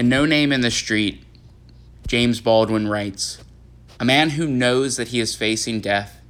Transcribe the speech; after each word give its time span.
In 0.00 0.08
No 0.08 0.24
Name 0.24 0.50
in 0.50 0.62
the 0.62 0.70
Street, 0.70 1.22
James 2.08 2.40
Baldwin 2.40 2.88
writes 2.88 3.36
A 4.00 4.04
man 4.06 4.30
who 4.30 4.46
knows 4.46 4.96
that 4.96 5.08
he 5.08 5.20
is 5.20 5.36
facing 5.36 5.82
death, 5.82 6.22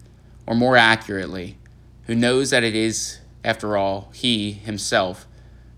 or 0.45 0.57
more 0.57 0.77
accurately, 0.77 1.57
who 2.07 2.17
knows 2.17 2.51
that 2.51 2.65
it 2.65 2.75
is, 2.75 3.21
after 3.45 3.77
all, 3.77 4.11
he, 4.13 4.51
himself, 4.51 5.25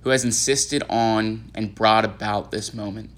who 0.01 0.09
has 0.09 0.25
insisted 0.25 0.83
on 0.89 1.51
and 1.55 1.75
brought 1.75 2.07
about 2.07 2.51
this 2.51 2.73
moment, 2.73 3.11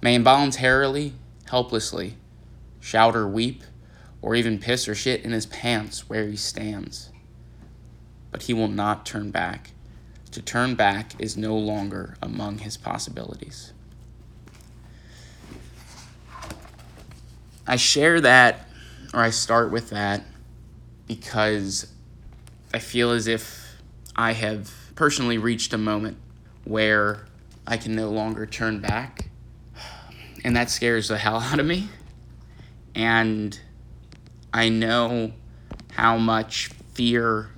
may 0.00 0.14
involuntarily, 0.14 1.12
helplessly, 1.50 2.14
shout 2.80 3.14
or 3.14 3.28
weep, 3.28 3.62
or 4.22 4.34
even 4.34 4.58
piss 4.58 4.88
or 4.88 4.94
shit 4.94 5.22
in 5.22 5.32
his 5.32 5.44
pants 5.44 6.08
where 6.08 6.26
he 6.28 6.36
stands. 6.36 7.10
But 8.30 8.44
he 8.44 8.54
will 8.54 8.68
not 8.68 9.04
turn 9.04 9.30
back. 9.30 9.72
To 10.30 10.40
turn 10.40 10.76
back 10.76 11.12
is 11.18 11.36
no 11.36 11.54
longer 11.54 12.16
among 12.22 12.60
his 12.60 12.78
possibilities. 12.78 13.73
I 17.66 17.76
share 17.76 18.20
that, 18.20 18.68
or 19.12 19.20
I 19.20 19.30
start 19.30 19.70
with 19.70 19.90
that, 19.90 20.22
because 21.06 21.92
I 22.72 22.78
feel 22.78 23.10
as 23.10 23.26
if 23.26 23.76
I 24.16 24.32
have 24.32 24.72
personally 24.94 25.38
reached 25.38 25.72
a 25.72 25.78
moment 25.78 26.16
where 26.64 27.26
I 27.66 27.76
can 27.76 27.94
no 27.94 28.10
longer 28.10 28.46
turn 28.46 28.80
back. 28.80 29.28
And 30.44 30.54
that 30.56 30.70
scares 30.70 31.08
the 31.08 31.18
hell 31.18 31.40
out 31.40 31.58
of 31.58 31.66
me. 31.66 31.88
And 32.94 33.58
I 34.52 34.68
know 34.68 35.32
how 35.92 36.18
much 36.18 36.68
fear 36.92 37.50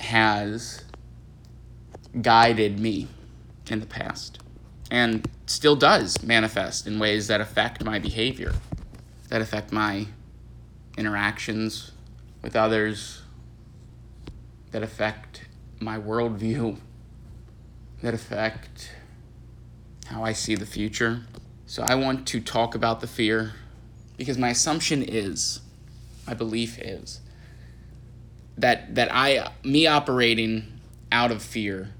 has 0.00 0.84
guided 2.20 2.78
me 2.78 3.08
in 3.70 3.80
the 3.80 3.86
past 3.86 4.38
and 4.90 5.28
still 5.46 5.76
does 5.76 6.22
manifest 6.22 6.86
in 6.86 6.98
ways 6.98 7.28
that 7.28 7.40
affect 7.40 7.82
my 7.84 7.98
behavior, 7.98 8.52
that 9.28 9.40
affect 9.40 9.72
my 9.72 10.06
interactions 10.96 11.92
with 12.42 12.54
others, 12.54 13.22
that 14.70 14.82
affect 14.82 15.46
my 15.80 15.98
worldview, 15.98 16.78
that 18.02 18.14
affect 18.14 18.90
how 20.06 20.22
I 20.22 20.32
see 20.32 20.54
the 20.54 20.66
future. 20.66 21.22
So 21.66 21.84
I 21.86 21.94
want 21.94 22.26
to 22.28 22.40
talk 22.40 22.74
about 22.74 23.00
the 23.00 23.06
fear 23.06 23.52
because 24.16 24.38
my 24.38 24.50
assumption 24.50 25.02
is 25.02 25.60
my 26.26 26.34
belief 26.34 26.78
is 26.78 27.20
that 28.56 28.94
that 28.94 29.08
I 29.12 29.50
me 29.64 29.86
operating 29.86 30.80
out 31.10 31.30
of 31.30 31.42
fear 31.42 31.90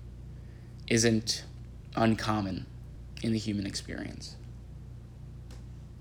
isn't 0.88 1.44
uncommon 1.96 2.66
in 3.22 3.32
the 3.32 3.38
human 3.38 3.66
experience. 3.66 4.36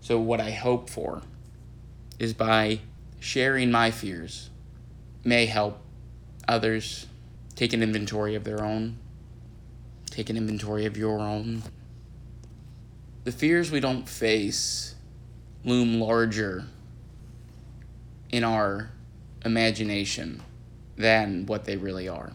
So 0.03 0.19
what 0.19 0.41
I 0.41 0.51
hope 0.51 0.89
for 0.89 1.21
is 2.19 2.33
by 2.33 2.81
sharing 3.21 3.71
my 3.71 3.89
fears 3.89 4.49
may 5.23 5.45
help 5.45 5.79
others 6.45 7.07
take 7.55 7.71
an 7.71 7.81
inventory 7.81 8.35
of 8.35 8.43
their 8.43 8.65
own, 8.65 8.97
take 10.07 10.29
an 10.29 10.35
inventory 10.35 10.85
of 10.85 10.97
your 10.97 11.21
own. 11.21 11.63
The 13.23 13.31
fears 13.31 13.71
we 13.71 13.79
don't 13.79 14.09
face 14.09 14.95
loom 15.63 16.01
larger 16.01 16.65
in 18.29 18.43
our 18.43 18.91
imagination 19.45 20.41
than 20.97 21.45
what 21.45 21.63
they 21.63 21.77
really 21.77 22.09
are. 22.09 22.33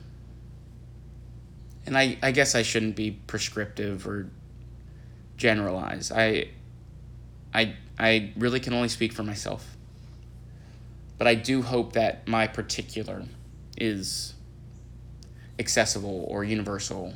And 1.84 1.98
I, 1.98 2.16
I 2.22 2.30
guess 2.30 2.54
I 2.54 2.62
shouldn't 2.62 2.96
be 2.96 3.10
prescriptive 3.26 4.08
or 4.08 4.30
generalize. 5.36 6.10
I, 6.10 6.48
I, 7.52 7.76
I 7.98 8.32
really 8.36 8.60
can 8.60 8.72
only 8.72 8.88
speak 8.88 9.12
for 9.12 9.22
myself. 9.22 9.76
But 11.16 11.26
I 11.26 11.34
do 11.34 11.62
hope 11.62 11.94
that 11.94 12.28
my 12.28 12.46
particular 12.46 13.24
is 13.76 14.34
accessible 15.58 16.24
or 16.28 16.44
universal. 16.44 17.14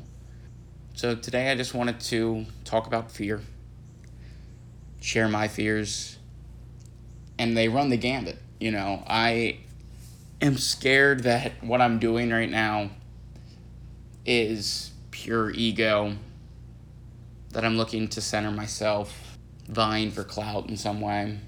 So 0.95 1.15
today 1.15 1.51
I 1.51 1.55
just 1.55 1.75
wanted 1.75 2.01
to 2.01 2.47
talk 2.65 2.87
about 2.87 3.11
fear, 3.11 3.41
share 5.01 5.29
my 5.29 5.49
fears, 5.49 6.19
and 7.39 7.57
they 7.57 7.69
run 7.69 7.89
the 7.89 7.97
gambit. 7.97 8.39
You 8.61 8.73
know, 8.73 9.03
I 9.07 9.59
am 10.41 10.59
scared 10.59 11.23
that 11.25 11.53
what 11.63 11.81
I'm 11.81 11.99
doing 11.99 12.31
right 12.31 12.51
now 12.51 12.91
is 14.27 14.91
pure 15.11 15.51
ego, 15.51 16.15
that 17.51 17.65
I'm 17.65 17.77
looking 17.77 18.09
to 18.09 18.21
center 18.21 18.51
myself, 18.51 19.32
vying 19.69 20.11
for 20.11 20.25
clout 20.25 20.69
in 20.69 20.77
some 20.77 21.01
way. 21.01 21.39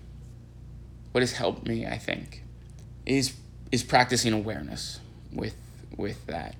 What 1.13 1.21
has 1.21 1.33
helped 1.33 1.67
me, 1.67 1.87
I 1.87 1.99
think, 1.99 2.43
is 3.07 3.35
is 3.71 3.83
practicing 3.83 4.33
awareness 4.33 5.01
with 5.33 5.57
with 5.97 6.27
that, 6.27 6.57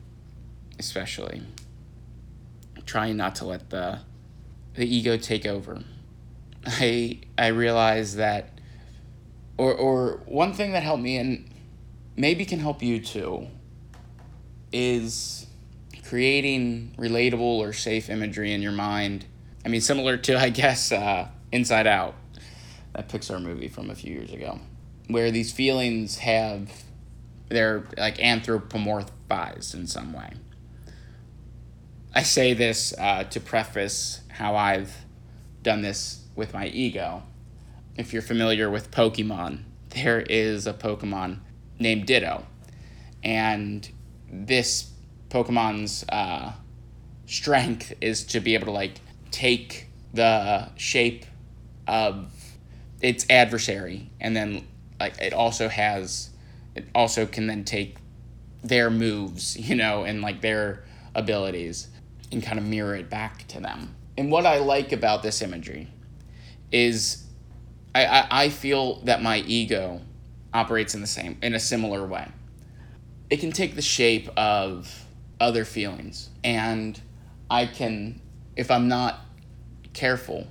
especially 0.79 1.43
trying 2.87 3.17
not 3.17 3.35
to 3.37 3.45
let 3.45 3.71
the 3.71 4.01
the 4.75 4.87
ego 4.87 5.17
take 5.17 5.47
over. 5.47 5.83
I 6.67 7.21
I 7.39 7.49
realize 7.49 8.17
that 8.17 8.61
or 9.57 9.75
or 9.75 10.21
one 10.27 10.53
thing 10.53 10.73
that 10.73 10.83
helped 10.83 11.03
me 11.03 11.17
and 11.17 11.51
maybe 12.17 12.45
can 12.45 12.59
help 12.59 12.83
you 12.83 13.01
too 13.01 13.49
is 14.73 15.47
creating 16.09 16.95
relatable 16.99 17.41
or 17.41 17.73
safe 17.73 18.11
imagery 18.11 18.53
in 18.53 18.63
your 18.63 18.73
mind. 18.73 19.25
I 19.65 19.69
mean, 19.69 19.81
similar 19.81 20.17
to 20.19 20.39
I 20.39 20.51
guess 20.51 20.93
uh, 20.93 21.29
Inside 21.55 21.87
Out, 21.87 22.15
that 22.95 23.09
Pixar 23.09 23.43
movie 23.43 23.69
from 23.69 23.91
a 23.91 23.95
few 23.95 24.13
years 24.13 24.33
ago, 24.33 24.61
where 25.09 25.31
these 25.31 25.53
feelings 25.53 26.19
have 26.19 26.71
they're 27.49 27.87
like 27.97 28.17
anthropomorphized 28.19 29.75
in 29.75 29.87
some 29.87 30.13
way. 30.13 30.33
I 32.15 32.23
say 32.23 32.55
this 32.55 32.95
uh, 32.99 33.25
to 33.25 33.41
preface 33.41 34.21
how 34.29 34.57
I've 34.57 35.05
done 35.63 35.83
this 35.83 36.27
with 36.35 36.53
my 36.53 36.67
ego 36.69 37.23
if 37.97 38.13
you're 38.13 38.23
familiar 38.23 38.71
with 38.71 38.91
Pokemon, 38.91 39.63
there 39.91 40.21
is 40.21 40.67
a 40.67 40.73
Pokemon 40.73 41.39
named 41.79 42.07
Ditto. 42.07 42.45
And 43.23 43.89
this 44.31 44.91
Pokemon's 45.29 46.05
uh, 46.09 46.53
strength 47.27 47.95
is 48.01 48.25
to 48.27 48.41
be 48.41 48.55
able 48.55 48.67
to 48.67 48.73
like 48.73 49.01
take 49.31 49.89
the 50.13 50.71
shape 50.77 51.25
of 51.87 52.33
its 53.01 53.27
adversary 53.29 54.11
and 54.21 54.37
then 54.37 54.67
like 54.99 55.19
it 55.21 55.33
also 55.33 55.69
has 55.69 56.31
it 56.75 56.89
also 56.95 57.27
can 57.27 57.47
then 57.47 57.65
take 57.65 57.97
their 58.63 58.91
moves, 58.91 59.57
you 59.69 59.77
know, 59.77 60.05
and 60.05 60.23
like 60.23 60.41
their 60.41 60.85
abilities 61.15 61.89
and 62.33 62.43
kind 62.43 62.59
of 62.59 62.65
mirror 62.65 62.97
it 62.97 63.09
back 63.09 63.47
to 63.49 63.61
them. 63.61 63.95
And 64.17 64.31
what 64.31 64.47
I 64.47 64.59
like 64.59 64.93
about 64.93 65.23
this 65.23 65.43
imagery 65.43 65.89
is 66.73 67.25
I, 67.95 68.07
I, 68.07 68.27
I 68.31 68.49
feel 68.49 68.97
that 69.05 69.23
my 69.23 69.39
ego 69.39 70.01
operates 70.53 70.95
in 70.95 71.01
the 71.01 71.07
same 71.07 71.37
in 71.43 71.55
a 71.55 71.61
similar 71.61 72.05
way. 72.07 72.29
It 73.31 73.39
can 73.39 73.53
take 73.53 73.75
the 73.75 73.83
shape 73.83 74.29
of 74.37 75.05
other 75.41 75.65
feelings 75.65 76.31
and 76.43 77.01
I 77.51 77.67
can 77.67 78.21
if 78.57 78.71
I'm 78.71 78.89
not 78.89 79.21
careful 79.93 80.47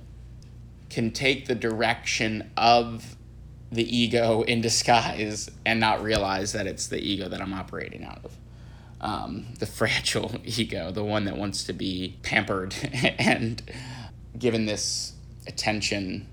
can 0.94 1.10
take 1.10 1.46
the 1.46 1.54
direction 1.54 2.50
of 2.56 3.16
the 3.72 3.96
ego 3.96 4.42
in 4.42 4.60
disguise 4.60 5.50
and 5.66 5.80
not 5.80 6.02
realize 6.02 6.52
that 6.52 6.66
it's 6.66 6.86
the 6.86 6.98
ego 6.98 7.28
that 7.28 7.40
I'm 7.40 7.52
operating 7.52 8.04
out 8.04 8.24
of. 8.24 8.36
Um, 9.00 9.46
the 9.58 9.66
fragile 9.80 10.32
ego, 10.44 10.90
the 10.90 11.04
one 11.04 11.24
that 11.24 11.36
wants 11.36 11.64
to 11.64 11.72
be 11.72 12.16
pampered 12.22 12.74
and 13.18 13.60
given 14.38 14.66
this 14.66 15.12
attention 15.46 16.28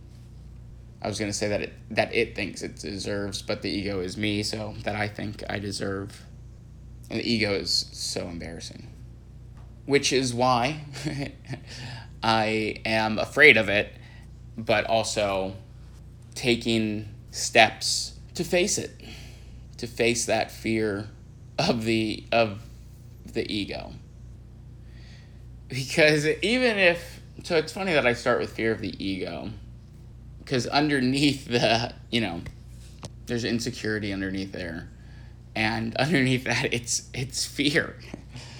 I 1.01 1.07
was 1.07 1.17
gonna 1.17 1.33
say 1.33 1.47
that 1.47 1.61
it 1.61 1.73
that 1.89 2.13
it 2.13 2.35
thinks 2.35 2.61
it 2.61 2.75
deserves, 2.75 3.41
but 3.41 3.63
the 3.63 3.69
ego 3.69 4.01
is 4.01 4.17
me, 4.17 4.43
so 4.43 4.75
that 4.83 4.95
I 4.95 5.07
think 5.07 5.43
I 5.49 5.57
deserve. 5.57 6.25
And 7.09 7.19
the 7.19 7.29
ego 7.29 7.53
is 7.53 7.87
so 7.91 8.27
embarrassing. 8.27 8.87
Which 9.85 10.13
is 10.13 10.33
why 10.33 10.85
I 12.23 12.81
am 12.85 13.17
afraid 13.17 13.57
of 13.57 13.67
it, 13.67 13.91
but 14.65 14.85
also 14.85 15.55
taking 16.35 17.07
steps 17.31 18.13
to 18.35 18.43
face 18.43 18.77
it, 18.77 18.91
to 19.77 19.87
face 19.87 20.25
that 20.25 20.51
fear 20.51 21.09
of 21.57 21.83
the 21.83 22.23
of 22.31 22.61
the 23.25 23.51
ego. 23.51 23.93
Because 25.67 26.25
even 26.25 26.77
if 26.77 27.21
so 27.43 27.57
it's 27.57 27.71
funny 27.71 27.93
that 27.93 28.05
I 28.05 28.13
start 28.13 28.39
with 28.39 28.51
fear 28.51 28.71
of 28.71 28.81
the 28.81 28.93
ego 29.03 29.49
because 30.51 30.67
underneath 30.67 31.45
the 31.45 31.93
you 32.09 32.19
know 32.19 32.41
there's 33.25 33.45
insecurity 33.45 34.11
underneath 34.11 34.51
there 34.51 34.89
and 35.55 35.95
underneath 35.97 36.43
that 36.43 36.73
it's 36.73 37.09
it's 37.13 37.45
fear 37.45 37.95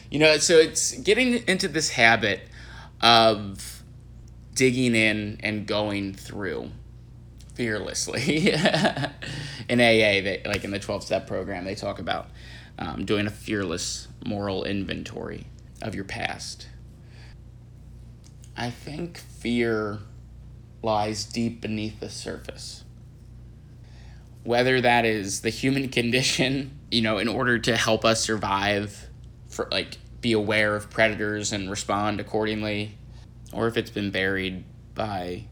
you 0.10 0.20
know 0.20 0.38
so 0.38 0.56
it's 0.56 0.94
getting 1.00 1.46
into 1.48 1.68
this 1.68 1.90
habit 1.90 2.42
of 3.02 3.84
digging 4.62 4.94
in 4.94 5.40
and 5.40 5.66
going 5.66 6.14
through 6.14 6.70
fearlessly. 7.56 8.52
in 9.70 9.82
AA, 9.82 10.22
they, 10.22 10.44
like 10.46 10.64
in 10.64 10.70
the 10.70 10.78
12 10.78 11.04
step 11.04 11.26
program, 11.26 11.66
they 11.66 11.74
talk 11.74 11.98
about 11.98 12.28
um, 12.78 13.04
doing 13.04 13.26
a 13.26 13.32
fearless 13.32 14.08
moral 14.24 14.64
inventory 14.64 15.48
of 15.82 15.96
your 15.96 16.04
past. 16.04 16.68
I 18.56 18.70
think 18.70 19.18
fear 19.18 19.98
lies 20.84 21.26
deep 21.26 21.60
beneath 21.60 22.00
the 22.00 22.10
surface. 22.12 22.84
Whether 24.44 24.80
that 24.80 25.06
is 25.06 25.42
the 25.42 25.50
human 25.50 25.90
condition, 25.90 26.78
you 26.92 27.02
know, 27.02 27.18
in 27.18 27.28
order 27.28 27.58
to 27.58 27.76
help 27.76 28.06
us 28.06 28.24
survive, 28.24 29.10
for 29.50 29.68
like 29.72 29.98
be 30.22 30.34
aware 30.34 30.76
of 30.76 30.92
predators 30.92 31.52
and 31.52 31.68
respond 31.68 32.20
accordingly, 32.20 33.00
or 33.54 33.68
if 33.68 33.78
it's 33.78 33.90
been 33.90 34.12
buried 34.12 34.64
by 34.96 35.46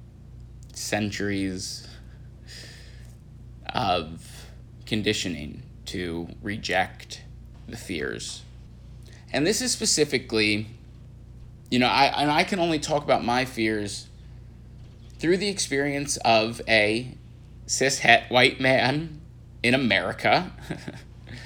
centuries 0.74 1.88
of 3.74 4.46
conditioning 4.86 5.64
to 5.86 6.28
reject 6.42 7.24
the 7.68 7.78
fears. 7.78 8.44
And 9.32 9.46
this 9.46 9.62
is 9.62 9.72
specifically, 9.72 10.68
you 11.70 11.80
know, 11.80 11.88
I 11.88 12.06
and 12.06 12.32
I 12.32 12.44
can 12.44 12.60
only 12.60 12.80
talk 12.80 13.04
about 13.04 13.24
my 13.24 13.46
fears 13.46 14.08
through 15.20 15.38
the 15.38 15.50
experience 15.50 16.18
of 16.18 16.62
a 16.68 17.16
cis 17.66 18.00
het 18.00 18.30
white 18.30 18.60
man 18.60 19.22
in 19.62 19.74
America, 19.74 20.52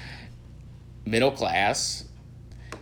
middle 1.04 1.32
class. 1.32 2.04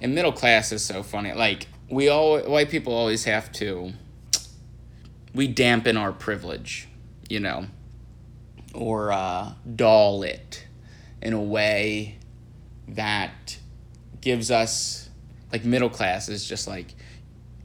And 0.00 0.14
middle 0.14 0.32
class 0.32 0.72
is 0.72 0.84
so 0.84 1.02
funny. 1.02 1.32
Like 1.32 1.68
we 1.90 2.08
all 2.08 2.38
white 2.40 2.70
people 2.70 2.94
always 2.94 3.24
have 3.24 3.52
to 3.52 3.92
we 5.34 5.46
dampen 5.46 5.96
our 5.96 6.12
privilege, 6.12 6.88
you 7.28 7.40
know, 7.40 7.66
or 8.74 9.12
uh, 9.12 9.52
dull 9.74 10.22
it 10.22 10.66
in 11.22 11.32
a 11.32 11.40
way 11.40 12.18
that 12.88 13.58
gives 14.20 14.50
us 14.50 15.08
like 15.50 15.64
middle 15.64 15.88
class 15.88 16.28
is 16.28 16.46
just 16.46 16.66
like 16.66 16.94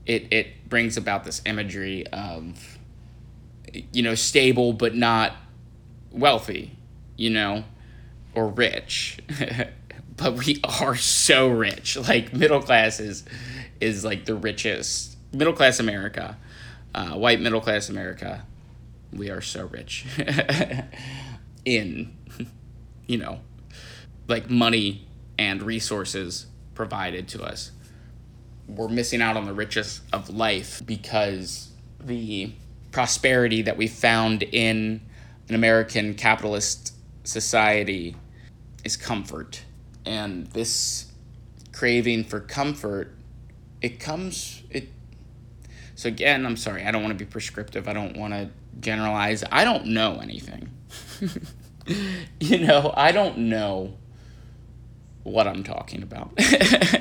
it 0.05 0.27
it 0.31 0.69
brings 0.69 0.97
about 0.97 1.23
this 1.23 1.41
imagery 1.45 2.05
of 2.07 2.77
you 3.91 4.01
know 4.01 4.15
stable 4.15 4.73
but 4.73 4.95
not 4.95 5.33
wealthy 6.11 6.71
you 7.15 7.29
know 7.29 7.63
or 8.35 8.47
rich. 8.47 9.19
But 10.17 10.33
we 10.33 10.59
are 10.63 10.95
so 10.95 11.47
rich. 11.47 11.95
Like 11.95 12.33
middle 12.33 12.59
class 12.59 12.99
is 12.99 13.23
is 13.79 14.03
like 14.03 14.25
the 14.25 14.35
richest 14.35 15.17
middle 15.33 15.53
class 15.53 15.79
america 15.79 16.37
uh, 16.95 17.11
white 17.11 17.39
middle 17.39 17.61
class 17.61 17.89
america 17.89 18.43
we 19.13 19.29
are 19.29 19.41
so 19.41 19.65
rich 19.67 20.05
in 21.65 22.15
you 23.07 23.17
know 23.17 23.39
like 24.27 24.49
money 24.49 25.07
and 25.37 25.61
resources 25.61 26.47
provided 26.73 27.27
to 27.29 27.43
us. 27.43 27.71
We're 28.67 28.89
missing 28.89 29.21
out 29.21 29.37
on 29.37 29.45
the 29.45 29.53
richest 29.53 30.01
of 30.11 30.29
life 30.29 30.81
because 30.85 31.71
the 32.03 32.51
prosperity 32.91 33.61
that 33.63 33.77
we 33.77 33.87
found 33.87 34.43
in 34.43 35.01
an 35.47 35.55
American 35.55 36.13
capitalist 36.13 36.93
society 37.23 38.15
is 38.83 38.97
comfort. 38.97 39.63
And 40.05 40.47
this 40.47 41.11
craving 41.71 42.25
for 42.25 42.39
comfort, 42.39 43.15
it 43.81 43.99
comes, 43.99 44.63
it, 44.69 44.89
so 45.95 46.09
again, 46.09 46.45
I'm 46.45 46.57
sorry, 46.57 46.83
I 46.83 46.91
don't 46.91 47.01
want 47.03 47.17
to 47.17 47.25
be 47.25 47.29
prescriptive. 47.29 47.87
I 47.87 47.93
don't 47.93 48.17
want 48.17 48.33
to 48.33 48.49
generalize. 48.79 49.43
I 49.51 49.63
don't 49.63 49.87
know 49.87 50.19
anything. 50.21 50.69
you 52.39 52.59
know, 52.59 52.93
I 52.95 53.11
don't 53.11 53.37
know 53.37 53.95
what 55.23 55.47
I'm 55.47 55.63
talking 55.63 56.03
about. 56.03 56.31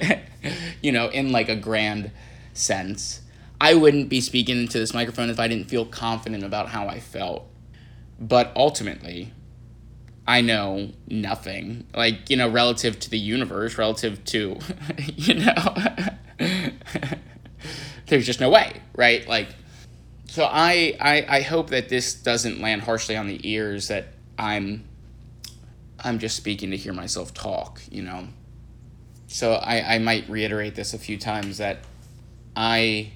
you 0.82 0.92
know, 0.92 1.08
in 1.08 1.32
like 1.32 1.48
a 1.48 1.56
grand 1.56 2.10
sense. 2.52 3.22
I 3.60 3.74
wouldn't 3.74 4.08
be 4.08 4.20
speaking 4.20 4.58
into 4.58 4.78
this 4.78 4.92
microphone 4.92 5.30
if 5.30 5.40
I 5.40 5.48
didn't 5.48 5.68
feel 5.68 5.86
confident 5.86 6.44
about 6.44 6.68
how 6.68 6.88
I 6.88 7.00
felt. 7.00 7.46
But 8.18 8.52
ultimately, 8.56 9.32
I 10.26 10.40
know 10.40 10.92
nothing. 11.08 11.86
Like, 11.94 12.28
you 12.28 12.36
know, 12.36 12.48
relative 12.48 12.98
to 13.00 13.10
the 13.10 13.18
universe, 13.18 13.78
relative 13.78 14.24
to, 14.26 14.58
you 15.14 15.34
know, 15.34 15.74
there's 18.06 18.26
just 18.26 18.40
no 18.40 18.50
way, 18.50 18.80
right? 18.94 19.26
Like, 19.28 19.48
so 20.26 20.44
I, 20.44 20.96
I, 21.00 21.26
I 21.28 21.40
hope 21.42 21.70
that 21.70 21.88
this 21.88 22.14
doesn't 22.14 22.60
land 22.60 22.82
harshly 22.82 23.16
on 23.16 23.26
the 23.26 23.40
ears 23.48 23.88
that 23.88 24.08
I'm 24.38 24.84
I'm 26.04 26.18
just 26.18 26.36
speaking 26.36 26.70
to 26.70 26.76
hear 26.76 26.92
myself 26.92 27.32
talk, 27.32 27.80
you 27.90 28.02
know. 28.02 28.28
So 29.26 29.54
I, 29.54 29.96
I 29.96 29.98
might 29.98 30.28
reiterate 30.28 30.74
this 30.74 30.94
a 30.94 30.98
few 30.98 31.18
times 31.18 31.58
that 31.58 31.78
I 32.54 33.12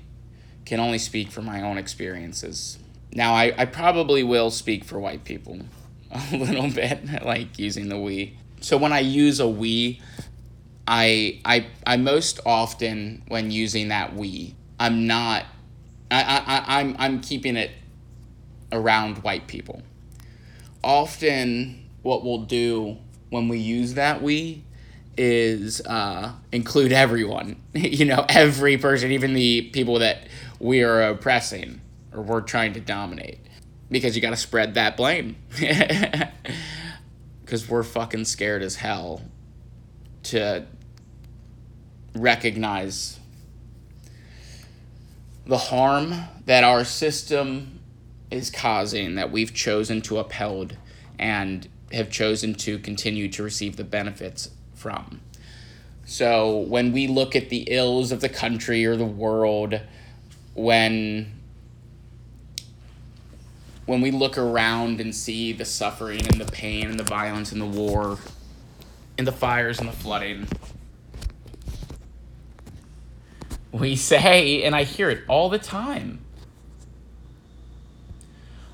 can 0.64 0.80
only 0.80 0.98
speak 0.98 1.30
for 1.30 1.42
my 1.42 1.62
own 1.62 1.78
experiences. 1.78 2.78
Now, 3.12 3.34
I, 3.34 3.52
I 3.56 3.64
probably 3.66 4.22
will 4.22 4.50
speak 4.50 4.84
for 4.84 4.98
white 4.98 5.24
people 5.24 5.60
a 6.10 6.36
little 6.36 6.70
bit, 6.70 7.22
like 7.24 7.58
using 7.58 7.88
the 7.88 7.98
we. 7.98 8.36
So 8.60 8.76
when 8.76 8.92
I 8.92 9.00
use 9.00 9.40
a 9.40 9.48
we, 9.48 10.00
I, 10.86 11.40
I, 11.44 11.66
I 11.86 11.96
most 11.96 12.40
often, 12.44 13.22
when 13.28 13.50
using 13.50 13.88
that 13.88 14.14
we, 14.14 14.56
I'm 14.80 15.06
not, 15.06 15.44
I, 16.10 16.42
I, 16.66 16.80
I'm, 16.80 16.96
I'm 16.98 17.20
keeping 17.20 17.56
it 17.56 17.70
around 18.72 19.18
white 19.18 19.46
people. 19.46 19.82
Often, 20.82 21.88
what 22.02 22.24
we'll 22.24 22.38
do 22.38 22.96
when 23.28 23.48
we 23.48 23.58
use 23.58 23.94
that 23.94 24.22
we 24.22 24.64
is 25.18 25.82
uh, 25.82 26.32
include 26.50 26.92
everyone. 26.92 27.56
you 27.74 28.06
know, 28.06 28.24
every 28.28 28.78
person, 28.78 29.12
even 29.12 29.34
the 29.34 29.62
people 29.72 29.98
that 29.98 30.26
we 30.58 30.82
are 30.82 31.02
oppressing 31.02 31.82
or 32.12 32.22
we're 32.22 32.40
trying 32.40 32.72
to 32.72 32.80
dominate. 32.80 33.38
Because 33.90 34.16
you 34.16 34.22
got 34.22 34.30
to 34.30 34.36
spread 34.36 34.74
that 34.74 34.96
blame. 34.96 35.36
Because 37.44 37.68
we're 37.68 37.82
fucking 37.82 38.26
scared 38.26 38.62
as 38.62 38.76
hell 38.76 39.22
to 40.22 40.64
recognize 42.14 43.19
the 45.46 45.58
harm 45.58 46.14
that 46.46 46.64
our 46.64 46.84
system 46.84 47.80
is 48.30 48.50
causing 48.50 49.16
that 49.16 49.32
we've 49.32 49.52
chosen 49.52 50.00
to 50.02 50.18
uphold 50.18 50.76
and 51.18 51.68
have 51.92 52.10
chosen 52.10 52.54
to 52.54 52.78
continue 52.78 53.28
to 53.28 53.42
receive 53.42 53.76
the 53.76 53.84
benefits 53.84 54.50
from. 54.74 55.20
So 56.04 56.58
when 56.58 56.92
we 56.92 57.06
look 57.06 57.36
at 57.36 57.50
the 57.50 57.68
ills 57.68 58.12
of 58.12 58.20
the 58.20 58.28
country 58.28 58.84
or 58.84 58.96
the 58.96 59.04
world, 59.04 59.80
when 60.54 61.40
when 63.86 64.00
we 64.00 64.10
look 64.12 64.38
around 64.38 65.00
and 65.00 65.14
see 65.14 65.52
the 65.52 65.64
suffering 65.64 66.20
and 66.20 66.40
the 66.40 66.50
pain 66.52 66.88
and 66.88 66.98
the 66.98 67.04
violence 67.04 67.50
and 67.50 67.60
the 67.60 67.66
war 67.66 68.18
and 69.18 69.26
the 69.26 69.32
fires 69.32 69.80
and 69.80 69.88
the 69.88 69.92
flooding, 69.92 70.46
we 73.72 73.96
say, 73.96 74.62
and 74.62 74.74
I 74.74 74.84
hear 74.84 75.10
it 75.10 75.22
all 75.28 75.48
the 75.48 75.58
time. 75.58 76.20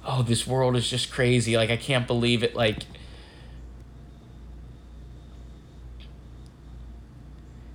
Oh, 0.05 0.23
this 0.23 0.47
world 0.47 0.77
is 0.77 0.89
just 0.89 1.11
crazy. 1.11 1.57
Like, 1.57 1.71
I 1.71 1.77
can't 1.77 2.07
believe 2.07 2.43
it. 2.43 2.55
Like, 2.55 2.85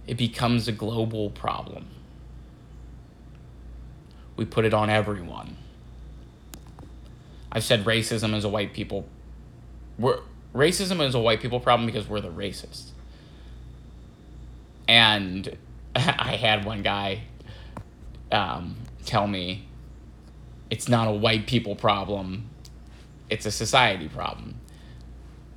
it 0.08 0.16
becomes 0.16 0.68
a 0.68 0.72
global 0.72 1.30
problem. 1.30 1.88
We 4.38 4.46
put 4.46 4.66
it 4.66 4.74
on 4.74 4.90
everyone. 4.90 5.58
I've 7.52 7.64
said 7.64 7.84
racism 7.86 8.34
is 8.34 8.46
a 8.46 8.50
white 8.50 8.74
people. 8.74 9.06
We're, 10.00 10.22
racism 10.56 11.06
is 11.06 11.14
a 11.14 11.20
white 11.20 11.42
people 11.42 11.60
problem 11.60 11.86
because 11.86 12.08
we're 12.08 12.22
the 12.22 12.32
racists. 12.32 12.92
And 14.88 15.58
I 15.96 16.36
had 16.36 16.66
one 16.66 16.82
guy 16.82 17.22
um, 18.32 18.76
tell 19.06 19.28
me 19.28 19.68
it's 20.70 20.88
not 20.88 21.08
a 21.08 21.12
white 21.12 21.48
people 21.48 21.76
problem, 21.76 22.50
it's 23.30 23.46
a 23.46 23.52
society 23.52 24.08
problem. 24.08 24.56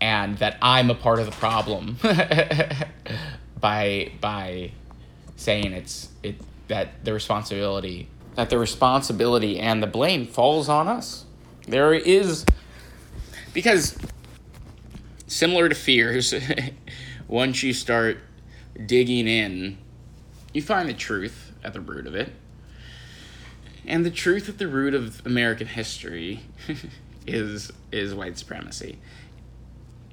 And 0.01 0.37
that 0.39 0.59
I'm 0.61 0.91
a 0.91 0.95
part 0.95 1.21
of 1.21 1.27
the 1.27 1.33
problem 1.33 1.97
by 3.61 4.13
by 4.21 4.73
saying 5.37 5.73
it's 5.73 6.11
it 6.23 6.37
that 6.69 7.05
the 7.05 7.13
responsibility 7.13 8.09
that 8.35 8.51
the 8.51 8.59
responsibility 8.59 9.59
and 9.59 9.83
the 9.83 9.87
blame 9.87 10.27
falls 10.27 10.69
on 10.69 10.89
us. 10.89 11.25
There 11.67 11.95
is 11.95 12.45
because 13.53 13.97
similar 15.27 15.69
to 15.69 15.75
fears, 15.75 16.35
once 17.29 17.63
you 17.63 17.73
start 17.73 18.19
digging 18.87 19.29
in, 19.29 19.79
you 20.55 20.63
find 20.63 20.89
the 20.89 20.95
truth 20.95 21.53
at 21.63 21.75
the 21.75 21.81
root 21.81 22.07
of 22.07 22.15
it. 22.15 22.33
And 23.87 24.07
the 24.07 24.11
truth 24.11 24.49
at 24.49 24.57
the 24.57 24.69
root 24.69 24.95
of 24.95 25.21
American 25.27 25.67
history 25.67 26.41
is 27.27 27.71
is 27.93 28.15
white 28.15 28.39
supremacy. 28.39 28.99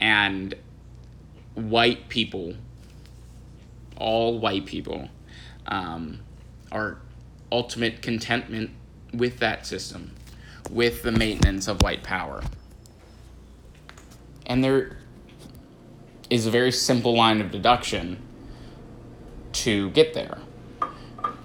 And 0.01 0.55
white 1.53 2.09
people, 2.09 2.55
all 3.95 4.39
white 4.39 4.65
people, 4.65 5.09
um, 5.67 6.19
are 6.71 6.97
ultimate 7.51 8.01
contentment 8.01 8.71
with 9.13 9.39
that 9.39 9.65
system, 9.65 10.11
with 10.69 11.03
the 11.03 11.11
maintenance 11.11 11.67
of 11.67 11.81
white 11.81 12.03
power. 12.03 12.41
And 14.47 14.63
there 14.63 14.97
is 16.29 16.47
a 16.47 16.51
very 16.51 16.71
simple 16.71 17.15
line 17.15 17.41
of 17.41 17.51
deduction 17.51 18.21
to 19.53 19.89
get 19.91 20.13
there. 20.13 20.37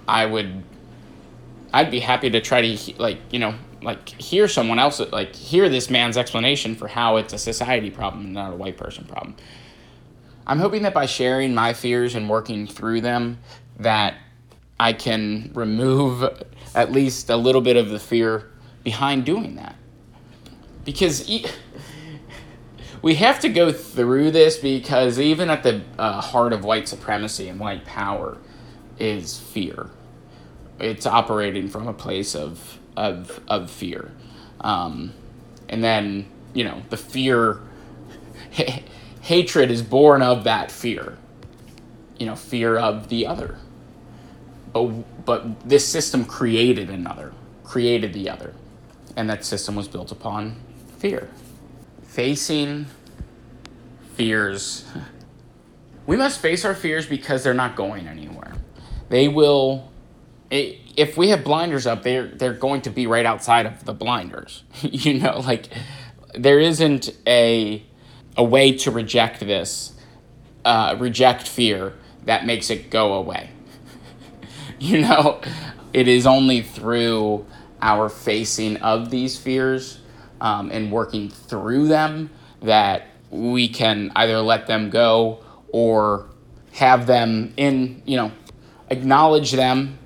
I 0.07 0.25
would 0.25 0.63
I'd 1.73 1.91
be 1.91 1.99
happy 1.99 2.29
to 2.29 2.41
try 2.41 2.75
to 2.75 2.93
like, 2.97 3.19
you 3.31 3.39
know, 3.39 3.55
like 3.81 4.09
hear 4.09 4.47
someone 4.47 4.79
else 4.79 4.99
like 4.99 5.35
hear 5.35 5.69
this 5.69 5.89
man's 5.89 6.17
explanation 6.17 6.75
for 6.75 6.87
how 6.87 7.17
it's 7.17 7.33
a 7.33 7.37
society 7.37 7.91
problem 7.91 8.25
and 8.25 8.33
not 8.33 8.53
a 8.53 8.55
white 8.55 8.77
person 8.77 9.05
problem. 9.05 9.35
I'm 10.45 10.59
hoping 10.59 10.83
that 10.83 10.93
by 10.93 11.05
sharing 11.05 11.53
my 11.53 11.73
fears 11.73 12.15
and 12.15 12.29
working 12.29 12.67
through 12.67 13.01
them 13.01 13.39
that 13.79 14.15
I 14.79 14.93
can 14.93 15.51
remove 15.53 16.23
at 16.73 16.91
least 16.91 17.29
a 17.29 17.35
little 17.35 17.61
bit 17.61 17.75
of 17.75 17.89
the 17.89 17.99
fear 17.99 18.49
behind 18.83 19.25
doing 19.25 19.55
that. 19.55 19.75
Because 20.85 21.29
we 23.07 23.15
have 23.15 23.39
to 23.39 23.47
go 23.47 23.71
through 23.71 24.31
this 24.31 24.57
because 24.57 25.17
even 25.17 25.49
at 25.49 25.63
the 25.63 25.81
uh, 25.97 26.19
heart 26.19 26.51
of 26.51 26.65
white 26.65 26.89
supremacy 26.89 27.47
and 27.47 27.57
white 27.57 27.85
power 27.85 28.37
is 28.99 29.39
fear. 29.39 29.89
It's 30.77 31.05
operating 31.05 31.69
from 31.69 31.87
a 31.87 31.93
place 31.93 32.35
of 32.35 32.79
of 32.97 33.39
of 33.47 33.71
fear, 33.71 34.11
um, 34.59 35.13
and 35.69 35.81
then 35.81 36.25
you 36.53 36.65
know 36.65 36.81
the 36.89 36.97
fear, 36.97 37.61
hatred 39.21 39.71
is 39.71 39.81
born 39.81 40.21
of 40.21 40.43
that 40.43 40.69
fear. 40.69 41.17
You 42.19 42.25
know, 42.25 42.35
fear 42.35 42.77
of 42.77 43.07
the 43.07 43.25
other. 43.25 43.57
But 44.73 45.25
but 45.25 45.61
this 45.61 45.87
system 45.87 46.25
created 46.25 46.89
another, 46.89 47.31
created 47.63 48.11
the 48.11 48.29
other, 48.29 48.53
and 49.15 49.29
that 49.29 49.45
system 49.45 49.77
was 49.77 49.87
built 49.87 50.11
upon 50.11 50.57
fear 50.97 51.29
facing 52.17 52.87
fears. 54.17 54.83
We 56.07 56.17
must 56.17 56.39
face 56.41 56.65
our 56.65 56.73
fears 56.73 57.05
because 57.05 57.43
they're 57.43 57.53
not 57.53 57.75
going 57.75 58.07
anywhere. 58.07 58.53
They 59.09 59.27
will, 59.27 59.91
if 60.49 61.15
we 61.15 61.29
have 61.29 61.43
blinders 61.43 61.85
up, 61.85 62.01
they're, 62.01 62.27
they're 62.27 62.53
going 62.53 62.81
to 62.81 62.89
be 62.89 63.05
right 63.05 63.25
outside 63.25 63.67
of 63.67 63.85
the 63.85 63.93
blinders. 63.93 64.63
you 64.81 65.19
know, 65.19 65.39
like 65.39 65.69
there 66.33 66.59
isn't 66.59 67.15
a, 67.27 67.83
a 68.35 68.43
way 68.43 68.75
to 68.77 68.91
reject 68.91 69.39
this, 69.39 69.93
uh, 70.65 70.95
reject 70.97 71.47
fear 71.47 71.93
that 72.25 72.45
makes 72.45 72.71
it 72.71 72.89
go 72.89 73.13
away. 73.13 73.51
you 74.79 75.01
know, 75.01 75.39
it 75.93 76.07
is 76.07 76.25
only 76.25 76.61
through 76.61 77.45
our 77.81 78.09
facing 78.09 78.77
of 78.77 79.11
these 79.11 79.37
fears 79.37 79.99
um, 80.41 80.71
and 80.71 80.91
working 80.91 81.29
through 81.29 81.87
them 81.87 82.31
that 82.61 83.06
we 83.29 83.67
can 83.67 84.11
either 84.15 84.39
let 84.39 84.67
them 84.67 84.89
go 84.89 85.43
or 85.69 86.29
have 86.73 87.07
them 87.07 87.53
in, 87.57 88.01
you 88.05 88.17
know, 88.17 88.31
acknowledge 88.89 89.51
them. 89.51 89.97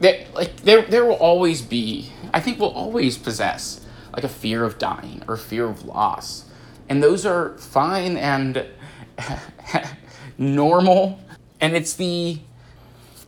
That 0.00 0.32
like 0.34 0.56
there 0.62 0.82
there 0.82 1.04
will 1.04 1.14
always 1.14 1.60
be, 1.60 2.10
I 2.32 2.40
think 2.40 2.58
we'll 2.58 2.70
always 2.70 3.18
possess 3.18 3.84
like 4.14 4.24
a 4.24 4.28
fear 4.28 4.64
of 4.64 4.78
dying 4.78 5.22
or 5.28 5.36
fear 5.36 5.66
of 5.66 5.84
loss. 5.84 6.46
And 6.88 7.02
those 7.02 7.26
are 7.26 7.56
fine 7.58 8.16
and 8.16 8.66
normal 10.38 11.20
and 11.60 11.76
it's 11.76 11.94
the 11.94 12.38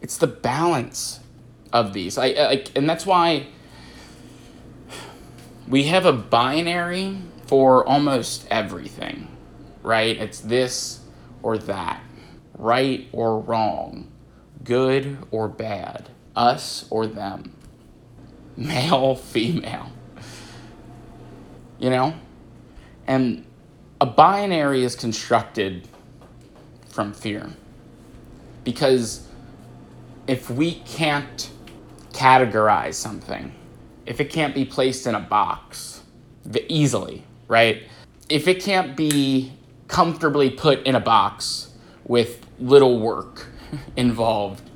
it's 0.00 0.16
the 0.16 0.26
balance 0.26 1.20
of 1.72 1.92
these. 1.92 2.16
I 2.18 2.28
like 2.28 2.70
and 2.74 2.88
that's 2.88 3.04
why 3.04 3.46
we 5.68 5.84
have 5.84 6.06
a 6.06 6.12
binary 6.12 7.18
for 7.52 7.86
almost 7.86 8.46
everything, 8.50 9.28
right? 9.82 10.16
It's 10.16 10.40
this 10.40 11.00
or 11.42 11.58
that, 11.58 12.02
right 12.56 13.06
or 13.12 13.40
wrong, 13.40 14.10
good 14.64 15.18
or 15.30 15.48
bad, 15.48 16.08
us 16.34 16.86
or 16.88 17.06
them, 17.06 17.54
male, 18.56 19.16
female. 19.16 19.92
You 21.78 21.90
know? 21.90 22.14
And 23.06 23.44
a 24.00 24.06
binary 24.06 24.82
is 24.82 24.96
constructed 24.96 25.86
from 26.88 27.12
fear. 27.12 27.50
Because 28.64 29.28
if 30.26 30.48
we 30.48 30.76
can't 30.86 31.50
categorize 32.14 32.94
something, 32.94 33.52
if 34.06 34.22
it 34.22 34.30
can't 34.30 34.54
be 34.54 34.64
placed 34.64 35.06
in 35.06 35.14
a 35.14 35.20
box 35.20 36.00
easily, 36.70 37.26
right? 37.52 37.82
If 38.30 38.48
it 38.48 38.62
can't 38.62 38.96
be 38.96 39.52
comfortably 39.86 40.48
put 40.48 40.82
in 40.84 40.94
a 40.94 41.00
box 41.00 41.68
with 42.06 42.46
little 42.58 42.98
work 42.98 43.46
involved, 43.96 44.70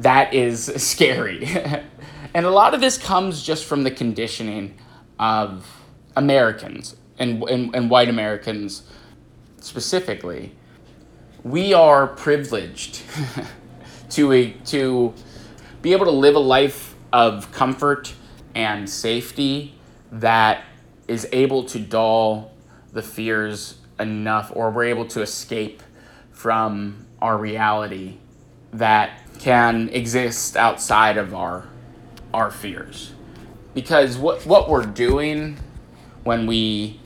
that 0.00 0.32
is 0.32 0.64
scary. 0.76 1.44
and 2.34 2.46
a 2.46 2.50
lot 2.50 2.72
of 2.72 2.80
this 2.80 2.96
comes 2.96 3.42
just 3.42 3.66
from 3.66 3.82
the 3.82 3.90
conditioning 3.90 4.78
of 5.18 5.66
Americans 6.16 6.96
and, 7.18 7.42
and, 7.44 7.76
and 7.76 7.90
white 7.90 8.08
Americans 8.08 8.84
specifically. 9.60 10.52
We 11.44 11.74
are 11.74 12.06
privileged 12.06 13.02
to, 14.10 14.32
a, 14.32 14.52
to 14.66 15.12
be 15.82 15.92
able 15.92 16.06
to 16.06 16.12
live 16.12 16.34
a 16.34 16.40
life 16.40 16.94
of 17.12 17.52
comfort 17.52 18.14
and 18.54 18.88
safety 18.88 19.74
that 20.10 20.64
is 21.08 21.26
able 21.32 21.64
to 21.64 21.78
dull 21.78 22.52
the 22.92 23.02
fears 23.02 23.78
enough, 23.98 24.52
or 24.54 24.70
we're 24.70 24.84
able 24.84 25.06
to 25.06 25.22
escape 25.22 25.82
from 26.30 27.06
our 27.20 27.36
reality 27.36 28.18
that 28.72 29.22
can 29.38 29.88
exist 29.88 30.56
outside 30.56 31.16
of 31.16 31.34
our 31.34 31.66
our 32.32 32.50
fears. 32.50 33.12
Because 33.74 34.16
what 34.16 34.44
what 34.46 34.68
we're 34.68 34.86
doing 34.86 35.56
when 36.24 36.46
we 36.46 37.00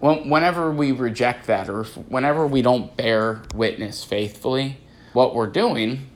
when, 0.00 0.28
whenever 0.28 0.70
we 0.70 0.92
reject 0.92 1.46
that 1.46 1.68
or 1.68 1.84
whenever 1.84 2.46
we 2.46 2.62
don't 2.62 2.96
bear 2.96 3.42
witness 3.54 4.04
faithfully, 4.04 4.78
what 5.12 5.34
we're 5.34 5.46
doing 5.46 6.10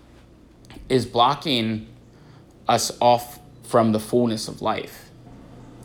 is 0.88 1.06
blocking 1.06 1.86
us 2.68 2.96
off 3.00 3.38
from 3.62 3.92
the 3.92 4.00
fullness 4.00 4.48
of 4.48 4.60
life. 4.60 5.09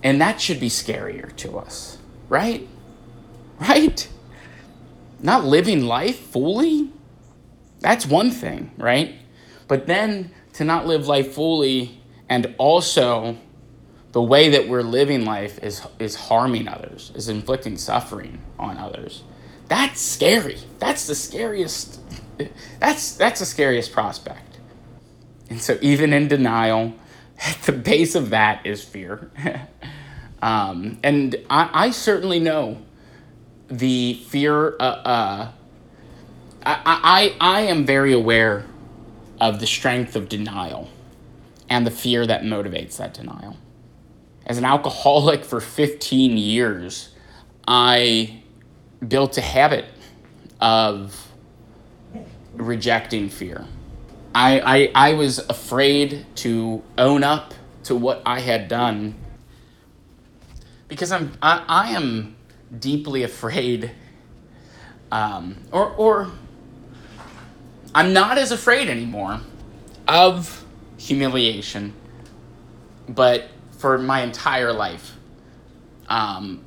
And 0.05 0.21
that 0.21 0.39
should 0.39 0.59
be 0.59 0.69
scarier 0.69 1.35
to 1.37 1.57
us, 1.57 1.97
right? 2.29 2.67
Right? 3.59 4.07
Not 5.19 5.45
living 5.45 5.85
life 5.85 6.19
fully? 6.19 6.91
That's 7.79 8.05
one 8.05 8.29
thing, 8.29 8.69
right? 8.77 9.15
But 9.67 9.87
then 9.87 10.29
to 10.53 10.63
not 10.63 10.85
live 10.85 11.07
life 11.07 11.33
fully 11.33 11.99
and 12.29 12.53
also 12.59 13.35
the 14.11 14.21
way 14.21 14.49
that 14.49 14.67
we're 14.67 14.83
living 14.83 15.25
life 15.25 15.57
is 15.63 15.81
is 15.97 16.15
harming 16.15 16.67
others, 16.67 17.11
is 17.15 17.27
inflicting 17.27 17.75
suffering 17.75 18.43
on 18.59 18.77
others. 18.77 19.23
That's 19.69 19.99
scary. 19.99 20.59
That's 20.77 21.07
the 21.07 21.15
scariest 21.15 21.99
that's 22.79 23.13
that's 23.15 23.39
the 23.39 23.47
scariest 23.47 23.91
prospect. 23.91 24.59
And 25.49 25.59
so, 25.59 25.79
even 25.81 26.13
in 26.13 26.27
denial, 26.27 26.93
at 27.39 27.57
the 27.63 27.71
base 27.71 28.13
of 28.13 28.29
that 28.29 28.67
is 28.67 28.83
fear. 28.83 29.31
um, 30.45 30.99
and 31.01 31.35
I, 31.49 31.69
I, 31.73 31.89
certainly 31.89 32.39
know 32.39 32.77
the 33.67 34.13
fear. 34.27 34.75
Uh, 34.79 34.83
uh, 34.83 35.51
I, 36.63 37.35
I, 37.41 37.57
I 37.57 37.61
am 37.61 37.83
very 37.83 38.13
aware 38.13 38.67
of 39.41 39.59
the 39.59 39.65
strength 39.65 40.15
of 40.15 40.29
denial 40.29 40.91
and 41.67 41.83
the 41.83 41.89
fear 41.89 42.27
that 42.27 42.43
motivates 42.43 42.97
that 42.97 43.15
denial. 43.15 43.57
As 44.45 44.59
an 44.59 44.65
alcoholic 44.65 45.43
for 45.43 45.59
15 45.59 46.37
years, 46.37 47.09
I 47.67 48.43
built 49.07 49.39
a 49.39 49.41
habit 49.41 49.85
of 50.61 51.27
rejecting 52.53 53.29
fear. 53.29 53.65
I, 54.35 54.91
I, 54.93 55.09
I 55.09 55.13
was 55.15 55.39
afraid 55.39 56.27
to 56.35 56.83
own 56.99 57.23
up 57.23 57.55
to 57.85 57.95
what 57.95 58.21
I 58.27 58.41
had 58.41 58.67
done 58.67 59.15
because 60.95 61.11
I'm 61.11 61.33
I, 61.41 61.63
I 61.67 61.89
am 61.91 62.35
deeply 62.77 63.23
afraid 63.23 63.91
um, 65.11 65.57
or 65.71 65.89
or 65.91 66.31
I'm 67.93 68.13
not 68.13 68.37
as 68.37 68.51
afraid 68.51 68.89
anymore 68.89 69.41
of 70.07 70.65
humiliation 70.97 71.93
but 73.07 73.49
for 73.77 73.97
my 73.97 74.21
entire 74.21 74.73
life, 74.73 75.15
um, 76.09 76.63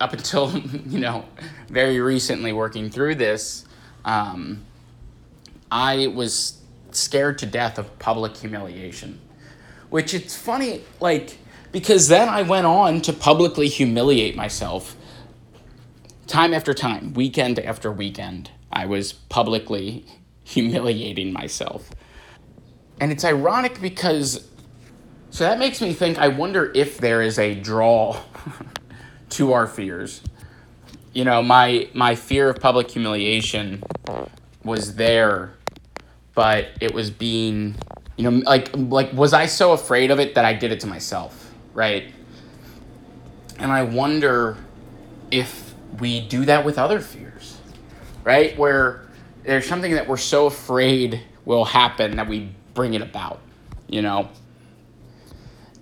up 0.00 0.12
until 0.12 0.56
you 0.86 1.00
know 1.00 1.24
very 1.68 2.00
recently 2.00 2.52
working 2.52 2.90
through 2.90 3.16
this, 3.16 3.64
um, 4.04 4.64
I 5.70 6.08
was 6.08 6.60
scared 6.90 7.38
to 7.38 7.46
death 7.46 7.78
of 7.78 7.98
public 7.98 8.36
humiliation. 8.36 9.20
Which 9.90 10.12
it's 10.12 10.36
funny, 10.36 10.82
like 11.00 11.38
because 11.72 12.08
then 12.08 12.28
I 12.28 12.42
went 12.42 12.66
on 12.66 13.00
to 13.02 13.12
publicly 13.12 13.68
humiliate 13.68 14.36
myself 14.36 14.96
time 16.26 16.52
after 16.54 16.74
time, 16.74 17.14
weekend 17.14 17.58
after 17.58 17.90
weekend. 17.90 18.50
I 18.70 18.86
was 18.86 19.12
publicly 19.12 20.04
humiliating 20.44 21.32
myself. 21.32 21.90
And 23.00 23.12
it's 23.12 23.24
ironic 23.24 23.80
because 23.80 24.48
so 25.30 25.44
that 25.44 25.58
makes 25.58 25.80
me 25.80 25.92
think 25.92 26.18
I 26.18 26.28
wonder 26.28 26.72
if 26.74 26.98
there 26.98 27.22
is 27.22 27.38
a 27.38 27.54
draw 27.54 28.20
to 29.30 29.52
our 29.52 29.66
fears. 29.66 30.22
You 31.12 31.24
know, 31.24 31.42
my 31.42 31.88
my 31.92 32.14
fear 32.14 32.48
of 32.48 32.60
public 32.60 32.90
humiliation 32.90 33.82
was 34.64 34.96
there, 34.96 35.52
but 36.34 36.68
it 36.80 36.94
was 36.94 37.10
being, 37.10 37.76
you 38.16 38.28
know, 38.28 38.42
like 38.44 38.70
like 38.74 39.12
was 39.12 39.32
I 39.32 39.46
so 39.46 39.72
afraid 39.72 40.10
of 40.10 40.18
it 40.18 40.34
that 40.34 40.44
I 40.44 40.54
did 40.54 40.72
it 40.72 40.80
to 40.80 40.86
myself, 40.86 41.37
right? 41.78 42.12
And 43.60 43.70
I 43.70 43.84
wonder 43.84 44.56
if 45.30 45.72
we 46.00 46.26
do 46.26 46.44
that 46.46 46.64
with 46.64 46.76
other 46.76 46.98
fears, 46.98 47.60
right? 48.24 48.58
Where 48.58 49.06
there's 49.44 49.68
something 49.68 49.92
that 49.92 50.08
we're 50.08 50.16
so 50.16 50.46
afraid 50.46 51.22
will 51.44 51.64
happen 51.64 52.16
that 52.16 52.26
we 52.26 52.50
bring 52.74 52.94
it 52.94 53.00
about, 53.00 53.38
you 53.86 54.02
know? 54.02 54.28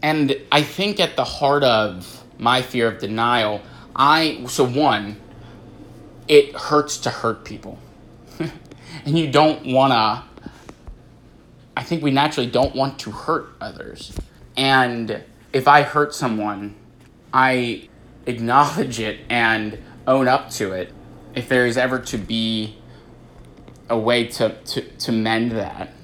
And 0.02 0.36
I 0.52 0.60
think 0.60 1.00
at 1.00 1.16
the 1.16 1.24
heart 1.24 1.64
of 1.64 2.24
my 2.38 2.60
fear 2.60 2.88
of 2.88 2.98
denial, 2.98 3.62
I, 3.96 4.44
so 4.48 4.66
one, 4.66 5.16
it 6.28 6.54
hurts 6.54 6.98
to 6.98 7.10
hurt 7.10 7.42
people. 7.42 7.78
and 8.38 9.18
you 9.18 9.30
don't 9.30 9.64
want 9.72 9.94
to, 9.94 10.50
I 11.74 11.82
think 11.82 12.02
we 12.02 12.10
naturally 12.10 12.50
don't 12.50 12.74
want 12.74 12.98
to 12.98 13.10
hurt 13.10 13.48
others. 13.62 14.12
And 14.58 15.24
if 15.56 15.66
I 15.66 15.80
hurt 15.80 16.14
someone, 16.14 16.74
I 17.32 17.88
acknowledge 18.26 19.00
it 19.00 19.20
and 19.30 19.78
own 20.06 20.28
up 20.28 20.50
to 20.50 20.72
it. 20.72 20.92
If 21.34 21.48
there 21.48 21.64
is 21.64 21.78
ever 21.78 21.98
to 21.98 22.18
be 22.18 22.76
a 23.88 23.98
way 23.98 24.26
to, 24.26 24.54
to, 24.54 24.82
to 24.82 25.12
mend 25.12 25.52
that. 25.52 25.94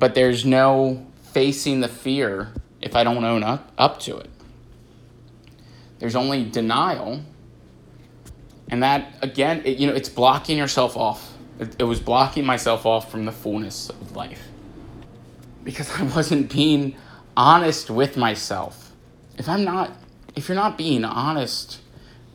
But 0.00 0.16
there's 0.16 0.44
no 0.44 1.06
facing 1.32 1.80
the 1.80 1.86
fear 1.86 2.54
if 2.80 2.96
I 2.96 3.04
don't 3.04 3.24
own 3.24 3.44
up, 3.44 3.70
up 3.78 4.00
to 4.00 4.16
it. 4.16 4.28
There's 6.00 6.16
only 6.16 6.44
denial. 6.44 7.20
And 8.68 8.82
that, 8.82 9.14
again, 9.22 9.62
it, 9.64 9.78
you 9.78 9.86
know, 9.86 9.94
it's 9.94 10.08
blocking 10.08 10.58
yourself 10.58 10.96
off. 10.96 11.32
It, 11.60 11.76
it 11.78 11.84
was 11.84 12.00
blocking 12.00 12.44
myself 12.44 12.84
off 12.84 13.12
from 13.12 13.26
the 13.26 13.32
fullness 13.32 13.90
of 13.90 14.16
life. 14.16 14.42
Because 15.62 15.88
I 16.00 16.02
wasn't 16.02 16.52
being 16.52 16.96
honest 17.36 17.90
with 17.90 18.16
myself. 18.16 18.92
If 19.38 19.48
I'm 19.48 19.64
not, 19.64 19.92
if 20.36 20.48
you're 20.48 20.56
not 20.56 20.76
being 20.76 21.04
honest 21.04 21.80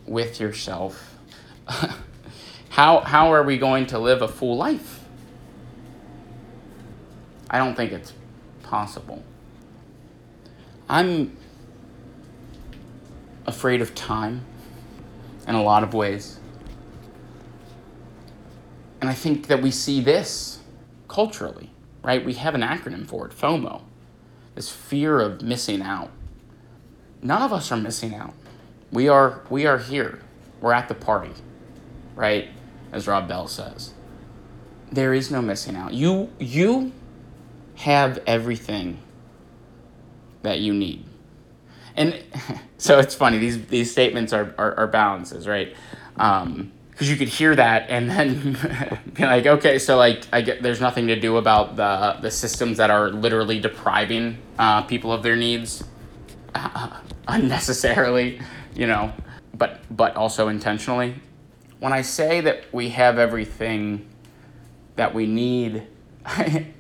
with 0.06 0.40
yourself, 0.40 1.16
how, 2.70 3.00
how 3.02 3.34
are 3.34 3.44
we 3.44 3.58
going 3.58 3.88
to 3.88 4.00
live 4.00 4.22
a 4.22 4.28
full 4.28 4.58
life? 4.58 5.02
I 7.50 7.58
don't 7.60 7.76
think 7.76 7.92
it's 7.92 8.14
possible. 8.64 9.24
I'm 10.90 11.38
afraid 13.46 13.82
of 13.82 13.96
time 13.96 14.46
in 15.48 15.56
a 15.56 15.64
lot 15.64 15.84
of 15.84 15.94
ways. 15.94 16.40
And 19.00 19.10
I 19.10 19.14
think 19.14 19.48
that 19.48 19.62
we 19.62 19.72
see 19.72 20.02
this 20.02 20.60
culturally, 21.08 21.72
right? 22.04 22.24
We 22.26 22.34
have 22.34 22.56
an 22.56 22.62
acronym 22.62 23.08
for 23.08 23.26
it 23.28 23.32
FOMO, 23.32 23.82
this 24.58 24.72
fear 24.72 25.20
of 25.20 25.44
missing 25.44 25.84
out. 25.84 26.10
None 27.22 27.44
of 27.44 27.54
us 27.54 27.72
are 27.72 27.78
missing 27.78 28.16
out. 28.16 28.34
We 28.92 29.08
are, 29.08 29.42
we 29.52 29.68
are 29.68 29.78
here. 29.78 30.20
We're 30.60 30.74
at 30.74 30.88
the 30.88 30.96
party, 30.96 31.30
right? 32.16 32.50
As 32.92 33.08
Rob 33.08 33.28
Bell 33.28 33.48
says. 33.48 33.94
There 34.92 35.14
is 35.14 35.30
no 35.30 35.44
missing 35.44 35.76
out. 35.76 35.94
You, 35.94 36.32
you 36.40 36.92
have 37.76 38.18
everything 38.26 38.98
that 40.42 40.60
you 40.60 40.74
need. 40.74 41.06
And 41.96 42.20
so 42.80 42.98
it's 42.98 43.14
funny, 43.14 43.38
these, 43.38 43.64
these 43.68 43.92
statements 43.92 44.34
are, 44.34 44.56
are, 44.58 44.76
are 44.76 44.88
balances, 44.88 45.48
right? 45.48 45.76
Um, 46.16 46.72
because 46.98 47.12
you 47.12 47.16
could 47.16 47.28
hear 47.28 47.56
that 47.56 47.92
and 47.92 48.10
then 48.10 48.58
be 49.14 49.24
like, 49.24 49.46
okay, 49.46 49.78
so 49.78 49.98
like 49.98 50.26
I 50.34 50.42
get 50.42 50.64
there's 50.64 50.82
nothing 50.82 51.06
to 51.08 51.20
do 51.20 51.38
about 51.38 51.76
the 51.76 52.18
the 52.24 52.32
systems 52.32 52.78
that 52.78 52.90
are 52.90 53.12
literally 53.12 53.60
depriving 53.60 54.40
uh, 54.58 54.82
people 54.82 55.14
of 55.14 55.22
their 55.22 55.36
needs 55.36 55.84
uh, 56.56 57.00
unnecessarily, 57.28 58.42
you 58.74 58.88
know, 58.88 59.14
but 59.54 59.80
but 59.96 60.16
also 60.16 60.48
intentionally. 60.48 61.14
When 61.80 61.94
I 61.94 62.02
say 62.02 62.42
that 62.42 62.74
we 62.74 62.90
have 62.90 63.20
everything 63.20 64.08
that 64.96 65.14
we 65.14 65.28
need, 65.28 65.86
I 66.26 66.74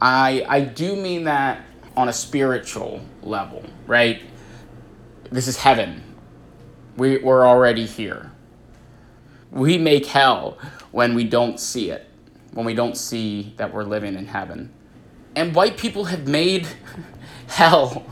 I 0.00 0.60
do 0.60 0.94
mean 0.94 1.24
that 1.24 1.60
on 1.96 2.08
a 2.08 2.12
spiritual 2.12 3.04
level, 3.20 3.64
right? 3.88 4.22
This 5.32 5.48
is 5.48 5.56
heaven. 5.56 6.04
We, 6.96 7.18
we're 7.18 7.44
already 7.44 7.86
here. 7.86 8.30
We 9.54 9.78
make 9.78 10.06
hell 10.06 10.58
when 10.90 11.14
we 11.14 11.22
don't 11.22 11.60
see 11.60 11.90
it, 11.90 12.08
when 12.52 12.66
we 12.66 12.74
don't 12.74 12.96
see 12.96 13.54
that 13.56 13.72
we're 13.72 13.84
living 13.84 14.16
in 14.16 14.26
heaven. 14.26 14.72
And 15.36 15.54
white 15.54 15.78
people 15.78 16.06
have 16.06 16.26
made 16.26 16.66
hell 17.46 18.04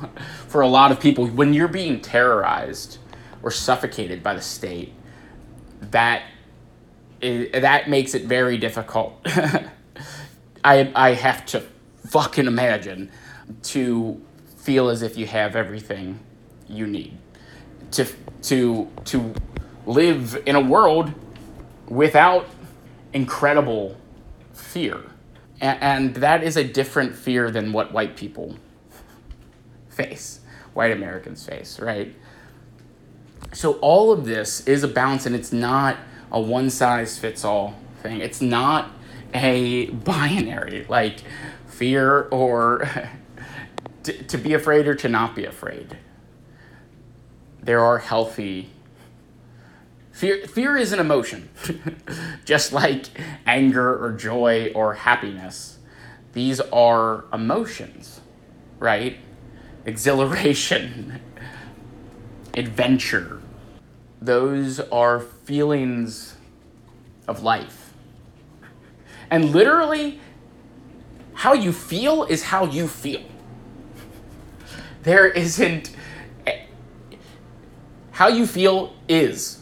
for 0.47 0.61
a 0.61 0.69
lot 0.69 0.93
of 0.93 1.01
people. 1.01 1.27
When 1.27 1.53
you're 1.53 1.67
being 1.67 2.01
terrorized 2.01 2.99
or 3.43 3.51
suffocated 3.51 4.23
by 4.23 4.35
the 4.35 4.41
state, 4.41 4.93
that 5.81 6.23
that 7.21 7.89
makes 7.89 8.15
it 8.15 8.25
very 8.25 8.57
difficult. 8.57 9.21
I, 10.65 10.93
I 10.95 11.15
have 11.15 11.45
to 11.47 11.65
fucking 12.07 12.47
imagine 12.47 13.11
to 13.63 14.21
feel 14.59 14.89
as 14.89 15.03
if 15.03 15.19
you 15.19 15.27
have 15.27 15.57
everything 15.57 16.21
you 16.69 16.87
need 16.87 17.19
to 17.91 18.07
to 18.43 18.89
to 19.05 19.35
live 19.87 20.41
in 20.47 20.55
a 20.55 20.61
world 20.61 21.13
without 21.93 22.49
incredible 23.13 23.97
fear. 24.55 25.03
And, 25.61 26.15
that 26.17 26.43
is 26.43 26.57
a 26.57 26.65
different 26.65 27.15
fear 27.15 27.51
than 27.51 27.73
what 27.73 27.93
white 27.93 28.17
people 28.17 28.57
face 29.89 30.41
white 30.73 30.91
americans 30.91 31.45
face 31.45 31.79
right? 31.79 32.17
So 33.53 33.75
all 33.75 34.11
of 34.11 34.25
this 34.25 34.67
is 34.67 34.83
a 34.83 34.89
balance 34.89 35.27
and 35.27 35.37
it's 35.37 35.53
not 35.53 35.99
a 36.31 36.41
one 36.41 36.71
size 36.71 37.19
fits 37.19 37.45
all 37.45 37.75
thing. 38.03 38.21
It's 38.21 38.41
not 38.41 38.91
a 39.35 39.87
binary 39.91 40.87
like 40.89 41.21
fear 41.67 42.23
or 42.31 42.89
to, 44.05 44.13
to 44.25 44.39
be 44.39 44.55
afraid 44.55 44.89
or 44.89 44.95
to 44.95 45.09
not 45.09 45.37
be 45.37 45.45
afraid. 45.45 45.99
There 47.63 47.81
are 47.81 47.99
healthy 47.99 48.71
fear 50.13 50.47
fear 50.47 50.77
is 50.77 50.93
an 50.93 51.01
emotion 51.01 51.49
just 52.45 52.73
like 52.73 53.07
anger 53.47 54.05
or 54.05 54.13
joy 54.13 54.71
or 54.75 54.95
happiness 54.95 55.79
these 56.33 56.61
are 56.61 57.25
emotions 57.33 58.21
right 58.79 59.19
exhilaration 59.85 61.21
adventure 62.55 63.41
those 64.21 64.79
are 64.79 65.19
feelings 65.19 66.37
of 67.27 67.43
life 67.43 67.93
and 69.31 69.51
literally 69.51 70.21
how 71.35 71.53
you 71.53 71.73
feel 71.73 72.25
is 72.25 72.45
how 72.45 72.65
you 72.65 72.87
feel 72.87 73.23
there 75.03 75.27
isn't. 75.27 75.91
Eh, 76.47 76.65
how 78.13 78.29
you 78.29 78.47
feel 78.47 78.95
is. 79.09 79.62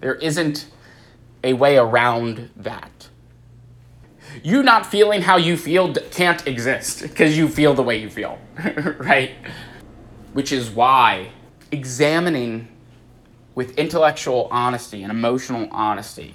There 0.00 0.14
isn't 0.14 0.66
a 1.42 1.52
way 1.54 1.76
around 1.76 2.50
that. 2.56 3.08
You 4.42 4.62
not 4.62 4.86
feeling 4.86 5.22
how 5.22 5.36
you 5.36 5.56
feel 5.56 5.92
can't 5.94 6.46
exist 6.46 7.02
because 7.02 7.36
you 7.36 7.48
feel 7.48 7.74
the 7.74 7.82
way 7.82 7.98
you 7.98 8.10
feel, 8.10 8.38
right? 8.98 9.32
Which 10.32 10.52
is 10.52 10.70
why 10.70 11.30
examining 11.72 12.68
with 13.54 13.76
intellectual 13.78 14.48
honesty 14.50 15.02
and 15.02 15.10
emotional 15.10 15.68
honesty 15.72 16.34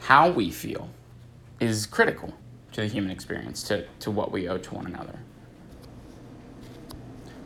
how 0.00 0.30
we 0.30 0.50
feel 0.50 0.90
is 1.60 1.86
critical 1.86 2.34
to 2.72 2.80
the 2.80 2.86
human 2.86 3.10
experience, 3.10 3.62
to, 3.62 3.86
to 4.00 4.10
what 4.10 4.32
we 4.32 4.48
owe 4.48 4.58
to 4.58 4.74
one 4.74 4.86
another. 4.86 5.18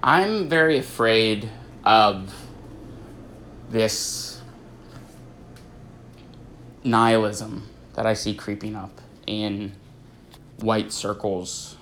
I'm 0.03 0.49
very 0.49 0.79
afraid 0.79 1.51
of 1.85 2.35
this 3.71 4.36
nihilism 6.87 7.68
that 7.94 8.07
I 8.07 8.14
see 8.14 8.35
creeping 8.35 8.77
up 8.77 9.01
in 9.27 9.72
white 10.61 10.92
circles 10.92 11.77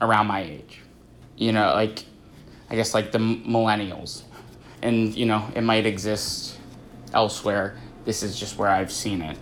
around 0.00 0.26
my 0.26 0.42
age. 0.42 0.82
You 1.36 1.52
know, 1.52 1.72
like, 1.74 2.04
I 2.70 2.76
guess 2.76 2.94
like 2.94 3.12
the 3.12 3.18
millennials. 3.18 4.22
And, 4.82 5.14
you 5.14 5.26
know, 5.26 5.48
it 5.54 5.62
might 5.62 5.86
exist 5.86 6.58
elsewhere. 7.12 7.76
This 8.04 8.22
is 8.22 8.38
just 8.38 8.58
where 8.58 8.68
I've 8.68 8.92
seen 8.92 9.22
it. 9.22 9.38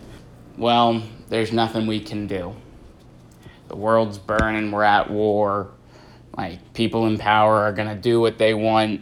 Well, 0.56 1.02
there's 1.28 1.52
nothing 1.52 1.86
we 1.86 2.00
can 2.00 2.26
do. 2.26 2.54
The 3.68 3.76
world's 3.76 4.18
burning, 4.18 4.70
we're 4.70 4.84
at 4.84 5.10
war. 5.10 5.70
Like, 6.36 6.72
people 6.74 7.06
in 7.06 7.18
power 7.18 7.56
are 7.56 7.72
going 7.72 7.88
to 7.88 7.94
do 7.94 8.20
what 8.20 8.38
they 8.38 8.54
want. 8.54 9.00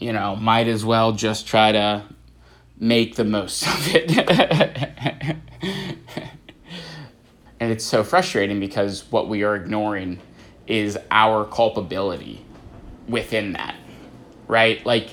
You 0.00 0.12
know, 0.12 0.34
might 0.36 0.66
as 0.66 0.84
well 0.84 1.12
just 1.12 1.46
try 1.46 1.72
to 1.72 2.04
make 2.82 3.14
the 3.14 3.24
most 3.24 3.62
of 3.66 3.94
it. 3.94 4.10
and 7.60 7.72
it's 7.72 7.84
so 7.84 8.02
frustrating 8.02 8.60
because 8.60 9.04
what 9.10 9.28
we 9.28 9.44
are 9.44 9.54
ignoring 9.54 10.20
is 10.66 10.98
our 11.10 11.44
culpability 11.44 12.44
within 13.08 13.52
that, 13.52 13.76
right? 14.48 14.84
Like, 14.84 15.10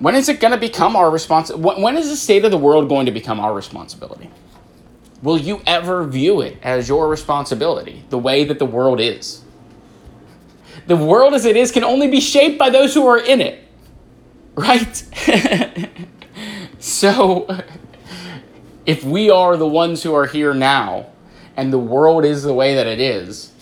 when 0.00 0.16
is 0.16 0.28
it 0.28 0.40
going 0.40 0.50
to 0.50 0.58
become 0.58 0.96
our 0.96 1.10
responsibility? 1.10 1.80
When 1.82 1.96
is 1.96 2.10
the 2.10 2.16
state 2.16 2.44
of 2.44 2.50
the 2.50 2.58
world 2.58 2.88
going 2.88 3.06
to 3.06 3.12
become 3.12 3.38
our 3.38 3.54
responsibility? 3.54 4.28
Will 5.22 5.38
you 5.38 5.62
ever 5.64 6.04
view 6.04 6.40
it 6.40 6.58
as 6.62 6.88
your 6.88 7.06
responsibility, 7.06 8.04
the 8.10 8.18
way 8.18 8.42
that 8.42 8.58
the 8.58 8.66
world 8.66 9.00
is? 9.00 9.42
The 10.88 10.96
world 10.96 11.34
as 11.34 11.44
it 11.44 11.56
is 11.56 11.70
can 11.70 11.84
only 11.84 12.08
be 12.08 12.20
shaped 12.20 12.58
by 12.58 12.70
those 12.70 12.92
who 12.94 13.06
are 13.06 13.18
in 13.18 13.40
it, 13.40 13.62
right? 14.56 15.04
so, 16.82 17.46
if 18.84 19.04
we 19.04 19.30
are 19.30 19.56
the 19.56 19.68
ones 19.68 20.02
who 20.02 20.12
are 20.16 20.26
here 20.26 20.52
now, 20.52 21.06
and 21.56 21.72
the 21.72 21.78
world 21.78 22.24
is 22.24 22.42
the 22.42 22.52
way 22.52 22.74
that 22.74 22.88
it 22.88 22.98
is, 22.98 23.52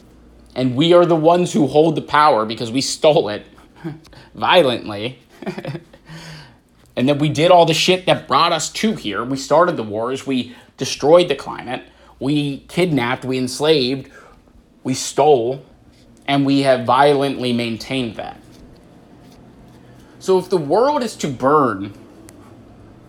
and 0.55 0.75
we 0.75 0.95
are 0.95 1.05
the 1.05 1.15
ones 1.15 1.53
who 1.53 1.67
hold 1.67 1.97
the 1.97 2.03
power 2.03 2.47
because 2.47 2.73
we 2.73 2.81
stole 2.81 3.29
it 3.29 3.45
violently. 4.35 5.19
and 6.97 7.07
then 7.11 7.19
we 7.19 7.29
did 7.29 7.51
all 7.51 7.67
the 7.67 7.75
shit 7.75 8.07
that 8.07 8.27
brought 8.27 8.53
us 8.53 8.73
to 8.73 8.95
here. 8.95 9.23
We 9.23 9.37
started 9.37 9.77
the 9.77 9.83
wars, 9.83 10.27
we 10.27 10.57
destroyed 10.79 11.29
the 11.29 11.37
climate, 11.37 11.85
we 12.21 12.61
kidnapped, 12.69 13.27
we 13.27 13.37
enslaved, 13.37 14.11
we 14.83 14.95
stole, 14.95 15.63
and 16.27 16.47
we 16.47 16.63
have 16.63 16.87
violently 16.87 17.53
maintained 17.53 18.17
that. 18.17 18.41
So 20.21 20.39
if 20.39 20.49
the 20.49 20.57
world 20.57 21.03
is 21.03 21.17
to 21.17 21.29
burn, 21.29 21.93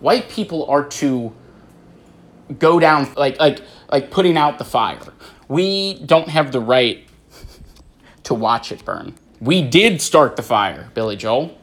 white 0.02 0.28
people 0.28 0.66
are 0.66 0.84
to 0.84 1.32
go 2.58 2.78
down 2.78 3.10
like 3.16 3.38
like 3.38 3.60
like 3.90 4.10
putting 4.10 4.36
out 4.36 4.58
the 4.58 4.64
fire. 4.64 4.98
We 5.48 5.94
don't 5.94 6.28
have 6.28 6.52
the 6.52 6.60
right 6.60 7.06
to 8.24 8.34
watch 8.34 8.72
it 8.72 8.84
burn. 8.84 9.14
We 9.40 9.62
did 9.62 10.02
start 10.02 10.36
the 10.36 10.42
fire, 10.42 10.90
Billy 10.94 11.16
Joel. 11.16 11.56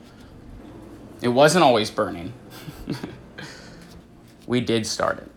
It 1.22 1.30
wasn't 1.30 1.64
always 1.64 1.92
burning. 1.92 2.34
we 4.48 4.62
did 4.62 4.86
start 4.86 5.20
it. 5.20 5.32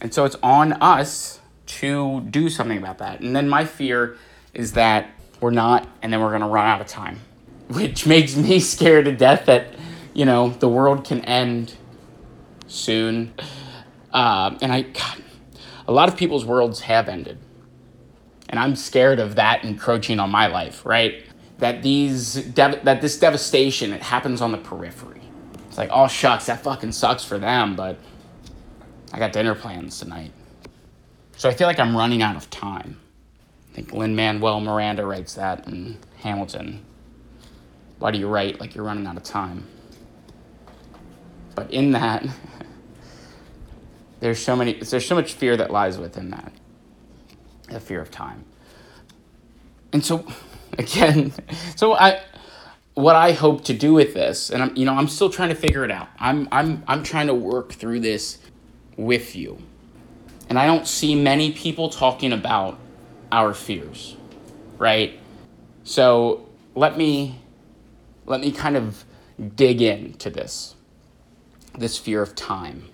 And 0.00 0.14
so 0.14 0.24
it's 0.24 0.36
on 0.42 0.72
us 0.74 1.40
to 1.66 2.20
do 2.22 2.48
something 2.48 2.78
about 2.78 2.98
that. 2.98 3.20
And 3.20 3.34
then 3.34 3.48
my 3.48 3.64
fear 3.64 4.16
is 4.54 4.72
that 4.72 5.10
we're 5.40 5.50
not, 5.50 5.86
and 6.02 6.12
then 6.12 6.20
we're 6.20 6.30
going 6.30 6.40
to 6.40 6.46
run 6.48 6.66
out 6.66 6.80
of 6.80 6.86
time, 6.86 7.20
which 7.68 8.06
makes 8.06 8.36
me 8.36 8.60
scared 8.60 9.04
to 9.06 9.12
death 9.12 9.46
that, 9.46 9.74
you 10.14 10.24
know, 10.24 10.50
the 10.50 10.68
world 10.68 11.04
can 11.04 11.20
end 11.24 11.74
soon. 12.70 13.34
Uh, 14.12 14.56
and 14.62 14.72
I, 14.72 14.82
God, 14.82 15.22
a 15.86 15.92
lot 15.92 16.08
of 16.08 16.16
people's 16.16 16.44
worlds 16.44 16.80
have 16.80 17.08
ended. 17.08 17.38
And 18.48 18.58
I'm 18.58 18.74
scared 18.74 19.20
of 19.20 19.36
that 19.36 19.64
encroaching 19.64 20.18
on 20.18 20.30
my 20.30 20.46
life, 20.46 20.84
right? 20.84 21.24
That 21.58 21.82
these 21.82 22.34
dev- 22.34 22.84
that 22.84 23.00
this 23.00 23.18
devastation 23.18 23.92
it 23.92 24.02
happens 24.02 24.40
on 24.40 24.50
the 24.50 24.58
periphery. 24.58 25.20
It's 25.68 25.78
like, 25.78 25.90
oh 25.92 26.08
shucks, 26.08 26.46
that 26.46 26.62
fucking 26.62 26.92
sucks 26.92 27.24
for 27.24 27.38
them, 27.38 27.76
but 27.76 27.98
I 29.12 29.18
got 29.18 29.32
dinner 29.32 29.54
plans 29.54 29.98
tonight. 30.00 30.32
So 31.36 31.48
I 31.48 31.54
feel 31.54 31.66
like 31.66 31.78
I'm 31.78 31.96
running 31.96 32.22
out 32.22 32.36
of 32.36 32.50
time. 32.50 32.98
I 33.70 33.74
think 33.74 33.92
Lin 33.92 34.16
Manuel 34.16 34.60
Miranda 34.60 35.06
writes 35.06 35.34
that 35.34 35.68
in 35.68 35.98
Hamilton. 36.18 36.84
Why 37.98 38.10
do 38.10 38.18
you 38.18 38.26
write 38.26 38.58
like 38.58 38.74
you're 38.74 38.84
running 38.84 39.06
out 39.06 39.16
of 39.16 39.22
time? 39.22 39.66
But 41.54 41.70
in 41.70 41.92
that, 41.92 42.26
there's 44.20 44.38
so 44.38 44.56
many 44.56 44.74
there's 44.74 45.06
so 45.06 45.14
much 45.14 45.34
fear 45.34 45.56
that 45.56 45.70
lies 45.70 45.98
within 45.98 46.30
that 46.30 46.52
the 47.68 47.80
fear 47.80 48.00
of 48.00 48.10
time. 48.10 48.44
And 49.92 50.04
so 50.04 50.26
again 50.78 51.32
so 51.74 51.94
i 51.94 52.22
what 52.94 53.16
i 53.16 53.32
hope 53.32 53.64
to 53.64 53.74
do 53.74 53.92
with 53.92 54.14
this 54.14 54.50
and 54.50 54.62
i'm 54.62 54.76
you 54.76 54.84
know 54.84 54.94
i'm 54.94 55.08
still 55.08 55.28
trying 55.28 55.48
to 55.48 55.54
figure 55.54 55.84
it 55.84 55.90
out. 55.90 56.08
I'm 56.18 56.48
i'm 56.52 56.84
i'm 56.86 57.02
trying 57.02 57.26
to 57.26 57.34
work 57.34 57.72
through 57.72 58.00
this 58.00 58.38
with 58.96 59.34
you. 59.34 59.58
And 60.48 60.58
i 60.58 60.66
don't 60.66 60.86
see 60.86 61.14
many 61.14 61.52
people 61.52 61.88
talking 61.90 62.32
about 62.32 62.78
our 63.32 63.54
fears 63.54 64.16
right? 64.80 65.20
So 65.84 66.48
let 66.74 66.98
me 66.98 67.38
let 68.26 68.40
me 68.40 68.50
kind 68.50 68.76
of 68.76 69.04
dig 69.54 69.80
into 69.82 70.30
this 70.30 70.74
this 71.78 71.96
fear 71.96 72.20
of 72.22 72.34
time 72.34 72.88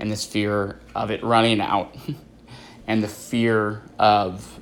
and 0.00 0.10
this 0.10 0.24
fear 0.24 0.80
of 0.94 1.10
it 1.10 1.22
running 1.22 1.60
out 1.60 1.94
and 2.86 3.02
the 3.02 3.08
fear 3.08 3.82
of 3.98 4.58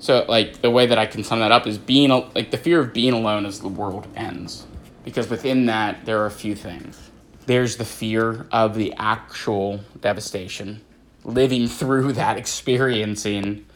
so 0.00 0.24
like 0.28 0.62
the 0.62 0.70
way 0.70 0.86
that 0.86 0.98
I 0.98 1.06
can 1.06 1.22
sum 1.22 1.40
that 1.40 1.52
up 1.52 1.66
is 1.66 1.76
being 1.76 2.08
like 2.08 2.50
the 2.50 2.58
fear 2.58 2.80
of 2.80 2.92
being 2.92 3.12
alone 3.12 3.44
as 3.44 3.60
the 3.60 3.68
world 3.68 4.08
ends 4.16 4.66
because 5.04 5.28
within 5.28 5.66
that 5.66 6.04
there 6.06 6.20
are 6.20 6.26
a 6.26 6.30
few 6.30 6.54
things. 6.54 7.10
There's 7.46 7.76
the 7.76 7.84
fear 7.84 8.46
of 8.50 8.74
the 8.74 8.94
actual 8.96 9.80
devastation 10.00 10.80
living 11.24 11.68
through 11.68 12.12
that 12.14 12.38
experiencing 12.38 13.66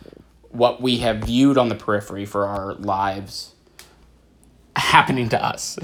what 0.48 0.80
we 0.80 0.98
have 0.98 1.18
viewed 1.18 1.58
on 1.58 1.68
the 1.68 1.74
periphery 1.74 2.24
for 2.24 2.46
our 2.46 2.74
lives 2.74 3.54
happening 4.76 5.28
to 5.28 5.44
us 5.44 5.78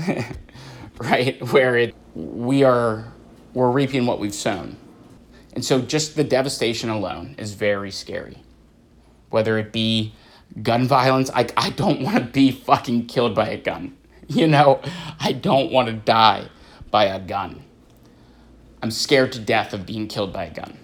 right? 0.98 1.40
Where 1.52 1.76
it 1.76 1.94
we 2.14 2.62
are 2.62 3.12
we're 3.52 3.70
reaping 3.70 4.06
what 4.06 4.18
we've 4.18 4.34
sown 4.34 4.76
and 5.52 5.64
so 5.64 5.80
just 5.80 6.16
the 6.16 6.24
devastation 6.24 6.90
alone 6.90 7.34
is 7.38 7.54
very 7.54 7.90
scary. 7.90 8.38
Whether 9.30 9.58
it 9.58 9.72
be 9.72 10.14
gun 10.62 10.86
violence, 10.86 11.30
I, 11.34 11.48
I 11.56 11.70
don't 11.70 12.02
want 12.02 12.16
to 12.16 12.24
be 12.24 12.50
fucking 12.52 13.06
killed 13.06 13.34
by 13.34 13.48
a 13.48 13.56
gun. 13.56 13.96
You 14.28 14.46
know, 14.46 14.80
I 15.18 15.32
don't 15.32 15.72
want 15.72 15.88
to 15.88 15.92
die 15.92 16.48
by 16.88 17.06
a 17.06 17.18
gun. 17.18 17.64
I'm 18.80 18.92
scared 18.92 19.32
to 19.32 19.40
death 19.40 19.74
of 19.74 19.84
being 19.84 20.06
killed 20.06 20.32
by 20.32 20.44
a 20.44 20.54
gun. 20.54 20.78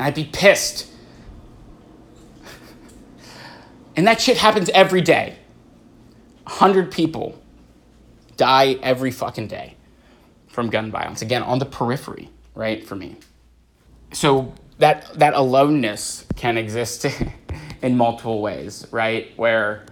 I'd 0.00 0.14
be 0.14 0.24
pissed. 0.24 0.90
And 3.94 4.06
that 4.06 4.22
shit 4.22 4.38
happens 4.38 4.70
every 4.70 5.02
day. 5.02 5.36
100 6.44 6.90
people 6.90 7.38
die 8.38 8.78
every 8.82 9.10
fucking 9.10 9.48
day 9.48 9.76
from 10.46 10.70
gun 10.70 10.90
violence. 10.90 11.20
Again, 11.20 11.42
on 11.42 11.58
the 11.58 11.66
periphery 11.66 12.30
right, 12.58 12.84
for 12.84 12.96
me. 12.96 13.14
So 14.12 14.52
that 14.78 15.16
that 15.18 15.34
aloneness 15.34 16.26
can 16.34 16.58
exist 16.58 17.06
in 17.82 17.96
multiple 17.96 18.42
ways, 18.42 18.84
right? 18.90 19.32
Where 19.36 19.86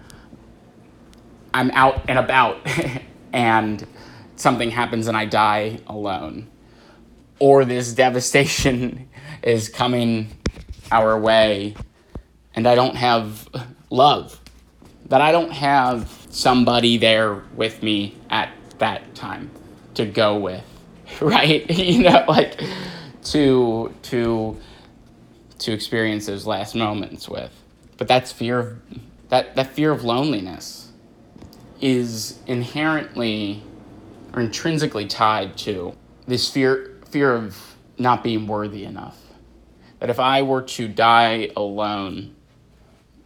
I'm 1.54 1.70
out 1.70 2.02
and 2.08 2.18
about 2.18 2.58
and 3.32 3.86
something 4.34 4.70
happens 4.70 5.06
and 5.06 5.16
I 5.16 5.26
die 5.26 5.78
alone. 5.86 6.48
Or 7.38 7.64
this 7.64 7.92
devastation 7.92 9.08
is 9.42 9.68
coming 9.68 10.36
our 10.90 11.18
way 11.18 11.76
and 12.54 12.66
I 12.66 12.74
don't 12.74 12.96
have 12.96 13.48
love. 13.90 14.40
That 15.06 15.20
I 15.20 15.30
don't 15.30 15.52
have 15.52 16.10
somebody 16.30 16.96
there 16.96 17.44
with 17.54 17.80
me 17.84 18.16
at 18.28 18.50
that 18.78 19.14
time 19.14 19.52
to 19.94 20.04
go 20.04 20.36
with 20.36 20.64
right? 21.20 21.68
you 21.78 22.02
know, 22.02 22.24
like 22.28 22.60
to 23.24 23.92
to 24.02 24.56
to 25.58 25.72
experience 25.72 26.26
those 26.26 26.46
last 26.46 26.74
moments 26.74 27.28
with. 27.28 27.52
But 27.96 28.08
that's 28.08 28.32
fear 28.32 28.58
of 28.58 28.78
that 29.28 29.56
that 29.56 29.72
fear 29.72 29.90
of 29.90 30.04
loneliness 30.04 30.92
is 31.80 32.38
inherently 32.46 33.62
or 34.32 34.40
intrinsically 34.40 35.06
tied 35.06 35.56
to 35.58 35.94
this 36.26 36.50
fear 36.50 37.00
fear 37.08 37.34
of 37.34 37.76
not 37.98 38.22
being 38.22 38.46
worthy 38.46 38.84
enough. 38.84 39.18
That 40.00 40.10
if 40.10 40.20
I 40.20 40.42
were 40.42 40.62
to 40.62 40.88
die 40.88 41.50
alone, 41.56 42.34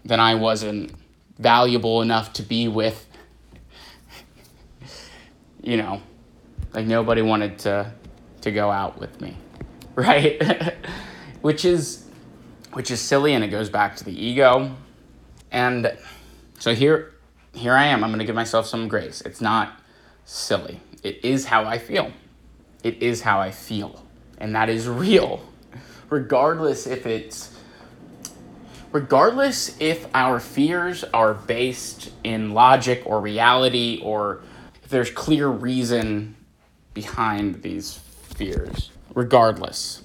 then 0.05 0.21
I 0.21 0.37
wasn't 0.37 0.93
valuable 1.39 2.03
enough 2.03 2.33
to 2.35 2.43
be 2.43 2.69
with 2.69 3.07
you 5.63 5.77
know, 5.77 6.01
like 6.73 6.87
nobody 6.87 7.23
wanted 7.23 7.59
to 7.61 7.93
to 8.43 8.51
go 8.51 8.71
out 8.71 8.99
with 8.99 9.21
me, 9.21 9.37
right? 9.95 10.77
which 11.41 11.65
is 11.65 12.07
which 12.73 12.91
is 12.91 13.01
silly 13.01 13.35
and 13.35 13.43
it 13.43 13.49
goes 13.49 13.69
back 13.69 13.97
to 13.97 14.05
the 14.05 14.25
ego. 14.25 14.75
And 15.51 15.97
so 16.59 16.75
here 16.75 17.15
here 17.55 17.75
I 17.75 17.87
am. 17.87 18.05
I'm 18.05 18.11
going 18.11 18.21
to 18.21 18.25
give 18.25 18.35
myself 18.35 18.67
some 18.67 18.89
grace. 18.89 19.21
It's 19.23 19.41
not 19.41 19.81
silly. 20.25 20.81
It 21.03 21.25
is 21.25 21.47
how 21.47 21.65
I 21.65 21.79
feel. 21.79 22.13
It 22.85 23.03
is 23.03 23.23
how 23.23 23.41
I 23.41 23.51
feel. 23.51 24.05
And 24.39 24.55
that 24.55 24.69
is 24.69 24.89
real. 24.89 25.45
Regardless 26.11 26.87
if 26.87 27.07
it's 27.07 27.57
regardless 28.93 29.81
if 29.81 30.09
our 30.15 30.41
fears 30.41 31.05
are 31.15 31.33
based 31.33 32.11
in 32.25 32.53
logic 32.53 33.01
or 33.07 33.21
reality 33.21 34.01
or 34.03 34.43
if 34.83 34.91
there's 34.91 35.13
clear 35.13 35.47
reason 35.47 36.35
behind 36.95 37.63
these 37.63 37.95
fears. 38.23 38.91
Regardless. 39.15 40.03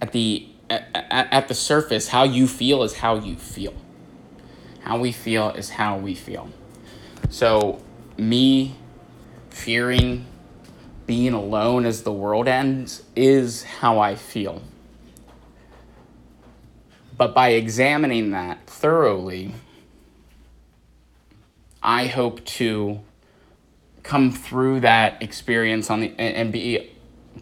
At 0.00 0.12
the 0.12 0.48
at, 0.70 1.28
at 1.32 1.48
the 1.48 1.54
surface, 1.54 2.08
how 2.08 2.24
you 2.24 2.46
feel 2.46 2.82
is 2.82 2.94
how 2.94 3.16
you 3.16 3.36
feel. 3.36 3.74
How 4.80 4.98
we 4.98 5.12
feel 5.12 5.50
is 5.50 5.70
how 5.70 5.98
we 5.98 6.14
feel. 6.14 6.50
So, 7.30 7.82
me 8.16 8.76
fearing 9.50 10.26
being 11.06 11.32
alone 11.32 11.84
as 11.84 12.02
the 12.02 12.12
world 12.12 12.48
ends 12.48 13.02
is 13.14 13.64
how 13.64 13.98
I 13.98 14.14
feel. 14.14 14.62
But 17.16 17.34
by 17.34 17.50
examining 17.50 18.30
that 18.30 18.66
thoroughly, 18.66 19.54
I 21.82 22.06
hope 22.06 22.44
to 22.44 23.00
come 24.02 24.32
through 24.32 24.80
that 24.80 25.22
experience 25.22 25.90
on 25.90 26.00
the 26.00 26.14
and 26.18 26.52
be 26.52 26.90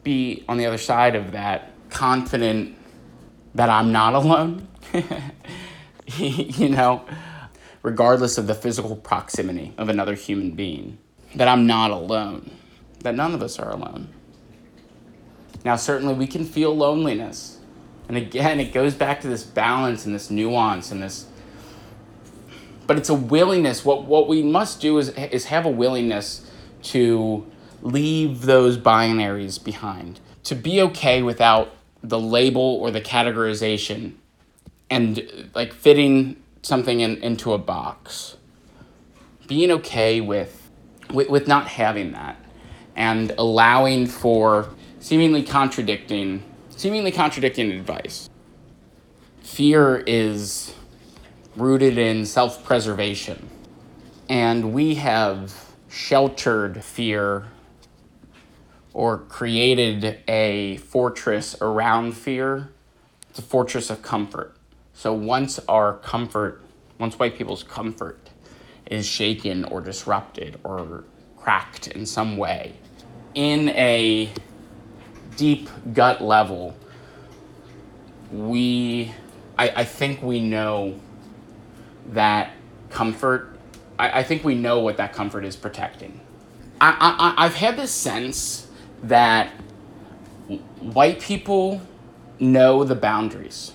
be 0.03 0.45
on 0.49 0.57
the 0.59 0.67
other 0.67 0.79
side 0.79 1.15
of 1.17 1.33
that 1.33 1.73
confident 1.91 2.77
that 3.55 3.69
I'm 3.69 3.93
not 3.93 4.15
alone. 4.15 4.69
you 6.17 6.69
know, 6.69 7.05
regardless 7.83 8.39
of 8.39 8.47
the 8.47 8.55
physical 8.55 8.97
proximity 8.97 9.75
of 9.79 9.89
another 9.89 10.15
human 10.15 10.53
being, 10.53 10.99
that 11.35 11.49
I'm 11.49 11.67
not 11.67 11.91
alone, 11.91 12.51
that 13.01 13.15
none 13.15 13.35
of 13.35 13.43
us 13.43 13.59
are 13.59 13.71
alone. 13.71 14.09
Now, 15.65 15.77
certainly 15.77 16.15
we 16.15 16.27
can 16.27 16.45
feel 16.45 16.75
loneliness. 16.75 17.59
And 18.09 18.17
again, 18.17 18.59
it 18.61 18.73
goes 18.73 18.95
back 18.95 19.21
to 19.21 19.29
this 19.29 19.45
balance 19.45 20.07
and 20.07 20.15
this 20.15 20.31
nuance 20.31 20.91
and 20.91 21.03
this. 21.03 21.27
But 22.87 22.97
it's 22.97 23.09
a 23.09 23.15
willingness. 23.15 23.85
What, 23.85 24.05
what 24.07 24.27
we 24.27 24.43
must 24.43 24.81
do 24.81 24.99
is, 24.99 25.11
is 25.11 25.45
have 25.47 25.65
a 25.65 25.71
willingness 25.71 26.50
to 26.83 27.47
leave 27.83 28.43
those 28.43 28.77
binaries 28.77 29.63
behind, 29.63 30.21
to 30.45 30.55
be 30.55 30.81
okay 30.83 31.23
without 31.23 31.75
the 32.03 32.19
label 32.19 32.79
or 32.81 32.91
the 32.91 33.01
categorization 33.01 34.15
and 34.89 35.51
like 35.55 35.73
fitting 35.73 36.37
something 36.63 37.01
in, 37.01 37.17
into 37.23 37.53
a 37.53 37.59
box. 37.59 38.37
Being 39.47 39.71
okay 39.73 40.21
with, 40.21 40.71
with, 41.13 41.29
with 41.29 41.49
not 41.49 41.67
having 41.67 42.13
that 42.13 42.37
and 42.97 43.33
allowing 43.39 44.07
for 44.07 44.71
seemingly 44.99 45.43
contradicting 45.43 46.43
seemingly 46.81 47.13
contradicting 47.13 47.71
advice. 47.73 48.31
Fear 49.43 50.03
is 50.07 50.75
rooted 51.55 51.99
in 51.99 52.25
self-preservation. 52.25 53.51
And 54.31 54.73
we 54.73 54.95
have 54.95 55.70
sheltered 55.91 56.83
fear 56.83 57.49
or 58.95 59.19
created 59.19 60.21
a 60.29 60.77
fortress 60.79 61.61
around 61.61 62.13
fear. 62.13 62.71
It's 63.29 63.41
a 63.41 63.43
fortress 63.43 63.91
of 63.91 64.01
comfort. 64.01 64.57
So 64.95 65.13
once 65.13 65.59
our 65.69 65.95
comfort, 65.99 66.63
once 66.99 67.19
white 67.19 67.37
people's 67.37 67.63
comfort 67.63 68.31
is 68.87 69.07
shaken 69.07 69.65
or 69.65 69.81
disrupted 69.81 70.59
or 70.65 71.05
cracked 71.37 71.89
in 71.89 72.07
some 72.07 72.37
way, 72.37 72.75
in 73.35 73.71
a 73.71 74.31
deep 75.37 75.69
gut 75.93 76.23
level, 76.23 76.77
we, 78.31 79.13
I, 79.59 79.71
I 79.71 79.85
think 79.85 80.23
we 80.23 80.41
know 80.41 80.99
that 82.09 82.53
comfort, 82.91 83.50
I, 84.01 84.21
I 84.21 84.23
think 84.23 84.43
we 84.45 84.55
know 84.55 84.81
what 84.81 84.97
that 84.97 85.13
comfort 85.13 85.45
is 85.45 85.57
protecting. 85.57 86.21
I, 86.81 87.35
I, 87.37 87.45
I've 87.45 87.55
had 87.55 87.77
this 87.77 87.93
sense 87.93 88.67
that 89.03 89.51
white 90.81 91.21
people 91.21 91.83
know 92.39 92.83
the 92.85 92.95
boundaries. 92.95 93.73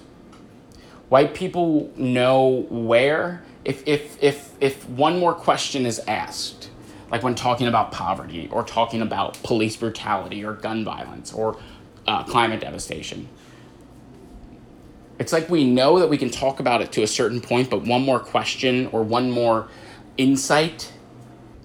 White 1.10 1.36
people 1.36 1.92
know 1.96 2.66
where, 2.72 3.44
if, 3.64 3.88
if, 3.88 4.22
if, 4.24 4.54
if 4.60 4.90
one 4.90 5.20
more 5.20 5.36
question 5.36 5.86
is 5.86 6.00
asked, 6.08 6.72
like 7.12 7.22
when 7.22 7.36
talking 7.36 7.68
about 7.68 7.92
poverty 7.92 8.50
or 8.52 8.64
talking 8.64 9.04
about 9.04 9.42
police 9.44 9.76
brutality 9.76 10.44
or 10.44 10.54
gun 10.54 10.84
violence 10.84 11.32
or 11.32 11.60
uh, 12.08 12.24
climate 12.24 12.60
devastation. 12.60 13.30
It's 15.20 15.32
like 15.32 15.48
we 15.48 15.64
know 15.64 16.00
that 16.00 16.10
we 16.10 16.18
can 16.18 16.32
talk 16.32 16.60
about 16.60 16.82
it 16.82 16.92
to 16.94 17.04
a 17.04 17.08
certain 17.08 17.40
point, 17.40 17.70
but 17.70 17.84
one 17.84 18.02
more 18.02 18.20
question 18.20 18.88
or 18.88 19.04
one 19.04 19.30
more 19.30 19.68
insight 20.18 20.92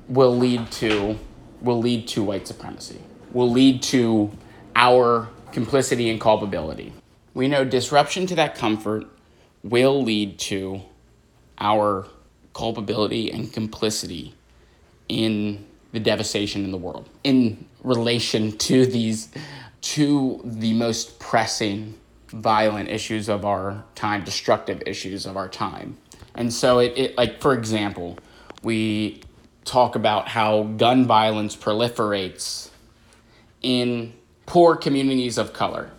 will 0.09 0.37
lead 0.37 0.71
to 0.73 1.19
will 1.61 1.79
lead 1.79 2.09
to 2.09 2.23
white 2.23 2.47
supremacy 2.47 2.99
will 3.33 3.51
lead 3.51 3.83
to 3.83 4.31
our 4.75 5.29
complicity 5.53 6.11
and 6.11 6.21
culpability. 6.21 6.93
We 7.35 7.49
know 7.49 7.65
disruption 7.65 8.27
to 8.27 8.35
that 8.37 8.55
comfort 8.55 9.07
will 9.63 10.03
lead 10.03 10.39
to 10.39 10.83
our 11.59 12.07
culpability 12.55 13.31
and 13.31 13.53
complicity 13.53 14.35
in 15.09 15.65
the 15.93 16.01
devastation 16.01 16.65
in 16.65 16.71
the 16.71 16.79
world 16.79 17.09
in 17.25 17.65
relation 17.83 18.57
to 18.59 18.87
these 18.87 19.29
to 19.81 20.41
the 20.45 20.73
most 20.73 21.19
pressing 21.19 21.95
violent 22.29 22.89
issues 22.89 23.29
of 23.29 23.45
our 23.45 23.85
time 23.95 24.25
destructive 24.25 24.83
issues 24.87 25.27
of 25.27 25.37
our 25.37 25.49
time 25.49 25.97
and 26.35 26.53
so 26.53 26.79
it, 26.79 26.93
it 26.97 27.17
like 27.17 27.41
for 27.41 27.55
example 27.55 28.17
we 28.63 29.23
talk 29.65 29.95
about 29.95 30.29
how 30.29 30.65
gun 30.65 31.07
violence 31.07 31.57
proliferates 31.57 32.71
in 33.63 34.13
poor 34.47 34.77
communities 34.77 35.39
of 35.39 35.53
color. 35.53 35.91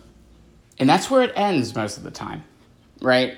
And 0.78 0.88
that's 0.88 1.10
where 1.10 1.22
it 1.22 1.32
ends 1.36 1.74
most 1.74 1.96
of 1.96 2.02
the 2.02 2.10
time, 2.10 2.44
right? 3.00 3.36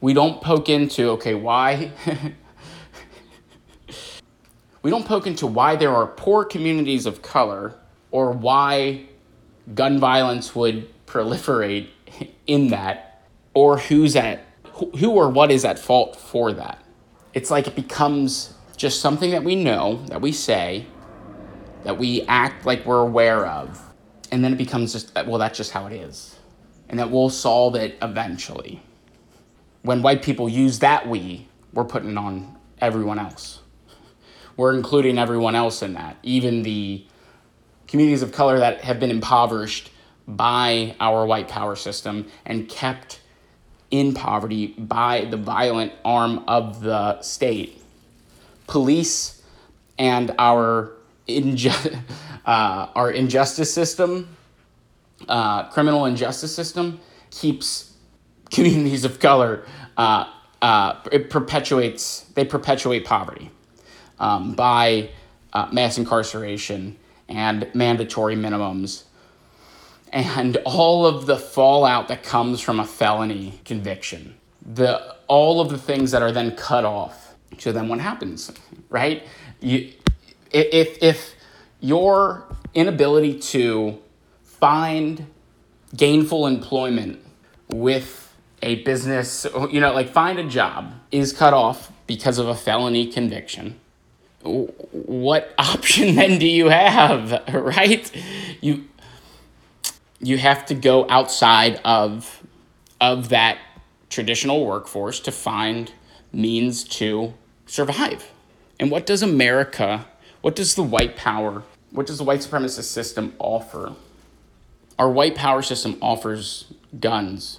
We 0.00 0.14
don't 0.14 0.40
poke 0.40 0.68
into, 0.68 1.10
okay, 1.10 1.34
why? 1.34 1.90
we 4.82 4.90
don't 4.90 5.06
poke 5.06 5.26
into 5.26 5.46
why 5.46 5.76
there 5.76 5.94
are 5.94 6.06
poor 6.06 6.44
communities 6.44 7.06
of 7.06 7.22
color 7.22 7.74
or 8.10 8.32
why 8.32 9.06
gun 9.74 9.98
violence 9.98 10.54
would 10.54 10.88
proliferate 11.06 11.88
in 12.46 12.68
that 12.68 13.22
or 13.54 13.78
who's 13.78 14.14
at 14.16 14.44
who 14.98 15.10
or 15.10 15.30
what 15.30 15.50
is 15.50 15.64
at 15.64 15.78
fault 15.78 16.14
for 16.14 16.52
that. 16.52 16.85
It's 17.36 17.50
like 17.50 17.66
it 17.66 17.76
becomes 17.76 18.54
just 18.78 19.02
something 19.02 19.32
that 19.32 19.44
we 19.44 19.56
know, 19.56 20.02
that 20.06 20.22
we 20.22 20.32
say, 20.32 20.86
that 21.84 21.98
we 21.98 22.22
act 22.22 22.64
like 22.64 22.86
we're 22.86 23.02
aware 23.02 23.44
of. 23.46 23.78
And 24.32 24.42
then 24.42 24.54
it 24.54 24.56
becomes 24.56 24.94
just, 24.94 25.14
uh, 25.14 25.22
well, 25.26 25.36
that's 25.36 25.58
just 25.58 25.70
how 25.70 25.86
it 25.86 25.92
is. 25.92 26.34
And 26.88 26.98
that 26.98 27.10
we'll 27.10 27.28
solve 27.28 27.74
it 27.74 27.98
eventually. 28.00 28.82
When 29.82 30.00
white 30.00 30.22
people 30.22 30.48
use 30.48 30.78
that 30.78 31.10
we, 31.10 31.46
we're 31.74 31.84
putting 31.84 32.16
on 32.16 32.56
everyone 32.80 33.18
else. 33.18 33.60
We're 34.56 34.74
including 34.74 35.18
everyone 35.18 35.54
else 35.54 35.82
in 35.82 35.92
that, 35.92 36.16
even 36.22 36.62
the 36.62 37.04
communities 37.86 38.22
of 38.22 38.32
color 38.32 38.60
that 38.60 38.80
have 38.80 38.98
been 38.98 39.10
impoverished 39.10 39.90
by 40.26 40.96
our 41.00 41.26
white 41.26 41.48
power 41.48 41.76
system 41.76 42.28
and 42.46 42.66
kept 42.66 43.20
in 43.96 44.14
poverty 44.14 44.68
by 44.78 45.24
the 45.24 45.36
violent 45.36 45.92
arm 46.04 46.44
of 46.46 46.82
the 46.82 47.20
state. 47.22 47.82
Police 48.66 49.42
and 49.98 50.34
our 50.38 50.92
inju- 51.28 52.02
uh, 52.46 52.88
our 52.94 53.10
injustice 53.10 53.72
system, 53.72 54.36
uh, 55.28 55.64
criminal 55.70 56.04
injustice 56.04 56.54
system, 56.54 57.00
keeps 57.30 57.92
communities 58.50 59.04
of 59.04 59.18
color. 59.18 59.64
Uh, 59.96 60.30
uh 60.62 61.00
it 61.12 61.30
perpetuates. 61.30 62.20
They 62.34 62.44
perpetuate 62.44 63.04
poverty 63.04 63.50
um, 64.18 64.54
by 64.54 65.10
uh, 65.52 65.68
mass 65.72 65.98
incarceration 65.98 66.96
and 67.28 67.68
mandatory 67.74 68.36
minimums, 68.36 69.04
and 70.16 70.56
all 70.64 71.04
of 71.06 71.26
the 71.26 71.36
fallout 71.36 72.08
that 72.08 72.22
comes 72.22 72.60
from 72.62 72.80
a 72.80 72.86
felony 72.86 73.60
conviction. 73.66 74.34
The 74.64 75.14
all 75.28 75.60
of 75.60 75.68
the 75.68 75.78
things 75.78 76.10
that 76.12 76.22
are 76.22 76.32
then 76.32 76.52
cut 76.56 76.84
off. 76.84 77.34
So 77.58 77.70
then, 77.70 77.88
what 77.88 78.00
happens? 78.00 78.50
Right? 78.88 79.26
You 79.60 79.92
if 80.50 81.02
if 81.02 81.34
your 81.80 82.46
inability 82.74 83.38
to 83.40 83.98
find 84.42 85.26
gainful 85.94 86.46
employment 86.46 87.20
with 87.68 88.34
a 88.62 88.76
business, 88.84 89.46
you 89.70 89.80
know, 89.80 89.92
like 89.92 90.08
find 90.08 90.38
a 90.38 90.44
job 90.44 90.94
is 91.12 91.32
cut 91.32 91.52
off 91.52 91.92
because 92.06 92.38
of 92.38 92.48
a 92.48 92.54
felony 92.54 93.12
conviction. 93.12 93.78
What 94.42 95.54
option 95.58 96.14
then 96.14 96.38
do 96.38 96.46
you 96.46 96.70
have, 96.70 97.42
right? 97.52 98.10
You 98.62 98.86
you 100.20 100.38
have 100.38 100.66
to 100.66 100.74
go 100.74 101.06
outside 101.08 101.80
of 101.84 102.42
of 103.00 103.28
that 103.28 103.58
traditional 104.08 104.64
workforce 104.64 105.20
to 105.20 105.32
find 105.32 105.92
means 106.32 106.84
to 106.84 107.34
survive. 107.66 108.30
And 108.80 108.90
what 108.90 109.06
does 109.06 109.22
America, 109.22 110.06
what 110.40 110.56
does 110.56 110.74
the 110.74 110.82
white 110.82 111.16
power, 111.16 111.62
what 111.90 112.06
does 112.06 112.18
the 112.18 112.24
white 112.24 112.40
supremacist 112.40 112.84
system 112.84 113.34
offer? 113.38 113.94
Our 114.98 115.10
white 115.10 115.34
power 115.34 115.62
system 115.62 115.98
offers 116.00 116.72
guns. 116.98 117.58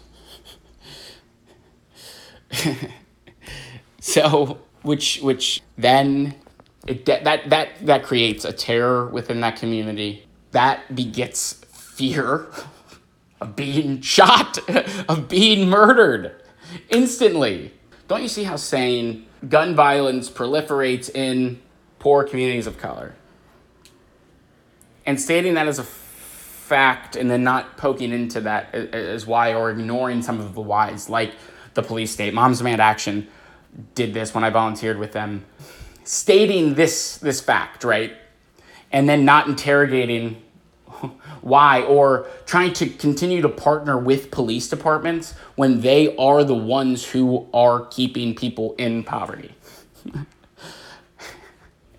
so, 4.00 4.60
which 4.82 5.20
which 5.22 5.62
then 5.78 6.34
it 6.88 7.06
that 7.06 7.50
that 7.50 7.86
that 7.86 8.04
creates 8.04 8.46
a 8.46 8.54
terror 8.54 9.08
within 9.08 9.42
that 9.42 9.58
community. 9.58 10.24
That 10.52 10.96
begets 10.96 11.54
fear 11.98 12.48
of 13.42 13.56
being 13.56 14.02
shot, 14.16 14.58
of 15.10 15.28
being 15.28 15.70
murdered 15.70 16.44
instantly. 16.90 17.74
Don't 18.08 18.22
you 18.22 18.28
see 18.28 18.44
how 18.44 18.56
saying 18.56 19.26
gun 19.50 19.76
violence 19.76 20.30
proliferates 20.30 21.10
in 21.14 21.62
poor 22.00 22.24
communities 22.24 22.68
of 22.68 22.78
color? 22.78 23.16
And 25.06 25.20
stating 25.20 25.56
that 25.56 25.68
as 25.68 25.80
a 25.80 25.84
fact 25.84 27.16
and 27.16 27.32
then 27.32 27.44
not 27.44 27.78
poking 27.78 28.12
into 28.12 28.42
that 28.42 28.76
as 28.76 29.26
why 29.26 29.54
or 29.54 29.72
ignoring 29.72 30.22
some 30.22 30.40
of 30.40 30.54
the 30.54 30.62
whys, 30.62 31.10
like 31.10 31.34
the 31.74 31.82
police 31.82 32.12
state. 32.12 32.34
Moms 32.34 32.58
Demand 32.58 32.82
Action 32.82 33.28
did 33.96 34.14
this 34.14 34.34
when 34.34 34.44
I 34.44 34.50
volunteered 34.50 34.98
with 34.98 35.14
them, 35.14 35.46
stating 36.04 36.74
this 36.74 37.18
this 37.18 37.40
fact, 37.40 37.84
right? 37.84 38.16
And 38.92 39.08
then 39.08 39.26
not 39.26 39.48
interrogating 39.48 40.42
why 41.48 41.82
or 41.84 42.28
trying 42.46 42.74
to 42.74 42.88
continue 42.88 43.42
to 43.42 43.50
partner 43.50 43.98
with 43.98 44.32
police 44.32 44.68
departments 44.70 45.34
when 45.56 45.82
they 45.82 46.16
are 46.18 46.44
the 46.44 46.56
ones 46.56 47.06
who 47.06 47.48
are 47.54 47.86
keeping 47.88 48.36
people 48.36 48.76
in 48.78 49.04
poverty. 49.04 49.54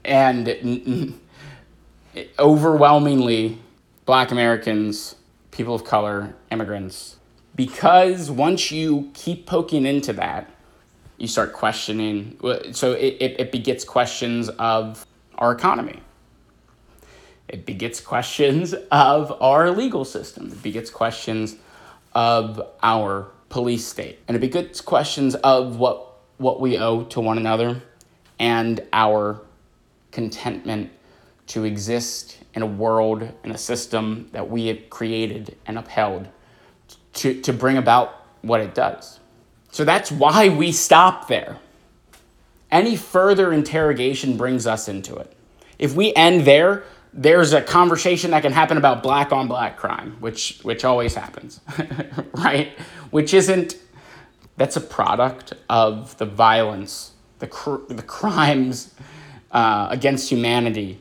and 0.04 1.18
overwhelmingly 2.38 3.58
black 4.06 4.30
Americans, 4.30 5.16
people 5.50 5.74
of 5.74 5.84
color, 5.84 6.34
immigrants 6.50 7.18
because 7.58 8.30
once 8.30 8.70
you 8.70 9.11
keep 9.14 9.44
poking 9.44 9.84
into 9.84 10.12
that, 10.12 10.48
you 11.16 11.26
start 11.26 11.52
questioning. 11.52 12.38
So 12.70 12.92
it, 12.92 13.16
it, 13.18 13.40
it 13.40 13.52
begets 13.52 13.82
questions 13.82 14.48
of 14.48 15.04
our 15.34 15.50
economy 15.50 16.00
it 17.48 17.64
begets 17.64 18.00
questions 18.00 18.74
of 18.90 19.37
our 19.42 19.70
legal 19.70 20.04
system. 20.04 20.48
It 20.48 20.62
begets 20.62 20.90
questions 20.90 21.56
of 22.14 22.61
our 22.82 23.28
police 23.48 23.87
state. 23.87 24.18
And 24.28 24.37
it 24.37 24.40
begets 24.40 24.80
questions 24.80 25.34
of 25.37 25.78
what, 25.78 26.12
what 26.37 26.61
we 26.61 26.78
owe 26.78 27.04
to 27.04 27.20
one 27.20 27.38
another 27.38 27.82
and 28.38 28.80
our 28.92 29.40
contentment 30.12 30.90
to 31.48 31.64
exist 31.64 32.38
in 32.54 32.62
a 32.62 32.66
world, 32.66 33.30
in 33.44 33.50
a 33.50 33.58
system 33.58 34.28
that 34.32 34.50
we 34.50 34.66
have 34.66 34.90
created 34.90 35.56
and 35.66 35.78
upheld 35.78 36.28
to, 37.14 37.40
to 37.40 37.52
bring 37.52 37.78
about 37.78 38.26
what 38.42 38.61
it 38.61 38.74
does. 38.74 39.20
So 39.70 39.84
that's 39.84 40.12
why 40.12 40.48
we 40.48 40.72
stop 40.72 41.28
there. 41.28 41.58
Any 42.70 42.96
further 42.96 43.52
interrogation 43.52 44.37
brings 44.37 44.66
us 44.66 44.88
into 44.88 45.16
it. 45.16 45.32
If 45.78 45.94
we 45.94 46.12
end 46.14 46.42
there, 46.42 46.84
there's 47.18 47.52
a 47.52 47.61
conversation 47.61 48.31
that 48.31 48.42
can 48.42 48.52
happen 48.52 48.76
about 48.76 49.02
black 49.02 49.33
on 49.33 49.48
black 49.48 49.76
crime, 49.76 50.16
which 50.20 50.61
which 50.62 50.85
always 50.85 51.16
happens, 51.16 51.61
right? 52.33 52.78
Which 53.11 53.35
isn't 53.35 53.76
that's 54.57 54.76
a 54.76 54.81
product 54.81 55.52
of 55.68 56.16
the 56.18 56.26
violence, 56.26 57.12
the 57.40 57.48
cr- 57.48 57.85
the 57.88 58.04
crimes 58.04 58.94
uh, 59.50 59.88
against 59.90 60.31
humanity 60.31 61.00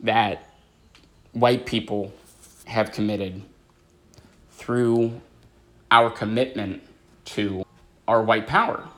that 0.00 0.48
white 1.32 1.66
people 1.66 2.12
have 2.64 2.90
committed 2.90 3.42
through 4.52 5.20
our 5.90 6.08
commitment 6.10 6.82
to 7.26 7.66
our 8.08 8.22
white 8.22 8.46
power. 8.46 8.88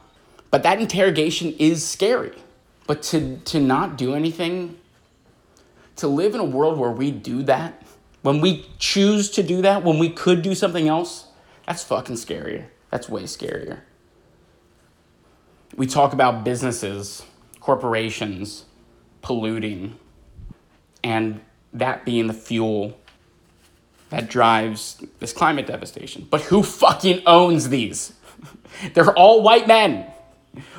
But 0.52 0.62
that 0.62 0.80
interrogation 0.80 1.54
is 1.58 1.84
scary. 1.84 2.32
But 2.86 3.02
to, 3.04 3.38
to 3.38 3.60
not 3.60 3.98
do 3.98 4.14
anything 4.14 4.78
to 5.96 6.08
live 6.08 6.34
in 6.34 6.40
a 6.40 6.44
world 6.44 6.78
where 6.78 6.90
we 6.90 7.10
do 7.10 7.42
that, 7.44 7.82
when 8.22 8.40
we 8.40 8.68
choose 8.78 9.30
to 9.30 9.42
do 9.42 9.62
that, 9.62 9.84
when 9.84 9.98
we 9.98 10.08
could 10.10 10.42
do 10.42 10.54
something 10.54 10.88
else, 10.88 11.26
that's 11.66 11.84
fucking 11.84 12.16
scarier. 12.16 12.66
That's 12.90 13.08
way 13.08 13.24
scarier. 13.24 13.80
We 15.76 15.86
talk 15.86 16.12
about 16.12 16.44
businesses, 16.44 17.24
corporations 17.60 18.64
polluting, 19.22 19.98
and 21.02 21.40
that 21.72 22.04
being 22.04 22.28
the 22.28 22.32
fuel 22.32 22.96
that 24.10 24.30
drives 24.30 25.02
this 25.18 25.32
climate 25.32 25.66
devastation. 25.66 26.26
But 26.30 26.42
who 26.42 26.62
fucking 26.62 27.22
owns 27.26 27.68
these? 27.68 28.12
They're 28.94 29.12
all 29.14 29.42
white 29.42 29.66
men. 29.66 30.06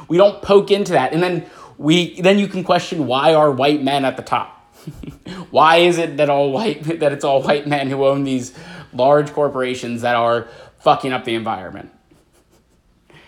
We 0.08 0.16
don't 0.16 0.42
poke 0.42 0.72
into 0.72 0.94
that. 0.94 1.12
And 1.12 1.22
then 1.22 1.46
we 1.78 2.20
then 2.22 2.40
you 2.40 2.48
can 2.48 2.64
question 2.64 3.06
why 3.06 3.34
are 3.34 3.52
white 3.52 3.84
men 3.84 4.06
at 4.06 4.18
the 4.18 4.24
top? 4.24 4.57
Why 5.52 5.78
is 5.78 5.98
it 5.98 6.18
that 6.18 6.30
all 6.30 6.52
white 6.52 6.84
that 7.00 7.12
it's 7.12 7.24
all 7.24 7.42
white 7.42 7.68
men 7.68 7.90
who 7.90 8.06
own 8.06 8.24
these 8.24 8.54
large 8.94 9.32
corporations 9.34 10.02
that 10.02 10.16
are 10.16 10.48
fucking 10.80 11.12
up 11.12 11.26
the 11.26 11.36
environment? 11.36 11.92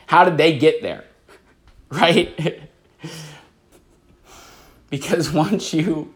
How 0.07 0.25
did 0.25 0.37
they 0.37 0.57
get 0.57 0.81
there? 0.81 1.05
Right? 1.91 2.69
because 4.91 5.31
once 5.31 5.73
you 5.73 6.13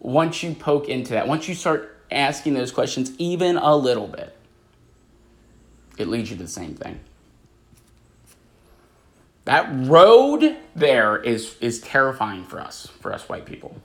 once 0.00 0.42
you 0.42 0.54
poke 0.54 0.88
into 0.88 1.12
that, 1.12 1.28
once 1.28 1.48
you 1.48 1.54
start 1.54 1.94
asking 2.10 2.54
those 2.54 2.72
questions 2.72 3.12
even 3.18 3.58
a 3.58 3.76
little 3.76 4.08
bit, 4.08 4.34
it 5.98 6.08
leads 6.08 6.30
you 6.30 6.36
to 6.38 6.42
the 6.44 6.48
same 6.48 6.74
thing. 6.74 7.00
That 9.44 9.68
road 9.86 10.56
there 10.74 11.18
is 11.18 11.58
is 11.60 11.82
terrifying 11.82 12.44
for 12.44 12.58
us, 12.58 12.86
for 12.86 13.12
us 13.12 13.28
white 13.28 13.44
people 13.44 13.76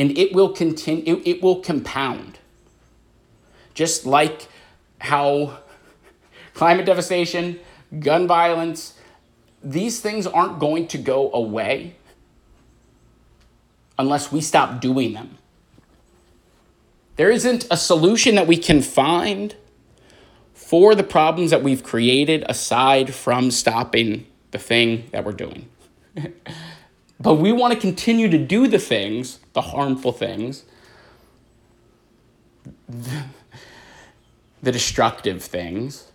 and 0.00 0.16
it 0.16 0.32
will 0.32 0.48
continue 0.48 1.16
it, 1.16 1.26
it 1.26 1.42
will 1.42 1.60
compound. 1.60 2.38
Just 3.74 4.06
like 4.06 4.48
how 4.98 5.58
climate 6.54 6.86
devastation 6.86 7.60
gun 7.98 8.26
violence 8.26 8.94
these 9.62 10.00
things 10.00 10.26
aren't 10.26 10.58
going 10.58 10.86
to 10.86 10.96
go 10.96 11.30
away 11.32 11.96
unless 13.98 14.32
we 14.32 14.40
stop 14.40 14.80
doing 14.80 15.12
them. 15.12 15.36
There 17.16 17.30
isn't 17.30 17.66
a 17.70 17.76
solution 17.76 18.36
that 18.36 18.46
we 18.46 18.56
can 18.56 18.80
find 18.80 19.54
for 20.54 20.94
the 20.94 21.02
problems 21.02 21.50
that 21.50 21.62
we've 21.62 21.82
created 21.82 22.42
aside 22.48 23.14
from 23.14 23.50
stopping 23.50 24.26
the 24.50 24.58
thing 24.58 25.04
that 25.12 25.26
we're 25.26 25.32
doing 25.32 25.68
But 27.20 27.34
we 27.34 27.52
want 27.52 27.74
to 27.74 27.78
continue 27.78 28.30
to 28.30 28.38
do 28.38 28.66
the 28.66 28.78
things, 28.78 29.40
the 29.52 29.60
harmful 29.60 30.10
things, 30.10 30.64
the, 32.88 34.72
destructive 34.72 35.42
things, 35.42 36.10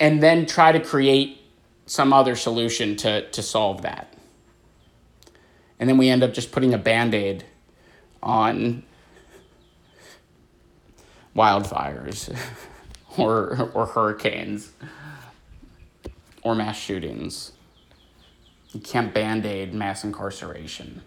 and 0.00 0.22
then 0.22 0.46
try 0.46 0.72
to 0.72 0.80
create 0.80 1.42
some 1.84 2.14
other 2.14 2.34
solution 2.34 2.96
to, 2.96 3.28
to 3.30 3.42
solve 3.42 3.82
that. 3.82 4.14
And 5.78 5.88
then 5.88 5.98
we 5.98 6.08
end 6.08 6.22
up 6.22 6.32
just 6.32 6.50
putting 6.50 6.72
a 6.72 6.78
band 6.78 7.14
aid 7.14 7.44
on 8.22 8.84
wildfires 11.36 12.34
or, 13.18 13.70
or 13.74 13.86
hurricanes 13.86 14.72
or 16.42 16.54
mass 16.54 16.78
shootings 16.78 17.52
you 18.72 18.80
can't 18.80 19.14
band 19.14 19.46
aid 19.46 19.74
mass 19.74 20.04
incarceration 20.04 21.02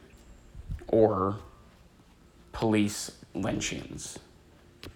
or 0.88 1.38
police 2.54 3.12
lynchings. 3.36 4.20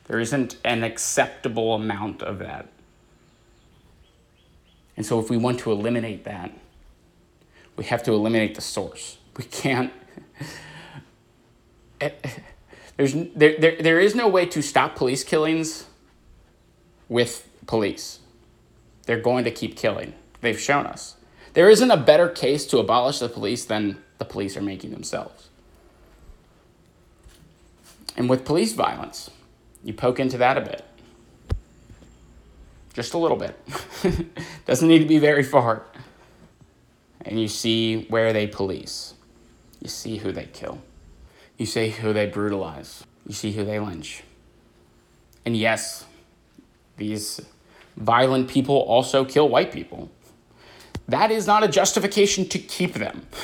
There 0.06 0.20
isn't 0.20 0.58
an 0.66 0.84
acceptable 0.84 1.76
amount 1.76 2.24
of 2.24 2.40
that. 2.40 2.70
And 4.98 5.06
so, 5.06 5.20
if 5.20 5.30
we 5.30 5.38
want 5.38 5.60
to 5.62 5.72
eliminate 5.72 6.26
that, 6.26 6.52
We 7.78 7.86
have 7.86 8.04
to 8.04 8.14
eliminate 8.14 8.56
the 8.56 8.62
source. 8.62 9.18
We 9.38 9.46
can't. 9.46 9.94
Eh, 12.02 12.12
there's, 12.98 13.14
there, 13.36 13.58
there, 13.60 13.78
there 13.82 14.00
is 14.02 14.16
no 14.16 14.28
way 14.28 14.46
to 14.48 14.62
stop 14.62 14.96
police 14.98 15.24
killings 15.24 15.86
with 17.10 17.50
police. 17.68 18.20
They're 19.06 19.22
going 19.22 19.46
to 19.46 19.52
keep 19.52 19.78
killing. 19.78 20.14
They've 20.42 20.60
shown 20.60 20.86
us. 20.88 21.16
There 21.56 21.70
isn't 21.70 21.90
a 21.90 21.98
better 21.98 22.28
case 22.28 22.66
to 22.68 22.80
abolish 22.80 23.20
the 23.20 23.30
police 23.30 23.64
than 23.64 23.98
the 24.18 24.26
police 24.26 24.58
are 24.58 24.62
making 24.62 24.92
themselves. 24.92 25.48
And 28.18 28.30
with 28.30 28.44
police 28.44 28.74
violence, 28.74 29.32
you 29.82 29.94
poke 29.94 30.20
into 30.20 30.38
that 30.38 30.58
a 30.58 30.62
bit. 30.62 30.86
Just 32.94 33.14
a 33.14 33.18
little 33.18 33.38
bit. 33.38 33.58
Doesn't 34.66 34.88
need 34.88 35.00
to 35.00 35.06
be 35.06 35.18
very 35.18 35.44
far. 35.44 35.84
And 37.22 37.40
you 37.40 37.48
see 37.48 38.04
where 38.10 38.34
they 38.34 38.48
police. 38.48 39.14
You 39.82 39.88
see 39.88 40.18
who 40.18 40.34
they 40.34 40.46
kill. 40.46 40.80
You 41.58 41.66
see 41.66 41.90
who 41.90 42.12
they 42.12 42.26
brutalize. 42.26 43.06
You 43.26 43.34
see 43.34 43.54
who 43.54 43.64
they 43.64 43.80
lynch. 43.80 44.24
And 45.46 45.56
yes, 45.56 46.06
these 46.98 47.40
violent 47.96 48.50
people 48.50 48.76
also 48.76 49.24
kill 49.24 49.48
white 49.48 49.72
people. 49.72 50.10
That 51.08 51.32
is 51.32 51.46
not 51.46 51.64
a 51.64 51.68
justification 51.68 52.48
to 52.50 52.60
keep 52.60 52.94
them. 52.94 53.28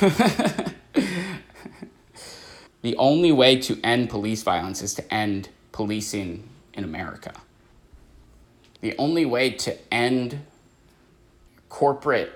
the 2.82 2.96
only 2.96 3.30
way 3.30 3.56
to 3.60 3.80
end 3.84 4.10
police 4.10 4.42
violence 4.42 4.82
is 4.82 4.94
to 4.94 5.14
end 5.14 5.48
policing 5.70 6.48
in 6.74 6.84
America. 6.84 7.32
The 8.80 8.96
only 8.98 9.24
way 9.24 9.50
to 9.50 9.76
end 9.94 10.44
corporate 11.68 12.32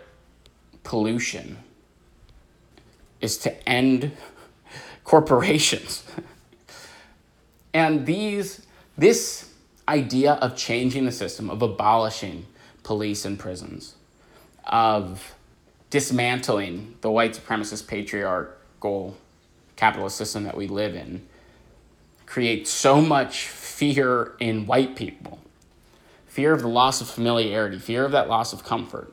pollution 0.84 1.58
is 3.20 3.36
to 3.38 3.68
end 3.68 4.12
corporations. 5.04 6.04
and 7.74 8.06
these 8.06 8.64
this 8.96 9.52
idea 9.88 10.34
of 10.34 10.56
changing 10.56 11.04
the 11.04 11.12
system, 11.12 11.50
of 11.50 11.62
abolishing 11.62 12.46
police 12.82 13.24
and 13.24 13.38
prisons, 13.38 13.94
of 14.66 15.34
dismantling 15.90 16.96
the 17.00 17.10
white 17.10 17.34
supremacist 17.34 17.86
patriarchal 17.86 19.16
capitalist 19.76 20.16
system 20.16 20.44
that 20.44 20.56
we 20.56 20.66
live 20.66 20.94
in 20.94 21.26
creates 22.24 22.70
so 22.70 23.00
much 23.00 23.46
fear 23.46 24.34
in 24.40 24.66
white 24.66 24.96
people 24.96 25.38
fear 26.36 26.52
of 26.52 26.60
the 26.60 26.68
loss 26.68 27.00
of 27.00 27.08
familiarity, 27.08 27.78
fear 27.78 28.04
of 28.04 28.12
that 28.12 28.28
loss 28.28 28.52
of 28.52 28.62
comfort. 28.62 29.10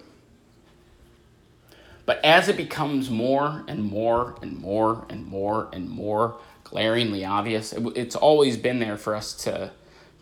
But 2.05 2.19
as 2.21 2.49
it 2.49 2.57
becomes 2.57 3.09
more 3.09 3.63
and 3.65 3.81
more 3.81 4.35
and 4.41 4.59
more 4.59 5.05
and 5.09 5.25
more 5.25 5.69
and 5.71 5.89
more 5.89 6.35
glaringly 6.65 7.23
obvious, 7.23 7.71
it's 7.95 8.17
always 8.17 8.57
been 8.57 8.79
there 8.79 8.97
for 8.97 9.15
us 9.15 9.31
to, 9.45 9.71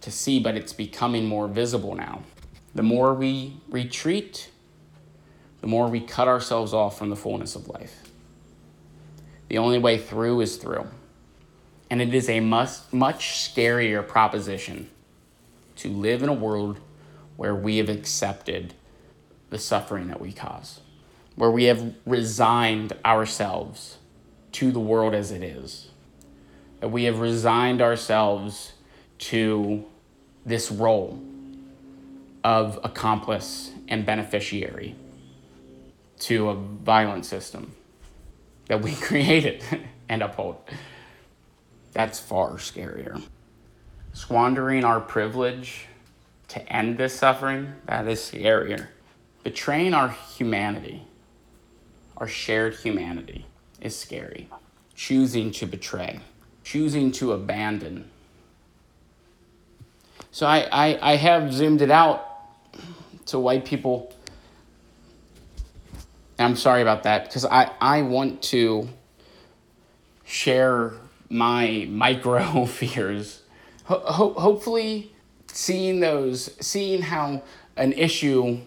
to 0.01 0.11
see, 0.11 0.39
but 0.39 0.55
it's 0.55 0.73
becoming 0.73 1.25
more 1.25 1.47
visible 1.47 1.95
now. 1.95 2.21
The 2.75 2.83
more 2.83 3.15
we 3.15 3.57
retreat, 3.67 4.50
the 5.61 5.67
more 5.67 5.87
we 5.87 6.01
cut 6.01 6.27
ourselves 6.27 6.73
off 6.73 6.97
from 6.97 7.09
the 7.09 7.15
fullness 7.15 7.55
of 7.55 7.69
life. 7.69 8.03
The 9.47 9.59
only 9.59 9.77
way 9.79 9.97
through 9.97 10.41
is 10.41 10.57
through. 10.57 10.87
And 11.89 12.01
it 12.01 12.13
is 12.13 12.29
a 12.29 12.39
much, 12.39 12.71
much 12.91 13.29
scarier 13.31 14.05
proposition 14.05 14.89
to 15.77 15.89
live 15.89 16.23
in 16.23 16.29
a 16.29 16.33
world 16.33 16.79
where 17.37 17.55
we 17.55 17.77
have 17.77 17.89
accepted 17.89 18.73
the 19.49 19.59
suffering 19.59 20.07
that 20.07 20.21
we 20.21 20.31
cause, 20.31 20.79
where 21.35 21.51
we 21.51 21.65
have 21.65 21.93
resigned 22.05 22.93
ourselves 23.05 23.97
to 24.53 24.71
the 24.71 24.79
world 24.79 25.13
as 25.13 25.31
it 25.31 25.43
is, 25.43 25.89
that 26.79 26.89
we 26.89 27.03
have 27.03 27.19
resigned 27.19 27.81
ourselves 27.81 28.73
to 29.17 29.83
this 30.45 30.71
role 30.71 31.21
of 32.43 32.79
accomplice 32.83 33.71
and 33.87 34.05
beneficiary 34.05 34.95
to 36.21 36.49
a 36.49 36.55
violent 36.55 37.25
system 37.25 37.75
that 38.67 38.81
we 38.81 38.95
created 39.07 39.63
and 40.07 40.21
uphold. 40.21 40.57
That's 41.93 42.19
far 42.19 42.53
scarier. 42.53 43.21
Squandering 44.13 44.83
our 44.83 44.99
privilege 45.01 45.87
to 46.49 46.61
end 46.71 46.97
this 46.97 47.15
suffering, 47.15 47.73
that 47.85 48.07
is 48.07 48.19
scarier. 48.19 48.87
Betraying 49.43 49.93
our 49.93 50.09
humanity, 50.09 51.07
our 52.17 52.27
shared 52.27 52.75
humanity, 52.75 53.45
is 53.79 53.97
scary. 53.97 54.49
Choosing 54.93 55.51
to 55.51 55.65
betray, 55.65 56.19
choosing 56.63 57.11
to 57.13 57.31
abandon. 57.31 58.09
So 60.29 60.45
I, 60.45 60.67
I, 60.71 61.13
I 61.13 61.15
have 61.15 61.53
zoomed 61.53 61.81
it 61.81 61.89
out 61.89 62.27
to 63.27 63.39
white 63.39 63.65
people 63.65 64.13
I'm 66.43 66.55
sorry 66.55 66.81
about 66.81 67.03
that 67.03 67.25
because 67.25 67.45
I, 67.45 67.71
I 67.79 68.01
want 68.01 68.41
to 68.43 68.89
share 70.25 70.93
my 71.29 71.87
micro 71.89 72.65
fears. 72.67 73.41
Ho- 73.85 74.03
ho- 74.05 74.33
hopefully, 74.33 75.11
seeing 75.47 75.99
those, 75.99 76.55
seeing 76.65 77.01
how 77.01 77.43
an 77.75 77.93
issue 77.93 78.59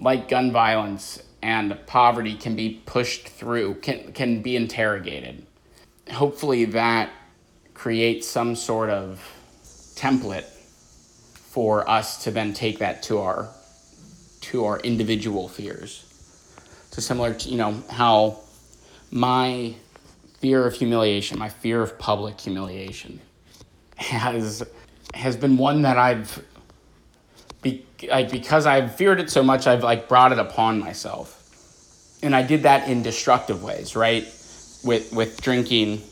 like 0.00 0.28
gun 0.28 0.52
violence 0.52 1.22
and 1.42 1.78
poverty 1.86 2.34
can 2.34 2.56
be 2.56 2.82
pushed 2.86 3.28
through, 3.28 3.74
can, 3.76 4.12
can 4.12 4.42
be 4.42 4.56
interrogated. 4.56 5.46
Hopefully, 6.10 6.64
that 6.66 7.10
creates 7.74 8.26
some 8.26 8.56
sort 8.56 8.90
of 8.90 9.20
template 9.94 10.44
for 11.34 11.88
us 11.88 12.22
to 12.24 12.30
then 12.30 12.52
take 12.52 12.78
that 12.78 13.02
to 13.04 13.18
our 13.18 13.48
to 14.40 14.64
our 14.64 14.78
individual 14.80 15.48
fears. 15.48 16.07
Similar 16.98 17.34
to, 17.34 17.48
you 17.48 17.56
know, 17.56 17.82
how 17.90 18.40
my 19.10 19.74
fear 20.40 20.66
of 20.66 20.74
humiliation, 20.74 21.38
my 21.38 21.48
fear 21.48 21.82
of 21.82 21.98
public 21.98 22.40
humiliation 22.40 23.20
has 23.96 24.62
has 25.14 25.36
been 25.36 25.56
one 25.56 25.82
that 25.82 25.96
I've 25.96 26.44
be, 27.62 27.86
like 28.08 28.30
because 28.30 28.66
I've 28.66 28.94
feared 28.94 29.20
it 29.20 29.30
so 29.30 29.42
much 29.42 29.66
I've 29.66 29.82
like 29.82 30.08
brought 30.08 30.32
it 30.32 30.38
upon 30.38 30.80
myself. 30.80 31.34
And 32.22 32.34
I 32.34 32.42
did 32.42 32.64
that 32.64 32.88
in 32.88 33.02
destructive 33.02 33.62
ways, 33.62 33.94
right? 33.96 34.24
With 34.84 35.12
with 35.12 35.40
drinking 35.40 36.02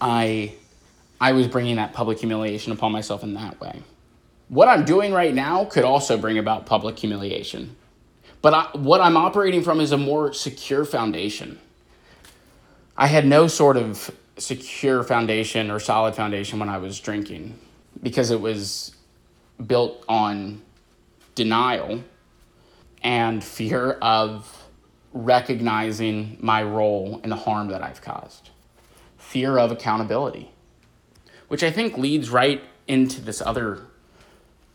I 0.00 0.54
I 1.20 1.32
was 1.32 1.48
bringing 1.48 1.76
that 1.76 1.92
public 1.92 2.18
humiliation 2.18 2.72
upon 2.72 2.92
myself 2.92 3.22
in 3.22 3.34
that 3.34 3.60
way. 3.60 3.82
What 4.48 4.68
I'm 4.68 4.84
doing 4.84 5.12
right 5.12 5.34
now 5.34 5.64
could 5.66 5.84
also 5.84 6.16
bring 6.18 6.38
about 6.38 6.66
public 6.66 6.98
humiliation. 6.98 7.76
But 8.42 8.54
I, 8.54 8.68
what 8.74 9.00
I'm 9.00 9.16
operating 9.16 9.62
from 9.62 9.80
is 9.80 9.92
a 9.92 9.98
more 9.98 10.32
secure 10.32 10.84
foundation. 10.84 11.58
I 12.96 13.06
had 13.06 13.26
no 13.26 13.46
sort 13.46 13.76
of 13.76 14.10
secure 14.38 15.02
foundation 15.02 15.70
or 15.70 15.78
solid 15.78 16.14
foundation 16.14 16.58
when 16.58 16.68
I 16.68 16.78
was 16.78 16.98
drinking 16.98 17.58
because 18.02 18.30
it 18.30 18.40
was 18.40 18.94
built 19.66 20.04
on 20.08 20.62
denial 21.34 22.02
and 23.02 23.42
fear 23.42 23.92
of 24.02 24.64
recognizing 25.12 26.36
my 26.40 26.62
role 26.62 27.20
in 27.24 27.30
the 27.30 27.36
harm 27.36 27.68
that 27.68 27.82
I've 27.82 28.00
caused, 28.00 28.50
fear 29.18 29.58
of 29.58 29.72
accountability, 29.72 30.50
which 31.48 31.62
I 31.62 31.70
think 31.70 31.98
leads 31.98 32.30
right 32.30 32.62
into 32.86 33.20
this 33.20 33.40
other 33.40 33.86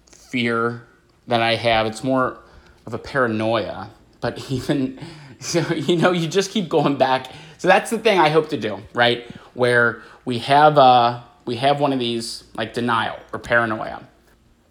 fear 0.08 0.86
that 1.28 1.42
I 1.42 1.56
have. 1.56 1.86
It's 1.86 2.04
more 2.04 2.40
of 2.86 2.94
a 2.94 2.98
paranoia, 2.98 3.90
but 4.22 4.52
even 4.52 5.00
so, 5.40 5.60
you 5.74 5.98
know, 5.98 6.12
you 6.12 6.28
just 6.28 6.52
keep 6.52 6.70
going 6.70 6.98
back. 6.98 7.32
So 7.58 7.68
that's 7.68 7.90
the 7.90 8.00
thing 8.00 8.20
I 8.20 8.30
hope 8.30 8.50
to 8.50 8.58
do, 8.58 8.80
right? 8.94 9.30
Where 9.54 10.02
we 10.26 10.40
have 10.40 10.78
uh, 10.78 11.22
we 11.46 11.56
have 11.58 11.80
one 11.80 11.94
of 11.94 12.00
these 12.00 12.44
like 12.56 12.74
denial 12.74 13.18
or 13.32 13.40
paranoia, 13.40 14.04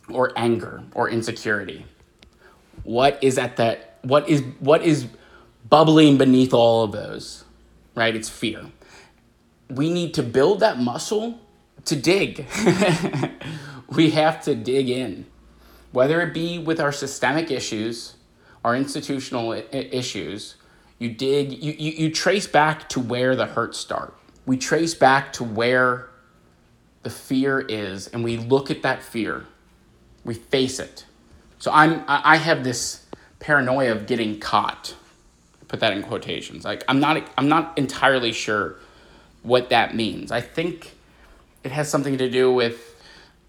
or 0.09 0.33
anger 0.37 0.83
or 0.95 1.09
insecurity. 1.09 1.87
What 2.83 3.23
is 3.23 3.39
at 3.39 3.57
that? 3.57 3.99
What 4.03 4.29
is 4.29 4.43
what 4.61 4.83
is 4.83 5.07
bubbling 5.69 6.19
beneath 6.19 6.53
all 6.53 6.85
of 6.85 6.93
those? 6.93 7.45
Right? 7.95 8.15
It's 8.15 8.29
fear. 8.29 8.67
We 9.71 9.91
need 9.91 10.15
to 10.15 10.23
build 10.23 10.61
that 10.61 10.79
muscle 10.79 11.41
to 11.87 11.97
dig. 11.97 12.47
we 13.89 14.11
have 14.11 14.43
to 14.45 14.55
dig 14.55 14.89
in 14.89 15.27
whether 15.95 16.23
it 16.23 16.35
be 16.35 16.59
with 16.59 16.81
our 16.81 16.93
systemic 16.93 17.51
issues, 17.53 18.17
our 18.65 18.77
institutional 18.77 19.53
I- 19.53 19.67
issues, 19.73 20.57
you 21.01 21.11
dig, 21.11 21.53
you, 21.53 21.75
you, 21.79 21.93
you 21.93 22.13
trace 22.13 22.49
back 22.49 22.89
to 22.91 23.01
where 23.01 23.37
the 23.37 23.47
hurts 23.47 23.79
start. 23.79 24.15
We 24.47 24.59
trace 24.59 24.95
back 24.95 25.35
to 25.35 25.45
where 25.45 26.11
the 27.03 27.11
fear 27.11 27.61
is, 27.61 28.09
and 28.09 28.25
we 28.25 28.39
look 28.39 28.71
at 28.71 28.83
that 28.83 29.03
fear. 29.03 29.47
We 30.25 30.35
face 30.35 30.81
it. 30.81 31.07
So 31.59 31.73
I'm, 31.73 32.05
I 32.09 32.39
have 32.39 32.65
this 32.65 33.07
paranoia 33.41 33.93
of 33.93 34.07
getting 34.07 34.41
caught. 34.41 34.95
put 35.69 35.81
that 35.81 35.93
in 35.95 36.03
quotations. 36.03 36.65
Like 36.65 36.85
I'm 36.89 37.01
not 37.01 37.29
I'm 37.39 37.49
not 37.49 37.79
entirely 37.79 38.33
sure 38.33 38.77
what 39.43 39.71
that 39.71 39.97
means. 39.97 40.33
I 40.33 40.43
think 40.43 40.95
it 41.65 41.73
has 41.73 41.91
something 41.91 42.19
to 42.19 42.31
do 42.31 42.53
with 42.53 42.97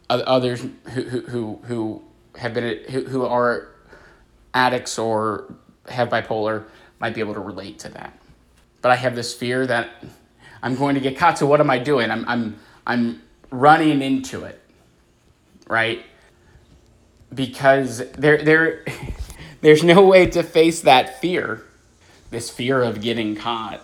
others 0.09 0.61
who 0.91 1.03
who 1.03 1.21
who, 1.21 1.61
who 1.65 2.03
have 2.37 2.53
been 2.53 2.83
who, 2.89 3.05
who 3.05 3.25
are 3.25 3.69
addicts 4.53 4.97
or 4.97 5.53
have 5.89 6.09
bipolar 6.09 6.65
might 6.99 7.13
be 7.13 7.19
able 7.19 7.33
to 7.33 7.39
relate 7.39 7.79
to 7.79 7.89
that. 7.89 8.17
But 8.81 8.91
I 8.91 8.95
have 8.95 9.15
this 9.15 9.33
fear 9.33 9.65
that 9.67 9.89
I'm 10.63 10.75
going 10.75 10.95
to 10.95 11.01
get 11.01 11.17
caught. 11.17 11.37
So 11.37 11.45
what 11.45 11.59
am 11.59 11.69
I 11.69 11.79
doing? 11.79 12.09
I'm 12.11 12.27
I'm 12.27 12.59
I'm 12.87 13.21
running 13.51 14.01
into 14.01 14.43
it, 14.43 14.61
right? 15.67 16.03
Because 17.33 18.09
there 18.11 18.43
there 18.43 18.85
there's 19.61 19.83
no 19.83 20.05
way 20.05 20.27
to 20.27 20.43
face 20.43 20.81
that 20.81 21.21
fear, 21.21 21.63
this 22.31 22.49
fear 22.49 22.81
of 22.81 23.01
getting 23.01 23.35
caught, 23.35 23.81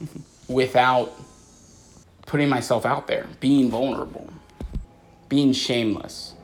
without 0.48 1.12
putting 2.26 2.48
myself 2.48 2.84
out 2.86 3.06
there, 3.06 3.26
being 3.40 3.70
vulnerable, 3.70 4.28
being 5.28 5.52
shameless. 5.52 6.34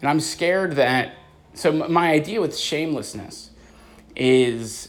And 0.00 0.08
I'm 0.08 0.20
scared 0.20 0.72
that 0.72 1.14
so 1.54 1.72
my 1.72 2.10
idea 2.10 2.40
with 2.40 2.56
shamelessness 2.56 3.50
is 4.14 4.88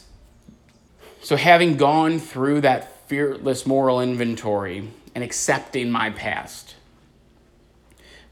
so 1.22 1.36
having 1.36 1.76
gone 1.76 2.18
through 2.18 2.60
that 2.60 3.08
fearless 3.08 3.66
moral 3.66 4.00
inventory 4.00 4.90
and 5.14 5.24
accepting 5.24 5.90
my 5.90 6.10
past 6.10 6.74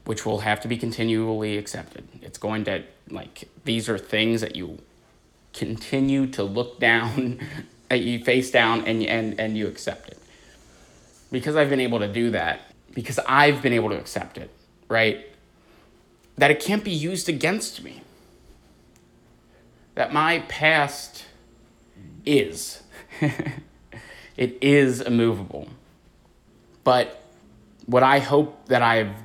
which 0.05 0.25
will 0.25 0.39
have 0.39 0.61
to 0.61 0.67
be 0.67 0.77
continually 0.77 1.57
accepted 1.57 2.07
it's 2.21 2.37
going 2.37 2.63
to 2.63 2.83
like 3.09 3.49
these 3.65 3.89
are 3.89 3.97
things 3.97 4.41
that 4.41 4.55
you 4.55 4.77
continue 5.53 6.27
to 6.27 6.43
look 6.43 6.79
down 6.79 7.39
that 7.89 7.99
you 8.01 8.23
face 8.23 8.51
down 8.51 8.85
and 8.85 9.03
and 9.03 9.39
and 9.39 9.57
you 9.57 9.67
accept 9.67 10.09
it. 10.09 10.19
Because 11.31 11.55
i've 11.55 11.69
been 11.69 11.79
able 11.79 11.99
to 11.99 12.07
do 12.07 12.31
that 12.31 12.61
because 12.93 13.19
i've 13.27 13.61
been 13.61 13.73
able 13.73 13.89
to 13.89 13.97
accept 13.97 14.37
it 14.37 14.49
right 14.87 15.25
that 16.37 16.51
it 16.51 16.59
can't 16.59 16.83
be 16.83 16.91
used 16.91 17.27
against 17.27 17.83
me 17.83 18.01
that 19.97 20.13
my 20.13 20.39
past 20.47 21.25
is. 22.23 22.83
it 24.37 24.57
is 24.61 25.01
immovable. 25.01 25.67
But 26.83 27.23
what 27.87 28.03
I 28.03 28.19
hope 28.19 28.67
that 28.67 28.83
I've 28.83 29.15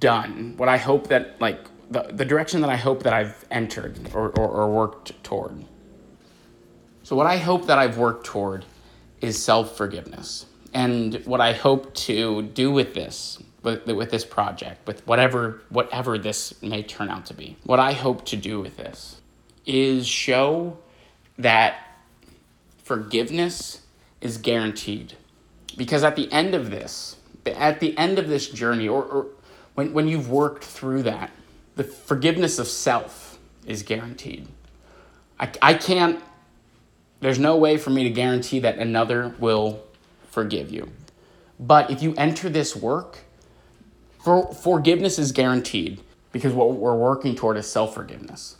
done, 0.00 0.54
what 0.56 0.70
I 0.70 0.78
hope 0.78 1.08
that, 1.08 1.38
like, 1.38 1.58
the, 1.90 2.04
the 2.10 2.24
direction 2.24 2.62
that 2.62 2.70
I 2.70 2.76
hope 2.76 3.02
that 3.02 3.12
I've 3.12 3.44
entered 3.50 3.98
or, 4.14 4.30
or, 4.30 4.48
or 4.48 4.70
worked 4.70 5.22
toward. 5.22 5.66
So, 7.02 7.14
what 7.14 7.26
I 7.26 7.36
hope 7.36 7.66
that 7.66 7.78
I've 7.78 7.98
worked 7.98 8.24
toward 8.24 8.64
is 9.20 9.42
self 9.42 9.76
forgiveness. 9.76 10.46
And 10.72 11.16
what 11.26 11.42
I 11.42 11.52
hope 11.52 11.92
to 11.94 12.40
do 12.40 12.70
with 12.70 12.94
this, 12.94 13.38
with, 13.62 13.86
with 13.86 14.10
this 14.10 14.24
project, 14.24 14.86
with 14.86 15.06
whatever, 15.06 15.62
whatever 15.68 16.18
this 16.18 16.60
may 16.62 16.82
turn 16.82 17.08
out 17.08 17.26
to 17.26 17.34
be, 17.34 17.56
what 17.64 17.78
I 17.78 17.92
hope 17.92 18.24
to 18.26 18.36
do 18.36 18.60
with 18.60 18.76
this 18.76 19.20
is 19.64 20.06
show 20.06 20.78
that 21.38 21.76
forgiveness 22.82 23.82
is 24.20 24.38
guaranteed. 24.38 25.14
Because 25.76 26.04
at 26.04 26.16
the 26.16 26.30
end 26.32 26.54
of 26.54 26.70
this, 26.70 27.16
at 27.46 27.80
the 27.80 27.96
end 27.96 28.18
of 28.18 28.28
this 28.28 28.48
journey, 28.48 28.88
or, 28.88 29.02
or 29.04 29.26
when, 29.74 29.92
when 29.92 30.08
you've 30.08 30.28
worked 30.28 30.64
through 30.64 31.04
that, 31.04 31.30
the 31.76 31.84
forgiveness 31.84 32.58
of 32.58 32.66
self 32.66 33.38
is 33.66 33.82
guaranteed. 33.82 34.48
I, 35.40 35.50
I 35.62 35.74
can't, 35.74 36.22
there's 37.20 37.38
no 37.38 37.56
way 37.56 37.78
for 37.78 37.90
me 37.90 38.04
to 38.04 38.10
guarantee 38.10 38.60
that 38.60 38.78
another 38.78 39.34
will 39.38 39.82
forgive 40.30 40.70
you. 40.70 40.90
But 41.58 41.90
if 41.90 42.02
you 42.02 42.14
enter 42.16 42.48
this 42.48 42.74
work, 42.76 43.20
for, 44.22 44.52
forgiveness 44.54 45.18
is 45.18 45.32
guaranteed 45.32 46.00
because 46.32 46.52
what 46.52 46.72
we're 46.72 46.96
working 46.96 47.34
toward 47.34 47.56
is 47.56 47.70
self 47.70 47.94
forgiveness. 47.94 48.56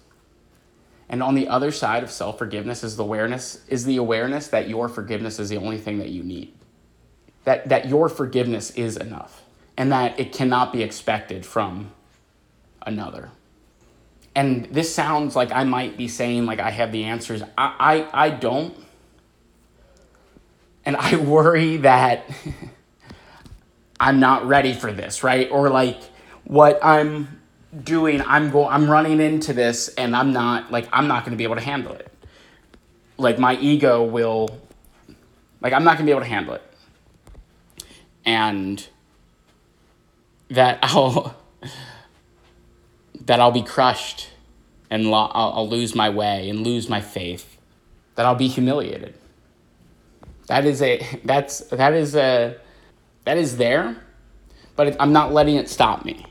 And 1.13 1.23
on 1.23 1.35
the 1.35 1.47
other 1.47 1.71
side 1.71 2.03
of 2.03 2.11
self-forgiveness 2.11 2.83
is 2.83 2.97
the 2.97 3.03
awareness 3.03 3.61
is 3.69 3.85
the 3.85 3.99
awareness 3.99 4.49
that 4.49 4.67
your 4.67 4.89
forgiveness 4.89 5.39
is 5.39 5.51
the 5.51 5.59
only 5.59 5.77
thing 5.77 5.99
that 5.99 6.09
you 6.09 6.23
need. 6.23 6.55
That 7.45 7.69
that 7.69 7.87
your 7.87 8.09
forgiveness 8.09 8.71
is 8.71 8.97
enough 8.97 9.43
and 9.77 9.93
that 9.93 10.19
it 10.19 10.33
cannot 10.33 10.73
be 10.73 10.83
expected 10.83 11.45
from 11.45 11.93
another. 12.81 13.29
And 14.35 14.65
this 14.67 14.95
sounds 14.95 15.37
like 15.37 15.53
I 15.53 15.65
might 15.65 15.99
be 15.99 16.09
saying 16.09 16.47
like 16.47 16.61
I 16.61 16.71
have 16.71 16.93
the 16.93 17.05
answers. 17.05 17.43
I 17.59 18.09
I, 18.13 18.27
I 18.27 18.31
don't. 18.31 18.75
And 20.87 20.97
I 20.97 21.17
worry 21.17 21.77
that 21.77 22.25
I'm 24.03 24.21
not 24.21 24.47
ready 24.47 24.75
for 24.75 24.93
this, 24.93 25.23
right? 25.23 25.49
Or 25.51 25.71
like 25.71 26.03
what 26.45 26.79
I'm 26.85 27.41
doing 27.85 28.21
i'm 28.27 28.51
go 28.51 28.69
i'm 28.69 28.91
running 28.91 29.19
into 29.19 29.55
this 29.55 29.89
and 29.95 30.15
i'm 30.15 30.33
not 30.33 30.71
like 30.71 30.87
i'm 30.93 31.09
not 31.09 31.25
going 31.25 31.31
to 31.31 31.39
be 31.39 31.45
able 31.45 31.55
to 31.55 31.63
handle 31.63 31.95
it. 31.95 32.13
Like 33.17 33.39
my 33.39 33.57
ego 33.57 34.05
will 34.05 34.61
like 35.61 35.73
i'm 35.73 35.85
not 35.85 35.97
going 35.97 36.05
to 36.07 36.11
be 36.11 36.11
able 36.11 36.21
to 36.21 36.29
handle 36.29 36.55
it. 36.55 36.63
And 38.25 38.87
that 40.51 40.79
i'll 40.83 41.35
that 43.25 43.41
i'll 43.41 43.53
be 43.53 43.63
crushed 43.63 44.29
and 44.91 45.11
lo- 45.11 45.31
I'll, 45.33 45.53
I'll 45.55 45.69
lose 45.69 45.95
my 45.95 46.11
way 46.11 46.51
and 46.51 46.61
lose 46.61 46.91
my 46.91 47.01
faith 47.01 47.57
that 48.17 48.27
i'll 48.27 48.35
be 48.35 48.49
humiliated. 48.49 49.15
That 50.49 50.67
is 50.67 50.83
a 50.83 51.21
that's 51.25 51.61
that 51.69 51.95
is 51.95 52.15
a 52.15 52.57
that 53.25 53.37
is 53.37 53.57
there 53.57 53.97
but 54.77 54.97
i'm 55.01 55.13
not 55.13 55.33
letting 55.33 55.57
it 55.57 55.69
stop 55.69 56.05
me 56.05 56.27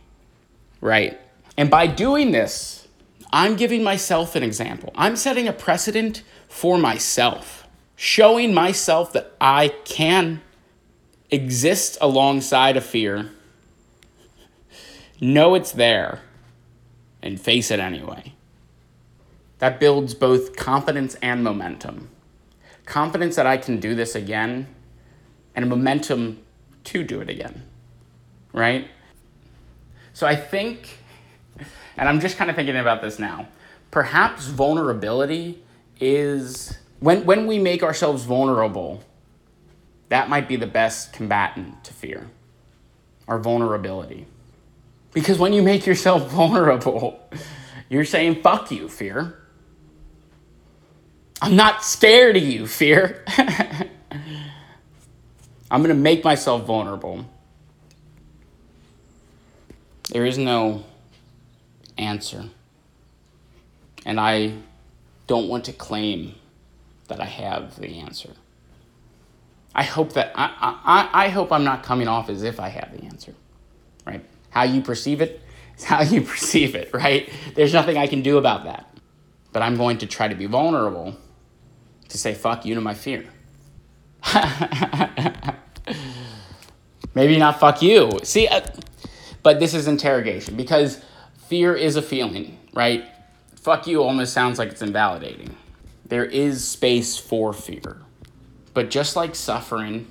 right 0.79 1.21
and 1.57 1.69
by 1.69 1.87
doing 1.87 2.31
this, 2.31 2.87
I'm 3.31 3.55
giving 3.55 3.83
myself 3.83 4.35
an 4.35 4.43
example. 4.43 4.91
I'm 4.95 5.15
setting 5.15 5.47
a 5.47 5.53
precedent 5.53 6.23
for 6.47 6.77
myself, 6.77 7.67
showing 7.95 8.53
myself 8.53 9.13
that 9.13 9.33
I 9.39 9.69
can 9.85 10.41
exist 11.29 11.97
alongside 12.01 12.77
a 12.77 12.81
fear, 12.81 13.31
know 15.19 15.55
it's 15.55 15.71
there, 15.71 16.21
and 17.21 17.39
face 17.39 17.71
it 17.71 17.79
anyway. 17.79 18.33
That 19.59 19.79
builds 19.79 20.13
both 20.13 20.55
confidence 20.55 21.15
and 21.21 21.43
momentum. 21.43 22.09
Confidence 22.85 23.35
that 23.35 23.45
I 23.45 23.57
can 23.57 23.79
do 23.79 23.93
this 23.93 24.15
again, 24.15 24.67
and 25.55 25.69
momentum 25.69 26.41
to 26.85 27.03
do 27.03 27.21
it 27.21 27.29
again, 27.29 27.63
right? 28.53 28.87
So 30.13 30.27
I 30.27 30.35
think 30.35 30.97
and 31.97 32.07
I'm 32.09 32.19
just 32.19 32.37
kind 32.37 32.49
of 32.49 32.55
thinking 32.55 32.77
about 32.77 33.01
this 33.01 33.19
now. 33.19 33.47
Perhaps 33.91 34.47
vulnerability 34.47 35.61
is 35.99 36.77
when 36.99 37.25
when 37.25 37.47
we 37.47 37.59
make 37.59 37.83
ourselves 37.83 38.23
vulnerable, 38.23 39.03
that 40.09 40.29
might 40.29 40.47
be 40.47 40.55
the 40.55 40.67
best 40.67 41.13
combatant 41.13 41.83
to 41.83 41.93
fear. 41.93 42.29
Our 43.27 43.39
vulnerability. 43.39 44.25
Because 45.13 45.37
when 45.37 45.53
you 45.53 45.61
make 45.61 45.85
yourself 45.85 46.31
vulnerable, 46.31 47.19
you're 47.89 48.05
saying 48.05 48.41
fuck 48.41 48.71
you, 48.71 48.87
fear. 48.87 49.37
I'm 51.41 51.55
not 51.55 51.83
scared 51.83 52.37
of 52.37 52.43
you, 52.43 52.67
fear. 52.67 53.25
I'm 55.71 55.81
going 55.81 55.95
to 55.95 56.01
make 56.01 56.25
myself 56.25 56.65
vulnerable. 56.65 57.25
There 60.11 60.25
is 60.25 60.37
no 60.37 60.83
answer. 61.97 62.49
And 64.05 64.19
I 64.19 64.53
don't 65.27 65.47
want 65.47 65.63
to 65.65 65.73
claim 65.73 66.35
that 67.07 67.21
I 67.21 67.25
have 67.25 67.79
the 67.79 68.01
answer. 68.01 68.31
I 69.73 69.83
hope 69.83 70.11
that 70.13 70.33
I, 70.35 71.09
I, 71.13 71.25
I 71.25 71.29
hope 71.29 71.53
I'm 71.53 71.63
not 71.63 71.83
coming 71.83 72.09
off 72.09 72.29
as 72.29 72.43
if 72.43 72.59
I 72.59 72.67
have 72.67 72.91
the 72.91 73.05
answer. 73.05 73.33
Right? 74.05 74.25
How 74.49 74.63
you 74.63 74.81
perceive 74.81 75.21
it 75.21 75.39
is 75.77 75.83
how 75.85 76.01
you 76.01 76.21
perceive 76.21 76.75
it, 76.75 76.93
right? 76.93 77.31
There's 77.55 77.71
nothing 77.71 77.97
I 77.97 78.07
can 78.07 78.21
do 78.21 78.37
about 78.37 78.65
that. 78.65 78.93
But 79.53 79.61
I'm 79.61 79.77
going 79.77 79.99
to 79.99 80.05
try 80.05 80.27
to 80.27 80.35
be 80.35 80.47
vulnerable 80.47 81.15
to 82.09 82.17
say 82.17 82.33
fuck 82.33 82.65
you 82.65 82.75
to 82.75 82.81
my 82.81 82.93
fear. 82.93 83.25
Maybe 87.13 87.37
not 87.37 87.59
fuck 87.59 87.81
you. 87.81 88.19
See, 88.23 88.47
uh, 88.47 88.61
but 89.43 89.59
this 89.59 89.73
is 89.73 89.87
interrogation 89.87 90.55
because 90.55 91.01
fear 91.47 91.75
is 91.75 91.95
a 91.95 92.01
feeling, 92.01 92.57
right? 92.73 93.05
Fuck 93.55 93.87
you 93.87 94.01
almost 94.01 94.33
sounds 94.33 94.57
like 94.57 94.69
it's 94.69 94.81
invalidating. 94.81 95.55
There 96.05 96.25
is 96.25 96.67
space 96.67 97.17
for 97.17 97.53
fear. 97.53 97.97
But 98.73 98.89
just 98.89 99.15
like 99.15 99.35
suffering, 99.35 100.07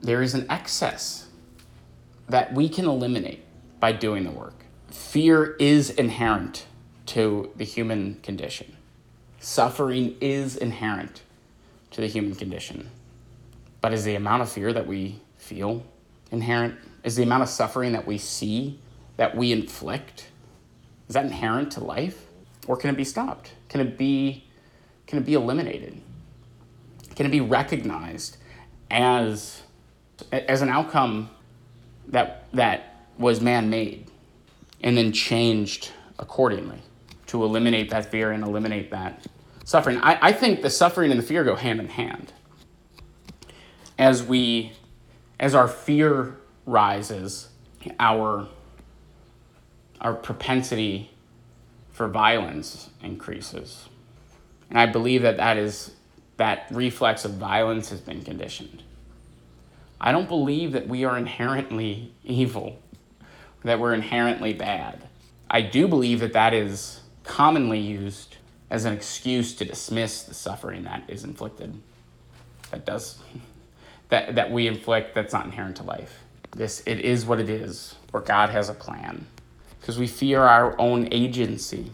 there 0.00 0.22
is 0.22 0.34
an 0.34 0.46
excess 0.50 1.26
that 2.28 2.54
we 2.54 2.68
can 2.68 2.86
eliminate 2.86 3.44
by 3.80 3.92
doing 3.92 4.24
the 4.24 4.30
work. 4.30 4.64
Fear 4.90 5.56
is 5.58 5.90
inherent 5.90 6.66
to 7.06 7.50
the 7.56 7.64
human 7.64 8.14
condition. 8.22 8.76
Suffering 9.40 10.16
is 10.20 10.56
inherent 10.56 11.22
to 11.90 12.00
the 12.00 12.06
human 12.06 12.34
condition. 12.34 12.90
But 13.80 13.92
is 13.92 14.04
the 14.04 14.14
amount 14.14 14.42
of 14.42 14.50
fear 14.50 14.72
that 14.72 14.86
we 14.86 15.20
feel 15.36 15.84
inherent? 16.34 16.78
Is 17.02 17.16
the 17.16 17.22
amount 17.22 17.42
of 17.42 17.48
suffering 17.48 17.92
that 17.92 18.06
we 18.06 18.18
see, 18.18 18.78
that 19.16 19.36
we 19.36 19.52
inflict, 19.52 20.28
is 21.08 21.14
that 21.14 21.24
inherent 21.24 21.72
to 21.72 21.84
life? 21.84 22.26
Or 22.66 22.76
can 22.76 22.90
it 22.90 22.96
be 22.96 23.04
stopped? 23.04 23.52
Can 23.68 23.80
it 23.80 23.98
be, 23.98 24.44
can 25.06 25.18
it 25.18 25.26
be 25.26 25.34
eliminated? 25.34 26.00
Can 27.14 27.26
it 27.26 27.30
be 27.30 27.40
recognized 27.40 28.38
as, 28.90 29.62
as 30.32 30.62
an 30.62 30.68
outcome 30.68 31.30
that, 32.08 32.46
that 32.52 33.06
was 33.18 33.40
man 33.40 33.70
made 33.70 34.10
and 34.82 34.96
then 34.96 35.12
changed 35.12 35.92
accordingly 36.18 36.78
to 37.26 37.44
eliminate 37.44 37.90
that 37.90 38.10
fear 38.10 38.32
and 38.32 38.42
eliminate 38.42 38.90
that 38.90 39.26
suffering? 39.64 39.98
I, 39.98 40.18
I 40.28 40.32
think 40.32 40.62
the 40.62 40.70
suffering 40.70 41.10
and 41.10 41.20
the 41.20 41.24
fear 41.24 41.44
go 41.44 41.54
hand 41.54 41.80
in 41.80 41.88
hand. 41.88 42.32
As 43.98 44.22
we, 44.22 44.72
as 45.38 45.54
our 45.54 45.68
fear 45.68 46.36
rises, 46.66 47.48
our, 47.98 48.48
our 50.00 50.14
propensity 50.14 51.10
for 51.90 52.08
violence 52.08 52.90
increases. 53.02 53.88
And 54.70 54.78
I 54.78 54.86
believe 54.86 55.22
that 55.22 55.36
that 55.36 55.56
is 55.56 55.92
that 56.36 56.66
reflex 56.70 57.24
of 57.24 57.32
violence 57.34 57.90
has 57.90 58.00
been 58.00 58.22
conditioned. 58.22 58.82
I 60.00 60.10
don't 60.10 60.28
believe 60.28 60.72
that 60.72 60.88
we 60.88 61.04
are 61.04 61.16
inherently 61.16 62.12
evil, 62.24 62.80
that 63.62 63.78
we're 63.78 63.94
inherently 63.94 64.52
bad. 64.52 65.06
I 65.48 65.62
do 65.62 65.86
believe 65.86 66.20
that 66.20 66.32
that 66.32 66.52
is 66.52 67.00
commonly 67.22 67.78
used 67.78 68.36
as 68.70 68.84
an 68.84 68.92
excuse 68.92 69.54
to 69.54 69.64
dismiss 69.64 70.24
the 70.24 70.34
suffering 70.34 70.82
that 70.82 71.04
is 71.06 71.22
inflicted. 71.22 71.80
That 72.70 72.84
does 72.84 73.18
that 74.08 74.34
that 74.34 74.50
we 74.50 74.66
inflict 74.66 75.14
that's 75.14 75.32
not 75.32 75.44
inherent 75.46 75.76
to 75.76 75.82
life. 75.82 76.20
This 76.52 76.82
it 76.86 77.00
is 77.00 77.26
what 77.26 77.40
it 77.40 77.48
is, 77.48 77.96
or 78.12 78.20
God 78.20 78.50
has 78.50 78.68
a 78.68 78.74
plan. 78.74 79.26
Because 79.80 79.98
we 79.98 80.06
fear 80.06 80.42
our 80.42 80.78
own 80.80 81.08
agency 81.12 81.90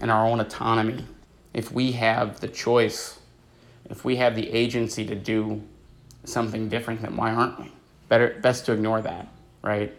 and 0.00 0.10
our 0.10 0.26
own 0.26 0.40
autonomy. 0.40 1.06
If 1.54 1.70
we 1.70 1.92
have 1.92 2.40
the 2.40 2.48
choice 2.48 3.20
if 3.92 4.04
we 4.06 4.16
have 4.16 4.34
the 4.34 4.50
agency 4.50 5.04
to 5.04 5.14
do 5.14 5.62
something 6.24 6.68
different, 6.68 7.02
then 7.02 7.14
why 7.14 7.30
aren't 7.32 7.60
we? 7.60 7.70
Better, 8.08 8.38
best 8.40 8.66
to 8.66 8.72
ignore 8.72 9.02
that, 9.02 9.28
right? 9.62 9.92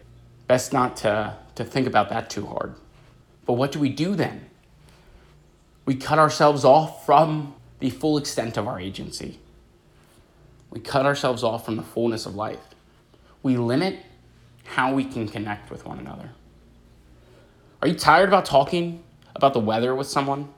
Best 0.48 0.72
not 0.72 0.96
to, 0.98 1.36
to 1.54 1.64
think 1.64 1.86
about 1.86 2.08
that 2.10 2.28
too 2.30 2.46
hard. 2.46 2.74
But 3.46 3.54
what 3.54 3.70
do 3.70 3.78
we 3.78 3.88
do 3.88 4.16
then? 4.16 4.46
We 5.84 5.94
cut 5.94 6.18
ourselves 6.18 6.64
off 6.64 7.06
from 7.06 7.54
the 7.78 7.90
full 7.90 8.18
extent 8.18 8.56
of 8.56 8.66
our 8.66 8.80
agency. 8.80 9.38
We 10.74 10.80
cut 10.80 11.06
ourselves 11.06 11.44
off 11.44 11.64
from 11.64 11.76
the 11.76 11.82
fullness 11.82 12.26
of 12.26 12.34
life. 12.34 12.58
We 13.42 13.56
limit 13.56 14.00
how 14.64 14.92
we 14.92 15.04
can 15.04 15.28
connect 15.28 15.70
with 15.70 15.86
one 15.86 16.00
another. 16.00 16.32
Are 17.80 17.86
you 17.86 17.94
tired 17.94 18.28
about 18.28 18.44
talking 18.44 19.02
about 19.36 19.52
the 19.52 19.60
weather 19.60 19.94
with 19.94 20.08
someone? 20.08 20.48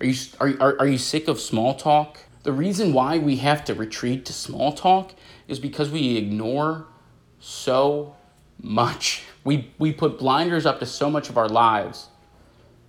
Are 0.00 0.06
you, 0.06 0.14
are, 0.40 0.48
are, 0.60 0.80
are 0.80 0.86
you 0.88 0.98
sick 0.98 1.28
of 1.28 1.40
small 1.40 1.74
talk? 1.74 2.18
The 2.42 2.52
reason 2.52 2.92
why 2.92 3.18
we 3.18 3.36
have 3.36 3.64
to 3.66 3.74
retreat 3.74 4.24
to 4.26 4.32
small 4.32 4.72
talk 4.72 5.14
is 5.46 5.60
because 5.60 5.90
we 5.90 6.16
ignore 6.16 6.86
so 7.38 8.16
much. 8.60 9.22
We, 9.44 9.70
we 9.78 9.92
put 9.92 10.18
blinders 10.18 10.66
up 10.66 10.80
to 10.80 10.86
so 10.86 11.08
much 11.08 11.28
of 11.28 11.38
our 11.38 11.48
lives, 11.48 12.08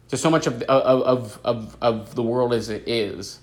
to 0.07 0.17
so 0.17 0.31
much 0.31 0.47
of, 0.47 0.63
of, 0.63 1.01
of, 1.03 1.39
of, 1.43 1.77
of 1.81 2.15
the 2.15 2.23
world 2.23 2.51
as 2.51 2.69
it 2.69 2.87
is, 2.87 3.39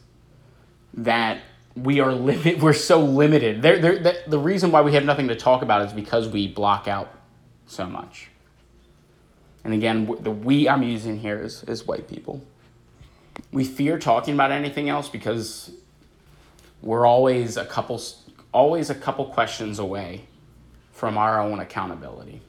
that 0.94 1.40
we 1.82 2.00
are 2.00 2.12
limit, 2.12 2.58
we're 2.58 2.72
so 2.72 3.00
limited. 3.00 3.62
The, 3.62 4.22
the 4.26 4.38
reason 4.38 4.70
why 4.70 4.82
we 4.82 4.94
have 4.94 5.04
nothing 5.04 5.28
to 5.28 5.36
talk 5.36 5.62
about 5.62 5.86
is 5.86 5.92
because 5.92 6.28
we 6.28 6.48
block 6.48 6.88
out 6.88 7.12
so 7.66 7.86
much. 7.86 8.28
And 9.64 9.74
again, 9.74 10.06
the 10.20 10.30
we 10.30 10.68
I'm 10.68 10.82
using 10.82 11.20
here 11.20 11.40
is, 11.40 11.62
is 11.64 11.86
white 11.86 12.08
people. 12.08 12.42
We 13.52 13.64
fear 13.64 13.98
talking 13.98 14.34
about 14.34 14.52
anything 14.52 14.88
else 14.88 15.08
because 15.08 15.70
we're 16.82 17.06
always 17.06 17.56
a 17.56 17.64
couple 17.64 18.02
always 18.52 18.90
a 18.90 18.94
couple 18.94 19.26
questions 19.26 19.78
away 19.78 20.22
from 20.92 21.16
our 21.16 21.40
own 21.40 21.60
accountability. 21.60 22.40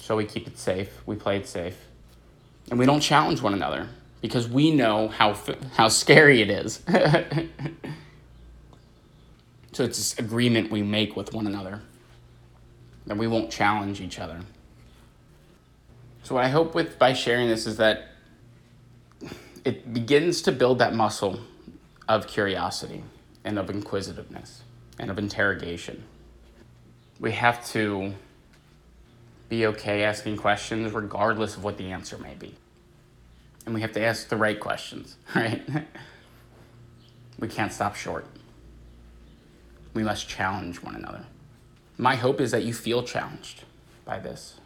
So 0.00 0.16
we 0.16 0.24
keep 0.24 0.46
it 0.46 0.58
safe, 0.58 1.02
we 1.06 1.16
play 1.16 1.36
it 1.38 1.48
safe. 1.48 1.76
And 2.70 2.78
we 2.78 2.86
don't 2.86 3.00
challenge 3.00 3.40
one 3.40 3.54
another 3.54 3.88
because 4.20 4.48
we 4.48 4.70
know 4.70 5.08
how 5.08 5.36
how 5.74 5.88
scary 5.88 6.42
it 6.42 6.50
is. 6.50 6.82
so 9.78 9.84
it's 9.84 9.96
this 9.96 10.18
agreement 10.18 10.72
we 10.72 10.82
make 10.82 11.14
with 11.14 11.32
one 11.32 11.46
another 11.46 11.80
that 13.06 13.16
we 13.16 13.28
won't 13.28 13.48
challenge 13.48 14.00
each 14.00 14.18
other. 14.18 14.40
So 16.24 16.34
what 16.34 16.44
I 16.44 16.48
hope 16.48 16.74
with 16.74 16.98
by 16.98 17.12
sharing 17.12 17.46
this 17.46 17.64
is 17.64 17.76
that 17.76 18.08
it 19.64 19.94
begins 19.94 20.42
to 20.42 20.50
build 20.50 20.80
that 20.80 20.94
muscle 20.94 21.38
of 22.08 22.26
curiosity 22.26 23.04
and 23.44 23.56
of 23.56 23.70
inquisitiveness 23.70 24.62
and 24.98 25.12
of 25.12 25.18
interrogation. 25.18 26.02
We 27.20 27.30
have 27.30 27.64
to 27.68 28.14
be 29.48 29.64
okay 29.66 30.02
asking 30.02 30.38
questions 30.38 30.92
regardless 30.92 31.56
of 31.56 31.62
what 31.62 31.78
the 31.78 31.92
answer 31.92 32.18
may 32.18 32.34
be. 32.34 32.56
And 33.64 33.76
we 33.76 33.80
have 33.82 33.92
to 33.92 34.02
ask 34.02 34.28
the 34.28 34.36
right 34.36 34.58
questions, 34.58 35.14
right? 35.36 35.62
we 37.38 37.46
can't 37.46 37.72
stop 37.72 37.94
short. 37.94 38.26
We 39.98 40.04
must 40.04 40.28
challenge 40.28 40.80
one 40.80 40.94
another. 40.94 41.24
My 41.96 42.14
hope 42.14 42.40
is 42.40 42.52
that 42.52 42.62
you 42.62 42.72
feel 42.72 43.02
challenged 43.02 43.64
by 44.04 44.20
this, 44.20 44.60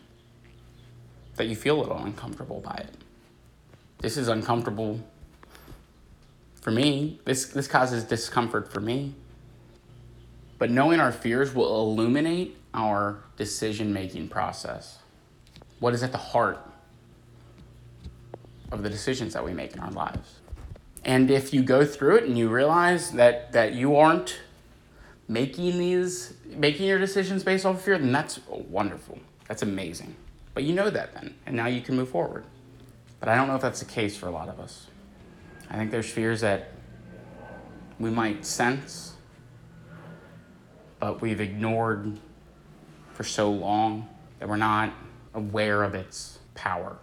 that 1.36 1.46
you 1.46 1.56
feel 1.56 1.78
a 1.78 1.80
little 1.80 1.96
uncomfortable 1.96 2.60
by 2.60 2.74
it. 2.74 2.94
This 3.96 4.18
is 4.18 4.28
uncomfortable 4.28 5.00
for 6.60 6.70
me. 6.70 7.18
This, 7.24 7.46
this 7.46 7.66
causes 7.66 8.04
discomfort 8.04 8.70
for 8.70 8.80
me. 8.80 9.14
But 10.58 10.70
knowing 10.70 11.00
our 11.00 11.12
fears 11.12 11.54
will 11.54 11.80
illuminate 11.80 12.58
our 12.74 13.24
decision 13.38 13.90
making 13.90 14.28
process. 14.28 14.98
What 15.80 15.94
is 15.94 16.02
at 16.02 16.12
the 16.12 16.18
heart 16.18 16.60
of 18.70 18.82
the 18.82 18.90
decisions 18.90 19.32
that 19.32 19.42
we 19.42 19.54
make 19.54 19.72
in 19.72 19.80
our 19.80 19.92
lives? 19.92 20.40
And 21.06 21.30
if 21.30 21.54
you 21.54 21.62
go 21.62 21.86
through 21.86 22.16
it 22.16 22.24
and 22.24 22.36
you 22.36 22.50
realize 22.50 23.12
that, 23.12 23.52
that 23.52 23.72
you 23.72 23.96
aren't 23.96 24.38
making 25.28 25.78
these 25.78 26.34
making 26.46 26.86
your 26.86 26.98
decisions 26.98 27.42
based 27.42 27.64
off 27.64 27.76
of 27.76 27.82
fear, 27.82 27.98
then 27.98 28.12
that's 28.12 28.40
wonderful. 28.48 29.18
That's 29.48 29.62
amazing. 29.62 30.14
But 30.54 30.64
you 30.64 30.74
know 30.74 30.90
that 30.90 31.14
then, 31.14 31.34
and 31.46 31.56
now 31.56 31.66
you 31.66 31.80
can 31.80 31.96
move 31.96 32.10
forward. 32.10 32.44
But 33.20 33.28
I 33.28 33.36
don't 33.36 33.48
know 33.48 33.54
if 33.54 33.62
that's 33.62 33.80
the 33.80 33.86
case 33.86 34.16
for 34.16 34.26
a 34.26 34.30
lot 34.30 34.48
of 34.48 34.60
us. 34.60 34.86
I 35.70 35.76
think 35.76 35.90
there's 35.90 36.10
fears 36.10 36.40
that 36.42 36.72
we 37.98 38.10
might 38.10 38.44
sense, 38.44 39.14
but 40.98 41.20
we've 41.20 41.40
ignored 41.40 42.18
for 43.14 43.24
so 43.24 43.50
long 43.50 44.08
that 44.38 44.48
we're 44.48 44.56
not 44.56 44.92
aware 45.34 45.82
of 45.82 45.94
its 45.94 46.40
power. 46.54 46.96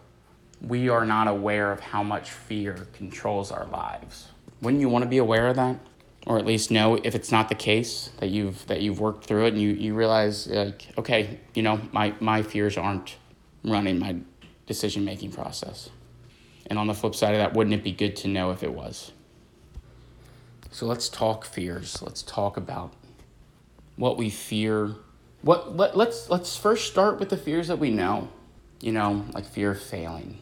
We 0.61 0.89
are 0.89 1.05
not 1.05 1.27
aware 1.27 1.71
of 1.71 1.79
how 1.79 2.03
much 2.03 2.31
fear 2.31 2.87
controls 2.93 3.51
our 3.51 3.65
lives. 3.67 4.27
Wouldn't 4.61 4.81
you 4.81 4.89
want 4.89 5.03
to 5.03 5.09
be 5.09 5.19
aware 5.19 5.47
of 5.47 5.55
that? 5.55 5.77
Or 6.27 6.37
at 6.37 6.45
least 6.45 6.69
know 6.69 6.95
if 6.95 7.15
it's 7.15 7.31
not 7.31 7.49
the 7.49 7.55
case 7.55 8.11
that 8.19 8.29
you've 8.29 8.67
that 8.67 8.81
you've 8.81 8.99
worked 8.99 9.25
through 9.25 9.45
it 9.45 9.53
and 9.53 9.61
you, 9.61 9.69
you 9.69 9.95
realize 9.95 10.47
like, 10.47 10.85
okay, 10.97 11.39
you 11.55 11.63
know, 11.63 11.81
my, 11.91 12.13
my 12.19 12.43
fears 12.43 12.77
aren't 12.77 13.15
running 13.63 13.99
my 13.99 14.17
decision 14.67 15.05
making 15.05 15.31
process. 15.31 15.89
And 16.67 16.77
on 16.77 16.87
the 16.87 16.93
flip 16.93 17.15
side 17.15 17.33
of 17.33 17.39
that, 17.39 17.53
wouldn't 17.53 17.73
it 17.73 17.83
be 17.83 17.91
good 17.91 18.15
to 18.17 18.27
know 18.27 18.51
if 18.51 18.63
it 18.63 18.73
was? 18.73 19.11
So 20.71 20.85
let's 20.85 21.09
talk 21.09 21.45
fears. 21.45 22.01
Let's 22.01 22.21
talk 22.21 22.57
about 22.57 22.93
what 23.95 24.17
we 24.17 24.29
fear. 24.29 24.95
What 25.41 25.75
let, 25.75 25.97
let's 25.97 26.29
let's 26.29 26.55
first 26.55 26.91
start 26.91 27.19
with 27.19 27.29
the 27.29 27.37
fears 27.37 27.67
that 27.69 27.79
we 27.79 27.89
know. 27.89 28.29
You 28.81 28.91
know, 28.91 29.25
like 29.33 29.45
fear 29.45 29.71
of 29.71 29.81
failing, 29.81 30.37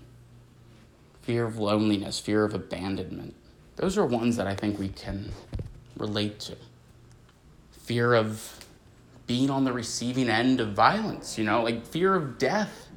fear 1.21 1.45
of 1.45 1.57
loneliness, 1.57 2.19
fear 2.19 2.43
of 2.43 2.53
abandonment. 2.53 3.35
Those 3.77 3.97
are 3.97 4.05
ones 4.05 4.35
that 4.37 4.47
I 4.47 4.53
think 4.53 4.77
we 4.77 4.89
can 4.89 5.31
relate 5.97 6.39
to. 6.41 6.55
Fear 7.71 8.15
of 8.15 8.65
being 9.25 9.49
on 9.49 9.65
the 9.65 9.73
receiving 9.73 10.29
end 10.29 10.59
of 10.61 10.73
violence, 10.73 11.37
you 11.37 11.43
know, 11.43 11.63
like 11.63 11.85
fear 11.85 12.15
of 12.15 12.37
death, 12.37 12.87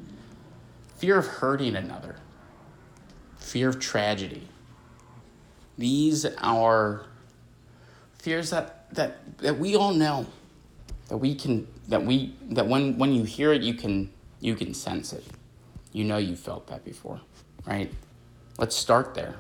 fear 0.97 1.19
of 1.19 1.27
hurting 1.27 1.77
another 1.77 2.17
fear 3.51 3.69
of 3.69 3.81
tragedy. 3.81 4.47
These 5.77 6.25
are 6.25 7.07
fears 8.19 8.51
that, 8.51 8.95
that, 8.95 9.39
that 9.39 9.59
we 9.59 9.75
all 9.75 9.93
know, 9.93 10.27
that 11.09 11.17
we 11.17 11.35
can, 11.35 11.67
that 11.89 12.05
we, 12.05 12.35
that 12.51 12.69
when, 12.69 12.97
when 12.99 13.13
you 13.13 13.25
hear 13.25 13.53
it, 13.53 13.63
you 13.63 13.75
can, 13.75 14.11
you 14.41 14.55
can 14.55 14.73
sense 14.73 15.13
it. 15.13 15.25
You 15.93 16.05
know 16.05 16.19
you 16.19 16.37
felt 16.37 16.69
that 16.69 16.85
before, 16.85 17.21
right? 17.67 17.93
Let's 18.59 18.77
start 18.77 19.15
there. 19.15 19.35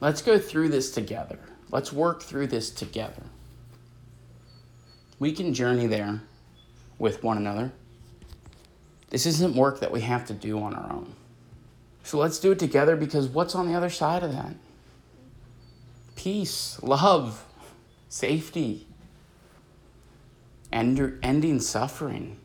Let's 0.00 0.22
go 0.22 0.38
through 0.38 0.68
this 0.68 0.92
together. 0.92 1.40
Let's 1.70 1.92
work 1.92 2.22
through 2.22 2.48
this 2.48 2.70
together. 2.70 3.22
We 5.18 5.32
can 5.32 5.52
journey 5.52 5.86
there 5.86 6.22
with 6.98 7.22
one 7.22 7.36
another. 7.36 7.72
This 9.10 9.26
isn't 9.26 9.54
work 9.54 9.80
that 9.80 9.90
we 9.90 10.00
have 10.02 10.26
to 10.26 10.34
do 10.34 10.60
on 10.60 10.74
our 10.74 10.92
own. 10.92 11.14
So 12.02 12.18
let's 12.18 12.38
do 12.38 12.52
it 12.52 12.58
together 12.58 12.96
because 12.96 13.28
what's 13.28 13.54
on 13.54 13.68
the 13.68 13.74
other 13.74 13.90
side 13.90 14.22
of 14.22 14.32
that? 14.32 14.54
Peace, 16.16 16.82
love, 16.82 17.44
safety, 18.08 18.86
end, 20.72 21.18
ending 21.22 21.60
suffering. 21.60 22.38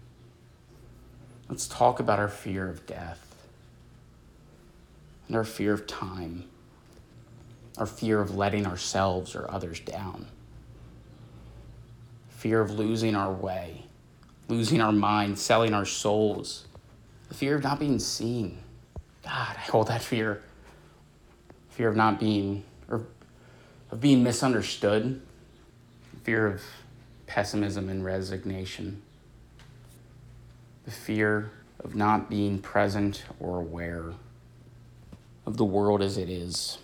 Let's 1.50 1.68
talk 1.68 2.00
about 2.00 2.20
our 2.20 2.28
fear 2.28 2.70
of 2.70 2.86
death 2.86 3.48
and 5.28 5.36
our 5.36 5.44
fear 5.44 5.74
of 5.74 5.88
time, 5.88 6.46
our 7.78 7.86
fear 7.86 8.20
of 8.22 8.36
letting 8.36 8.68
ourselves 8.68 9.36
or 9.36 9.50
others 9.50 9.80
down, 9.80 10.28
fear 12.30 12.62
of 12.62 12.72
losing 12.72 13.16
our 13.16 13.32
way, 13.32 13.86
losing 14.48 14.82
our 14.82 14.92
mind, 14.92 15.38
selling 15.40 15.74
our 15.74 15.86
souls, 15.86 16.68
the 17.30 17.34
fear 17.34 17.56
of 17.56 17.64
not 17.64 17.80
being 17.80 18.00
seen. 18.00 18.60
God, 19.24 19.56
I 19.58 19.62
hold 19.62 19.88
that 19.88 20.02
fear. 20.02 20.42
Fear 21.70 21.90
of 21.90 21.96
not 21.96 22.20
being, 22.20 22.64
or 22.88 23.08
of 23.90 24.00
being 24.00 24.24
misunderstood, 24.24 25.22
fear 26.24 26.46
of 26.46 26.62
pessimism 27.26 27.90
and 27.90 28.06
resignation, 28.06 29.02
the 30.86 30.92
fear 30.92 31.52
of 31.80 31.96
not 31.96 32.30
being 32.30 32.60
present 32.60 33.24
or 33.40 33.60
aware 33.60 34.14
of 35.46 35.58
the 35.58 35.66
world 35.66 36.02
as 36.02 36.18
it 36.18 36.30
is. 36.30 36.78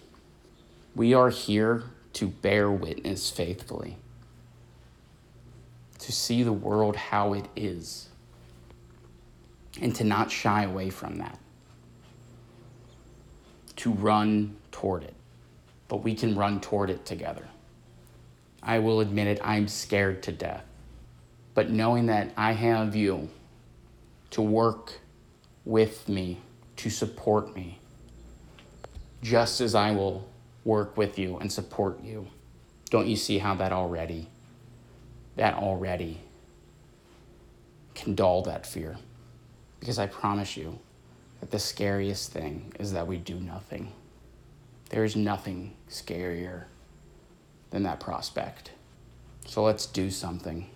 We 0.95 1.13
are 1.13 1.29
here 1.29 1.83
to 2.13 2.27
bear 2.27 2.71
witness 2.71 3.29
faithfully, 3.29 3.97
to 5.99 6.11
see 6.11 6.43
the 6.43 6.53
world 6.53 6.95
how 6.95 7.33
it 7.33 7.45
is, 7.55 8.09
and 9.81 9.95
to 9.95 10.03
not 10.03 10.31
shy 10.31 10.63
away 10.63 10.89
from 10.89 11.17
that, 11.19 11.39
to 13.77 13.91
run 13.91 14.57
toward 14.71 15.03
it. 15.03 15.13
But 15.87 16.03
we 16.03 16.13
can 16.15 16.35
run 16.35 16.61
toward 16.61 16.89
it 16.89 17.05
together. 17.05 17.45
I 18.61 18.79
will 18.79 18.99
admit 18.99 19.27
it, 19.27 19.39
I'm 19.43 19.67
scared 19.67 20.21
to 20.23 20.31
death. 20.31 20.63
But 21.53 21.69
knowing 21.69 22.07
that 22.07 22.31
I 22.37 22.51
have 22.51 22.95
you 22.95 23.29
to 24.31 24.41
work 24.41 24.99
with 25.65 26.07
me, 26.07 26.39
to 26.77 26.89
support 26.89 27.55
me, 27.55 27.79
just 29.21 29.61
as 29.61 29.75
I 29.75 29.91
will 29.91 30.28
work 30.69 30.95
with 30.95 31.17
you 31.17 31.37
and 31.37 31.51
support 31.51 32.03
you. 32.03 32.27
Don't 32.91 33.07
you 33.07 33.15
see 33.15 33.39
how 33.39 33.55
that 33.55 33.71
already, 33.73 34.27
that 35.35 35.55
already 35.55 36.21
can 37.95 38.13
dull 38.13 38.43
that 38.43 38.67
fear? 38.67 38.97
Because 39.79 39.97
I 39.97 40.05
promise 40.05 40.55
you 40.55 40.77
that 41.39 41.49
the 41.49 41.57
scariest 41.57 42.31
thing 42.31 42.71
is 42.79 42.93
that 42.93 43.07
we 43.07 43.17
do 43.17 43.35
nothing. 43.35 43.91
There 44.89 45.03
is 45.03 45.15
nothing 45.15 45.73
scarier 45.89 46.65
than 47.71 47.83
that 47.83 47.99
prospect. 47.99 48.71
So 49.47 49.63
let's 49.63 49.87
do 49.87 50.11
something. 50.11 50.69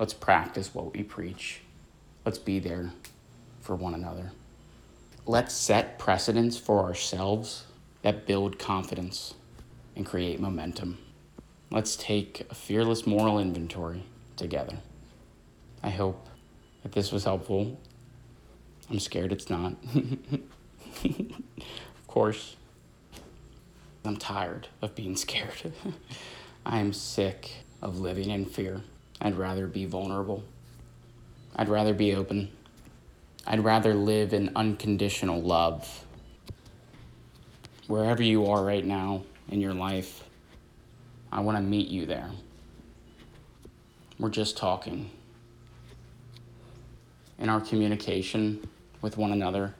Let's 0.00 0.14
practice 0.14 0.74
what 0.74 0.92
we 0.92 1.04
preach. 1.04 1.60
Let's 2.24 2.38
be 2.38 2.58
there 2.58 2.90
for 3.60 3.76
one 3.76 3.94
another. 3.94 4.32
Let's 5.24 5.54
set 5.54 6.00
precedents 6.00 6.56
for 6.56 6.82
ourselves 6.82 7.66
that 8.02 8.26
build 8.26 8.58
confidence 8.58 9.34
and 9.96 10.06
create 10.06 10.40
momentum. 10.40 10.98
Let's 11.70 11.96
take 11.96 12.46
a 12.50 12.54
fearless 12.54 13.06
moral 13.06 13.38
inventory 13.38 14.02
together. 14.36 14.78
I 15.82 15.90
hope 15.90 16.26
that 16.82 16.92
this 16.92 17.12
was 17.12 17.24
helpful. 17.24 17.78
I'm 18.90 18.98
scared 18.98 19.32
it's 19.32 19.48
not. 19.50 19.74
of 21.04 22.06
course. 22.06 22.56
I'm 24.04 24.16
tired 24.16 24.68
of 24.80 24.94
being 24.94 25.16
scared. 25.16 25.72
I'm 26.66 26.92
sick 26.92 27.50
of 27.82 28.00
living 28.00 28.30
in 28.30 28.46
fear. 28.46 28.80
I'd 29.20 29.36
rather 29.36 29.66
be 29.66 29.84
vulnerable. 29.84 30.42
I'd 31.54 31.68
rather 31.68 31.94
be 31.94 32.14
open. 32.14 32.50
I'd 33.46 33.64
rather 33.64 33.94
live 33.94 34.32
in 34.32 34.50
unconditional 34.56 35.40
love. 35.40 36.04
Wherever 37.90 38.22
you 38.22 38.46
are 38.46 38.62
right 38.62 38.84
now 38.84 39.24
in 39.48 39.60
your 39.60 39.74
life, 39.74 40.22
I 41.32 41.40
want 41.40 41.58
to 41.58 41.60
meet 41.60 41.88
you 41.88 42.06
there. 42.06 42.30
We're 44.16 44.28
just 44.28 44.56
talking. 44.56 45.10
In 47.40 47.48
our 47.48 47.60
communication 47.60 48.68
with 49.02 49.16
one 49.16 49.32
another 49.32 49.74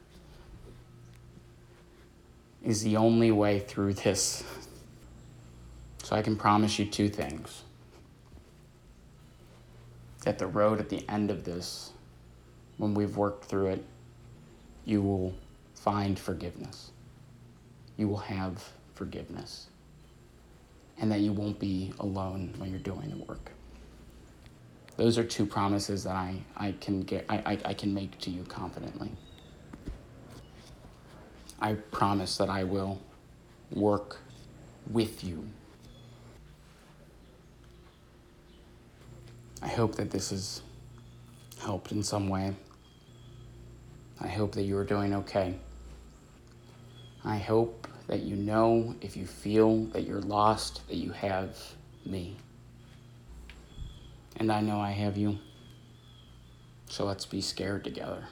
is 2.65 2.83
the 2.83 2.97
only 2.97 3.31
way 3.31 3.61
through 3.61 3.95
this. 3.95 4.43
So 6.03 6.17
I 6.17 6.23
can 6.23 6.35
promise 6.35 6.81
you 6.81 6.87
two 6.87 7.09
things 7.09 7.63
at 10.27 10.41
the 10.41 10.49
road 10.49 10.81
at 10.81 10.89
the 10.89 11.09
end 11.09 11.31
of 11.31 11.45
this, 11.45 11.93
when 12.77 12.93
we've 12.93 13.17
worked 13.17 13.45
through 13.45 13.69
it, 13.69 13.85
you 14.85 15.01
will 15.01 15.33
find 15.75 16.19
forgiveness. 16.19 16.90
You 18.01 18.09
will 18.09 18.17
have 18.17 18.67
forgiveness. 18.95 19.67
And 20.99 21.13
that 21.13 21.21
you 21.21 21.33
won't 21.33 21.59
be 21.59 21.93
alone 22.01 22.55
when 22.57 22.71
you're 22.71 22.79
doing 22.79 23.11
the 23.11 23.25
work. 23.25 23.53
Those 24.97 25.19
are 25.19 25.25
two 25.25 25.47
promises 25.47 26.05
that 26.05 26.17
I, 26.17 26.43
I 26.57 26.73
can 26.73 27.03
get 27.03 27.25
I, 27.29 27.37
I, 27.37 27.59
I 27.67 27.75
can 27.75 27.95
make 27.95 28.19
to 28.21 28.31
you 28.31 28.43
confidently. 28.45 29.13
I 31.61 31.75
promise 31.75 32.37
that 32.39 32.51
I 32.51 32.65
will 32.65 33.01
work 33.71 34.19
with 34.91 35.23
you 35.23 35.47
I 39.63 39.69
hope 39.69 39.97
that 39.97 40.11
this 40.11 40.31
has 40.31 40.63
helped 41.61 41.93
in 41.93 42.03
some 42.03 42.29
way. 42.29 42.55
I 44.21 44.29
hope 44.29 44.53
that 44.53 44.63
you 44.63 44.77
are 44.79 44.85
doing 44.85 45.15
okay. 45.15 45.55
I 47.25 47.37
hope 47.37 47.80
that 48.11 48.23
you 48.23 48.35
know 48.35 48.93
if 49.01 49.17
you 49.17 49.25
feel 49.25 49.85
that 49.85 50.05
you're 50.05 50.21
lost, 50.21 50.87
that 50.89 50.97
you 50.97 51.13
have 51.13 51.57
me. 52.05 52.37
And 54.37 54.51
I 54.51 54.61
know 54.61 54.81
I 54.81 54.91
have 54.91 55.17
you. 55.17 55.39
So 56.89 57.05
let's 57.05 57.25
be 57.25 57.41
scared 57.41 57.85
together. 57.85 58.25